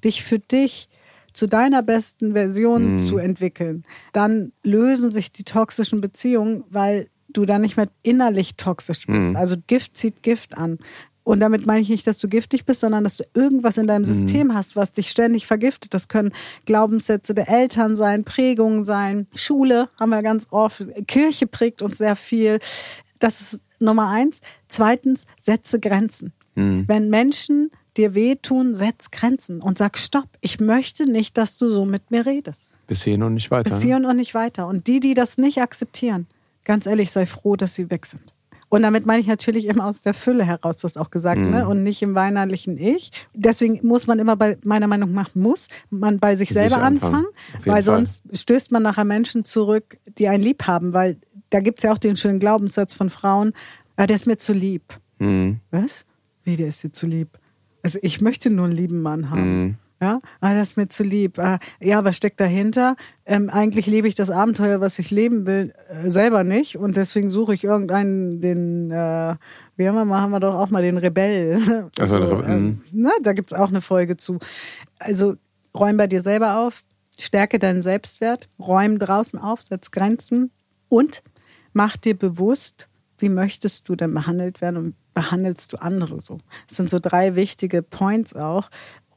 dich 0.04 0.24
für 0.24 0.40
dich 0.40 0.88
zu 1.34 1.48
deiner 1.48 1.84
besten 1.84 2.32
Version 2.32 2.96
mm. 2.96 3.00
zu 3.00 3.18
entwickeln, 3.18 3.84
dann 4.14 4.54
lösen 4.64 5.12
sich 5.12 5.34
die 5.34 5.44
toxischen 5.44 6.00
Beziehungen, 6.00 6.64
weil 6.70 7.10
du 7.30 7.46
dann 7.46 7.62
nicht 7.62 7.78
mehr 7.78 7.88
innerlich 8.04 8.56
toxisch 8.56 9.06
bist. 9.08 9.20
Mhm. 9.20 9.36
Also 9.36 9.56
Gift 9.68 9.96
zieht 9.96 10.24
Gift 10.24 10.58
an. 10.58 10.80
Und 11.24 11.42
damit 11.42 11.68
meine 11.68 11.82
ich 11.82 11.90
nicht, 11.90 12.08
dass 12.08 12.18
du 12.18 12.28
giftig 12.28 12.66
bist, 12.66 12.80
sondern 12.80 13.04
dass 13.04 13.18
du 13.18 13.24
irgendwas 13.36 13.78
in 13.78 13.86
deinem 13.86 14.02
mhm. 14.02 14.14
System 14.14 14.54
hast, 14.56 14.76
was 14.76 14.94
dich 14.94 15.12
ständig 15.12 15.46
vergiftet. 15.46 15.94
Das 15.94 16.08
können 16.08 16.34
Glaubenssätze 16.66 17.36
der 17.36 17.48
Eltern 17.50 17.96
sein, 17.96 18.24
Prägungen 18.24 18.84
sein, 18.84 19.28
Schule 19.36 19.90
haben 20.00 20.10
wir 20.10 20.24
ganz 20.24 20.48
oft, 20.50 20.84
Kirche 21.08 21.46
prägt 21.46 21.84
uns 21.84 22.00
sehr 22.00 22.16
viel. 22.16 22.60
Das 23.20 23.42
ist 23.42 23.64
Nummer 23.80 24.10
eins. 24.10 24.42
Zweitens, 24.70 25.26
setze 25.40 25.80
Grenzen. 25.80 26.34
Mhm. 26.56 26.86
Wenn 26.88 27.10
Menschen 27.10 27.70
dir 27.98 28.16
wehtun, 28.16 28.76
setz 28.76 29.12
Grenzen 29.12 29.62
und 29.62 29.78
sag 29.78 29.98
Stopp. 29.98 30.30
Ich 30.42 30.60
möchte 30.60 31.06
nicht, 31.06 31.38
dass 31.38 31.58
du 31.58 31.70
so 31.70 31.86
mit 31.86 32.12
mir 32.12 32.26
redest. 32.26 32.72
Bis 32.88 33.04
hierhin 33.04 33.24
und 33.24 33.36
nicht 33.36 33.52
weiter. 33.52 33.70
Bis 33.70 33.80
ne? 33.80 33.86
hierhin 33.86 34.06
und 34.06 34.16
nicht 34.16 34.34
weiter. 34.34 34.68
Und 34.68 34.88
die, 34.88 35.00
die 35.00 35.14
das 35.14 35.38
nicht 35.38 35.62
akzeptieren, 35.62 36.28
ganz 36.70 36.86
ehrlich, 36.86 37.10
sei 37.10 37.26
froh, 37.26 37.56
dass 37.56 37.74
sie 37.74 37.90
weg 37.90 38.06
sind. 38.06 38.36
Und 38.70 38.84
damit 38.84 39.08
meine 39.08 39.20
ich 39.20 39.26
natürlich 39.26 39.66
immer 39.66 39.88
aus 39.88 40.04
der 40.04 40.14
Fülle 40.14 40.46
heraus, 40.46 40.76
das 40.76 40.98
auch 40.98 41.10
gesagt, 41.10 41.42
mhm. 41.42 41.50
ne? 41.50 41.68
und 41.68 41.82
nicht 41.82 42.04
im 42.04 42.14
weinerlichen 42.14 42.78
Ich. 42.78 43.12
Deswegen 43.34 43.80
muss 43.82 44.06
man 44.06 44.20
immer 44.20 44.36
bei, 44.36 44.56
meiner 44.64 44.86
Meinung 44.86 45.12
nach, 45.12 45.34
muss 45.34 45.68
man 45.90 46.20
bei 46.20 46.36
sich, 46.36 46.50
sich 46.50 46.54
selber 46.60 46.78
anfangen, 46.78 47.26
anfangen 47.26 47.66
weil 47.66 47.84
Fall. 47.84 47.84
sonst 47.84 48.22
stößt 48.32 48.72
man 48.72 48.84
nachher 48.84 49.04
Menschen 49.04 49.46
zurück, 49.46 49.98
die 50.20 50.28
einen 50.28 50.44
lieb 50.44 50.68
haben, 50.68 50.94
weil 50.94 51.18
da 51.50 51.60
gibt 51.60 51.80
es 51.80 51.84
ja 51.86 51.92
auch 51.92 51.98
den 51.98 52.18
schönen 52.18 52.40
Glaubenssatz 52.40 52.94
von 52.94 53.10
Frauen, 53.10 53.54
ah, 53.96 54.06
der 54.06 54.14
ist 54.14 54.28
mir 54.28 54.38
zu 54.38 54.54
lieb. 54.54 54.84
Mhm. 55.18 55.62
Was? 55.72 56.06
Wie, 56.44 56.56
der 56.56 56.68
ist 56.68 56.84
dir 56.84 56.92
zu 56.92 57.08
lieb? 57.08 57.40
Also 57.82 57.98
ich 58.04 58.22
möchte 58.22 58.52
nur 58.52 58.66
einen 58.66 58.78
lieben 58.78 59.02
Mann 59.02 59.32
haben. 59.32 59.64
Mhm. 59.64 59.76
Ja, 60.02 60.22
ah, 60.40 60.54
das 60.54 60.72
ist 60.72 60.78
mir 60.78 60.88
zu 60.88 61.04
lieb. 61.04 61.38
Ah, 61.40 61.60
ja, 61.82 62.06
was 62.06 62.16
steckt 62.16 62.40
dahinter? 62.40 62.96
Ähm, 63.26 63.50
eigentlich 63.50 63.86
lebe 63.86 64.08
ich 64.08 64.16
das 64.16 64.32
Abenteuer, 64.32 64.80
was 64.80 64.98
ich 64.98 65.12
leben 65.12 65.46
will, 65.46 65.74
äh, 65.90 66.10
selber 66.10 66.46
nicht. 66.46 66.78
Und 66.78 66.96
deswegen 66.96 67.30
suche 67.30 67.54
ich 67.54 67.66
irgendeinen, 67.66 68.40
den, 68.40 68.92
äh, 68.92 69.36
wie 69.76 69.88
haben 69.88 69.96
wir 69.96 70.06
mal, 70.06 70.22
haben 70.22 70.32
wir 70.32 70.40
doch 70.40 70.56
auch 70.56 70.70
mal 70.70 70.82
den 70.82 70.98
Rebell. 70.98 71.90
Also, 72.00 72.26
so, 72.26 72.44
ähm, 72.44 72.82
na, 72.92 73.12
da 73.22 73.34
gibt's 73.34 73.52
auch 73.52 73.68
eine 73.68 73.82
Folge 73.82 74.16
zu. 74.16 74.40
Also 75.00 75.36
räum 75.76 75.98
bei 75.98 76.08
dir 76.08 76.22
selber 76.22 76.60
auf, 76.60 76.84
stärke 77.18 77.60
deinen 77.60 77.82
Selbstwert, 77.82 78.48
räum 78.58 79.00
draußen 79.00 79.38
auf, 79.38 79.64
setz 79.64 79.92
Grenzen 79.92 80.52
und 80.88 81.24
mach 81.74 81.98
dir 81.98 82.18
bewusst, 82.18 82.88
wie 83.18 83.30
möchtest 83.30 83.90
du 83.90 83.96
denn 83.96 84.14
behandelt 84.14 84.62
werden 84.62 84.78
und 84.78 84.96
behandelst 85.14 85.74
du 85.74 85.78
andere 85.82 86.22
so. 86.22 86.40
Das 86.68 86.78
sind 86.78 86.90
so 86.90 87.00
drei 87.00 87.36
wichtige 87.36 87.82
Points 87.82 88.36
auch, 88.36 88.70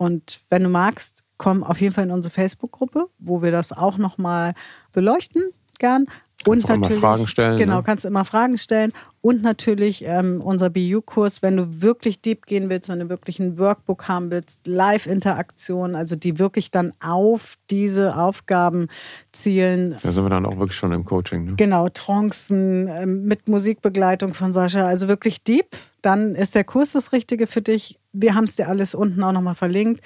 und 0.02 0.40
wenn 0.50 0.64
du 0.64 0.68
magst, 0.68 1.22
komm 1.36 1.62
auf 1.62 1.80
jeden 1.80 1.94
Fall 1.94 2.04
in 2.04 2.10
unsere 2.10 2.34
Facebook-Gruppe, 2.34 3.06
wo 3.20 3.40
wir 3.40 3.52
das 3.52 3.72
auch 3.72 3.98
nochmal 3.98 4.54
beleuchten, 4.92 5.42
gern. 5.78 6.06
Kannst 6.44 6.68
und 6.68 6.80
natürlich 6.80 7.00
Fragen 7.00 7.28
stellen. 7.28 7.56
Genau, 7.56 7.76
ne? 7.76 7.82
kannst 7.84 8.04
du 8.04 8.08
immer 8.08 8.24
Fragen 8.24 8.58
stellen. 8.58 8.92
Und 9.22 9.40
natürlich 9.40 10.04
ähm, 10.04 10.40
unser 10.42 10.68
BU-Kurs, 10.68 11.42
wenn 11.42 11.56
du 11.56 11.80
wirklich 11.80 12.20
deep 12.20 12.44
gehen 12.44 12.68
willst, 12.68 12.88
wenn 12.88 12.98
du 12.98 13.08
wirklich 13.08 13.38
ein 13.38 13.56
Workbook 13.56 14.08
haben 14.08 14.32
willst, 14.32 14.66
Live-Interaktion, 14.66 15.94
also 15.94 16.16
die 16.16 16.40
wirklich 16.40 16.72
dann 16.72 16.92
auf 17.00 17.56
diese 17.70 18.16
Aufgaben 18.16 18.88
zielen. 19.30 19.94
Da 20.02 20.10
sind 20.10 20.24
wir 20.24 20.28
dann 20.28 20.44
auch 20.44 20.58
wirklich 20.58 20.76
schon 20.76 20.90
im 20.90 21.04
Coaching. 21.04 21.44
Ne? 21.44 21.54
Genau, 21.56 21.88
Trancen 21.88 22.88
ähm, 22.88 23.22
mit 23.22 23.48
Musikbegleitung 23.48 24.34
von 24.34 24.52
Sascha, 24.52 24.88
also 24.88 25.06
wirklich 25.06 25.44
deep. 25.44 25.66
Dann 26.02 26.34
ist 26.34 26.56
der 26.56 26.64
Kurs 26.64 26.90
das 26.90 27.12
Richtige 27.12 27.46
für 27.46 27.62
dich. 27.62 28.00
Wir 28.12 28.34
haben 28.34 28.44
es 28.44 28.56
dir 28.56 28.68
alles 28.68 28.92
unten 28.92 29.22
auch 29.22 29.32
nochmal 29.32 29.54
verlinkt. 29.54 30.02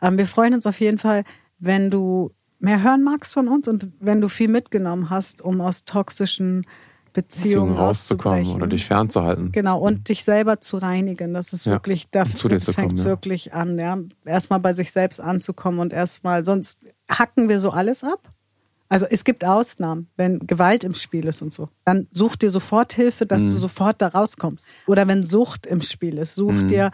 Ähm, 0.00 0.16
wir 0.16 0.28
freuen 0.28 0.54
uns 0.54 0.64
auf 0.64 0.78
jeden 0.78 0.98
Fall, 0.98 1.24
wenn 1.58 1.90
du 1.90 2.30
mehr 2.60 2.84
hören 2.84 3.02
magst 3.02 3.34
von 3.34 3.48
uns 3.48 3.66
und 3.66 3.90
wenn 3.98 4.20
du 4.20 4.28
viel 4.28 4.48
mitgenommen 4.48 5.10
hast, 5.10 5.42
um 5.42 5.60
aus 5.60 5.84
toxischen 5.84 6.66
Beziehungen, 7.12 7.70
Beziehungen 7.70 7.76
rauszukommen 7.76 8.46
oder 8.52 8.66
dich 8.66 8.86
fernzuhalten. 8.86 9.52
Genau, 9.52 9.78
und 9.78 10.08
dich 10.08 10.24
selber 10.24 10.60
zu 10.60 10.76
reinigen. 10.76 11.34
Das 11.34 11.52
ist 11.52 11.66
ja, 11.66 11.72
wirklich, 11.72 12.10
da 12.10 12.24
fängt 12.24 12.98
es 12.98 13.04
wirklich 13.04 13.52
an, 13.52 13.78
ja. 13.78 13.98
Erstmal 14.24 14.60
bei 14.60 14.72
sich 14.72 14.92
selbst 14.92 15.20
anzukommen 15.20 15.80
und 15.80 15.92
erstmal, 15.92 16.44
sonst 16.44 16.86
hacken 17.10 17.48
wir 17.48 17.60
so 17.60 17.70
alles 17.70 18.04
ab 18.04 18.32
also 18.90 19.06
es 19.08 19.22
gibt 19.22 19.44
Ausnahmen, 19.44 20.08
wenn 20.16 20.40
Gewalt 20.40 20.82
im 20.82 20.94
Spiel 20.94 21.26
ist 21.26 21.42
und 21.42 21.52
so. 21.52 21.68
Dann 21.84 22.08
such 22.10 22.34
dir 22.34 22.50
sofort 22.50 22.92
Hilfe, 22.92 23.24
dass 23.24 23.40
mhm. 23.40 23.52
du 23.52 23.58
sofort 23.58 24.02
da 24.02 24.08
rauskommst. 24.08 24.68
Oder 24.88 25.06
wenn 25.06 25.24
Sucht 25.24 25.64
im 25.64 25.80
Spiel 25.80 26.18
ist, 26.18 26.34
such 26.34 26.52
mhm. 26.52 26.68
dir 26.68 26.90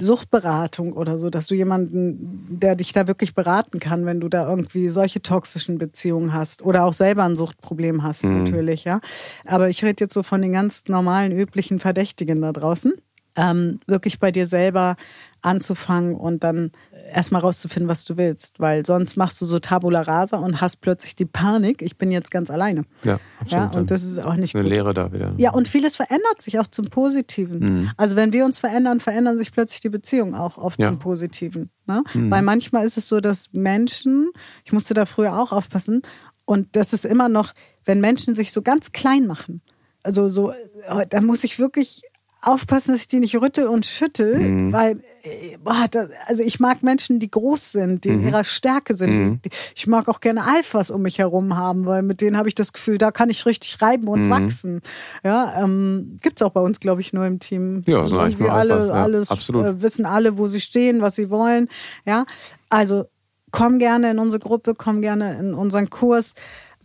Suchtberatung 0.00 0.94
oder 0.94 1.16
so, 1.16 1.30
dass 1.30 1.46
du 1.46 1.54
jemanden, 1.54 2.48
der 2.50 2.74
dich 2.74 2.92
da 2.92 3.06
wirklich 3.06 3.36
beraten 3.36 3.78
kann, 3.78 4.04
wenn 4.04 4.18
du 4.18 4.28
da 4.28 4.48
irgendwie 4.50 4.88
solche 4.88 5.22
toxischen 5.22 5.78
Beziehungen 5.78 6.32
hast 6.32 6.62
oder 6.62 6.84
auch 6.84 6.92
selber 6.92 7.22
ein 7.22 7.36
Suchtproblem 7.36 8.02
hast, 8.02 8.24
mhm. 8.24 8.42
natürlich, 8.42 8.82
ja. 8.82 9.00
Aber 9.46 9.68
ich 9.68 9.84
rede 9.84 10.02
jetzt 10.02 10.14
so 10.14 10.24
von 10.24 10.42
den 10.42 10.52
ganz 10.52 10.88
normalen, 10.88 11.30
üblichen 11.30 11.78
Verdächtigen 11.78 12.42
da 12.42 12.52
draußen. 12.52 12.94
Ähm, 13.36 13.78
wirklich 13.86 14.18
bei 14.18 14.32
dir 14.32 14.48
selber 14.48 14.96
anzufangen 15.42 16.14
und 16.14 16.44
dann 16.44 16.72
erstmal 17.12 17.40
rauszufinden, 17.40 17.88
was 17.88 18.04
du 18.04 18.16
willst, 18.16 18.60
weil 18.60 18.84
sonst 18.84 19.16
machst 19.16 19.40
du 19.40 19.46
so 19.46 19.58
Tabula 19.58 20.02
Rasa 20.02 20.36
und 20.38 20.60
hast 20.60 20.80
plötzlich 20.80 21.14
die 21.16 21.24
Panik, 21.24 21.80
ich 21.82 21.96
bin 21.96 22.10
jetzt 22.10 22.30
ganz 22.30 22.50
alleine. 22.50 22.84
Ja, 23.04 23.18
absolut. 23.40 23.74
Ja, 23.74 23.80
und 23.80 23.90
das 23.90 24.02
ist 24.02 24.18
auch 24.18 24.34
nicht 24.36 24.54
eine 24.54 24.64
gut. 24.64 24.72
Lehre 24.72 24.94
da 24.94 25.12
wieder. 25.12 25.32
Ja, 25.36 25.52
und 25.52 25.68
vieles 25.68 25.96
verändert 25.96 26.42
sich 26.42 26.58
auch 26.58 26.66
zum 26.66 26.86
Positiven. 26.90 27.58
Mhm. 27.58 27.90
Also 27.96 28.16
wenn 28.16 28.32
wir 28.32 28.44
uns 28.44 28.58
verändern, 28.58 29.00
verändern 29.00 29.38
sich 29.38 29.52
plötzlich 29.52 29.80
die 29.80 29.88
Beziehungen 29.88 30.34
auch 30.34 30.58
oft 30.58 30.80
Ja. 30.80 30.88
zum 30.88 30.98
Positiven. 30.98 31.70
Ne? 31.86 32.02
Weil 32.14 32.42
manchmal 32.42 32.84
ist 32.84 32.98
es 32.98 33.08
so, 33.08 33.20
dass 33.20 33.52
Menschen, 33.52 34.30
ich 34.64 34.72
musste 34.72 34.92
da 34.94 35.06
früher 35.06 35.38
auch 35.38 35.52
aufpassen, 35.52 36.02
und 36.44 36.76
das 36.76 36.92
ist 36.92 37.04
immer 37.04 37.28
noch, 37.28 37.52
wenn 37.84 38.00
Menschen 38.00 38.34
sich 38.34 38.52
so 38.52 38.62
ganz 38.62 38.92
klein 38.92 39.26
machen, 39.26 39.62
also 40.02 40.28
so, 40.28 40.50
äh, 40.50 41.06
da 41.08 41.20
muss 41.20 41.44
ich 41.44 41.58
wirklich 41.58 42.02
aufpassen, 42.40 42.92
dass 42.92 43.00
ich 43.02 43.08
die 43.08 43.18
nicht 43.18 43.34
rüttel 43.40 43.66
und 43.66 43.84
schüttel, 43.84 44.38
Mhm. 44.38 44.72
weil, 44.72 45.00
äh, 45.22 45.56
boah, 45.58 45.86
das, 45.90 46.08
also 46.26 46.44
ich 46.44 46.60
mag 46.60 46.82
Menschen, 46.84 47.18
die 47.18 47.30
groß 47.30 47.72
sind, 47.72 48.04
die 48.04 48.10
in 48.10 48.24
ihrer 48.26 48.44
Stärke 48.44 48.94
sind. 48.94 49.10
Mhm. 49.18 49.40
Die, 49.44 49.50
ich 49.74 49.86
mag 49.88 50.06
auch 50.08 50.20
gerne 50.20 50.46
Alphas 50.46 50.90
um 50.92 51.02
mich 51.02 51.18
herum 51.18 51.56
haben, 51.56 51.84
weil 51.84 52.02
mit 52.02 52.20
denen 52.20 52.36
habe 52.36 52.48
ich 52.48 52.54
das 52.54 52.72
Gefühl, 52.72 52.96
da 52.96 53.10
kann 53.10 53.28
ich 53.28 53.44
richtig 53.44 53.82
reiben 53.82 54.06
und 54.06 54.26
Mhm. 54.26 54.30
wachsen. 54.30 54.80
Ja, 55.24 55.62
ähm, 55.64 56.18
gibt's 56.22 56.40
auch 56.42 56.52
bei 56.52 56.60
uns, 56.60 56.78
glaube 56.78 57.00
ich, 57.00 57.12
nur 57.12 57.26
im 57.26 57.40
Team. 57.40 57.82
Ja, 57.88 58.02
eigentlich 58.02 58.12
Irgendwie 58.12 58.42
nur 58.44 58.52
alle, 58.52 58.74
Alphas, 58.74 58.88
ja, 58.88 58.94
alles, 58.94 59.30
absolut. 59.32 59.66
Äh, 59.66 59.82
wissen 59.82 60.06
alle, 60.06 60.38
wo 60.38 60.46
sie 60.46 60.60
stehen, 60.60 61.02
was 61.02 61.16
sie 61.16 61.30
wollen. 61.30 61.68
Ja, 62.04 62.24
also 62.68 63.06
komm 63.50 63.78
gerne 63.80 64.10
in 64.12 64.18
unsere 64.20 64.40
Gruppe, 64.40 64.74
komm 64.76 65.00
gerne 65.00 65.36
in 65.38 65.54
unseren 65.54 65.90
Kurs 65.90 66.34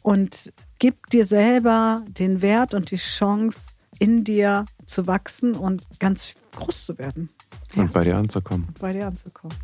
und 0.01 0.51
gib 0.80 1.10
dir 1.12 1.26
selber 1.26 2.04
den 2.10 2.41
Wert 2.41 2.74
und 2.74 2.89
die 2.89 2.95
Chance, 2.97 3.74
in 4.04 4.24
dir 4.26 4.66
zu 4.86 5.08
wachsen 5.08 5.56
und 5.56 5.88
ganz 5.99 6.34
groß 6.56 6.86
zu 6.88 6.97
werden. 6.97 7.30
Ja, 7.74 7.84
Und 7.84 7.93
bei 7.93 8.04
dir 8.04 8.18
anzukommen. 8.18 8.68
bei 8.80 8.91
dir 8.91 9.08
anzukommen. 9.08 9.56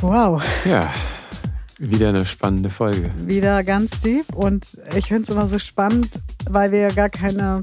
Wow, 0.00 0.42
Ja, 0.64 0.90
wieder 1.78 2.08
eine 2.08 2.26
spannende 2.26 2.68
Folge. 2.68 3.10
wieder 3.26 3.62
ganz 3.62 4.00
deep 4.00 4.34
und 4.34 4.78
ich 4.96 5.06
finde 5.08 5.22
es 5.22 5.28
immer 5.30 5.46
so 5.46 5.58
spannend, 5.58 6.20
weil 6.48 6.72
wir 6.72 6.80
ja 6.80 6.88
gar 6.88 7.08
keine 7.10 7.62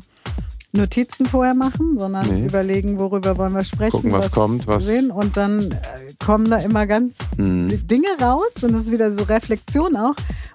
Notizen 0.71 1.25
vorher 1.25 1.55
machen, 1.55 1.97
sondern 1.97 2.27
Nee. 2.27 2.45
überlegen, 2.45 2.99
worüber 2.99 3.37
wollen 3.37 3.53
wir 3.55 3.63
sprechen, 3.63 3.91
Gucken, 3.91 4.11
was 4.11 4.29
kommt, 4.31 4.67
was- 4.67 4.85
sehen 4.85 5.09
und 5.09 5.35
dann 5.35 5.71
äh, 5.71 5.77
kommen 6.23 6.49
da 6.49 6.57
immer 6.57 6.85
ganz 6.85 7.17
Hm. 7.37 7.67
Dinge 7.87 8.07
raus 8.21 8.53
und 8.61 8.73
das 8.73 8.83
ist 8.83 8.91
wieder 8.91 9.09
so 9.11 9.23
Reflexion 9.23 9.95
auch 9.95 10.13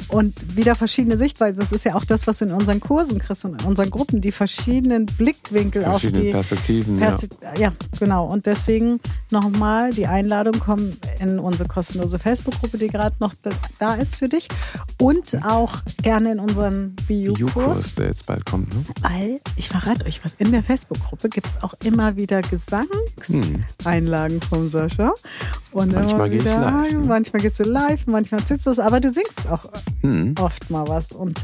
und 0.09 0.57
wieder 0.57 0.77
verschiedene 0.77 1.17
Sichtweisen. 1.17 1.59
Das 1.59 1.73
ist 1.73 1.85
ja 1.85 1.95
auch 1.97 2.05
das, 2.05 2.27
was 2.29 2.39
du 2.39 2.45
in 2.45 2.53
unseren 2.53 2.79
Kursen 2.79 3.19
kriegst 3.19 3.45
und 3.45 3.61
in 3.61 3.67
unseren 3.67 3.91
Gruppen, 3.91 4.21
die 4.21 4.31
verschiedenen 4.33 5.07
Blickwinkel 5.07 5.85
auf 5.85 6.01
Verschiedene 6.03 6.25
die 6.27 6.31
Perspektiven. 6.31 6.99
Ja. 7.01 7.07
Persi 7.07 7.29
ja, 7.59 7.73
genau. 7.99 8.27
Und 8.27 8.47
deswegen 8.47 9.01
nochmal 9.33 9.91
die 9.93 10.07
Einladung, 10.07 10.55
komm 10.65 10.93
in 11.21 11.39
unsere 11.41 11.69
kostenlose 11.69 12.19
Facebook-Gruppe, 12.21 12.79
die 12.79 12.89
gerade 12.89 13.17
noch 13.19 13.35
da- 13.79 13.95
ist 13.95 14.17
für 14.17 14.29
dich. 14.29 14.49
Und 15.01 15.45
auch 15.45 15.81
gerne 16.03 16.33
in 16.33 16.39
unseren 16.39 16.95
BU-Kurs. 17.09 17.95
Der 17.97 18.07
jetzt 18.07 18.27
bald 18.27 18.45
kommt. 18.47 18.75
Ne? 18.75 18.85
Weil, 19.03 19.41
ich 19.57 19.69
verrate 19.69 20.04
euch 20.05 20.25
was, 20.25 20.35
in 20.35 20.53
der 20.53 20.63
Facebook-Gruppe 20.63 21.29
gibt 21.29 21.49
es 21.49 21.63
auch 21.63 21.75
immer 21.85 22.17
wieder 22.17 22.41
Gesangseinlagen 22.43 24.41
vom 24.41 24.67
Sascha. 24.67 25.13
Und 25.73 25.93
Hm. 25.93 26.01
Manchmal 26.01 26.29
gehe 26.31 26.39
ich 26.39 26.45
live, 26.45 26.93
ne? 26.93 26.99
Manchmal 27.01 27.43
gehst 27.43 27.59
du 27.61 27.65
live, 27.65 28.07
manchmal 28.07 28.45
zitzt 28.45 28.67
du 28.67 28.71
es, 28.71 28.79
aber 28.79 29.01
du 29.01 29.11
singst 29.11 29.47
auch 29.51 29.65
Hm. 30.03 30.35
oft 30.41 30.71
mal 30.71 30.87
was. 30.89 31.13
Und 31.13 31.41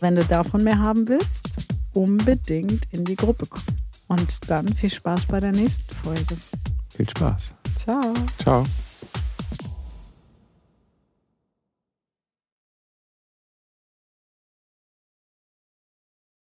wenn 0.00 0.16
du 0.16 0.24
davon 0.24 0.64
mehr 0.64 0.78
haben 0.78 1.06
willst, 1.08 1.48
unbedingt 1.92 2.86
in 2.92 3.04
die 3.04 3.16
Gruppe 3.16 3.46
kommen. 3.46 3.64
Und 4.08 4.50
dann 4.50 4.66
viel 4.68 4.90
Spaß 4.90 5.26
bei 5.26 5.38
der 5.40 5.52
nächsten 5.52 5.94
Folge. 5.94 6.36
Viel 6.96 7.08
Spaß. 7.08 7.50
Ciao. 7.76 8.12
Ciao. 8.42 8.62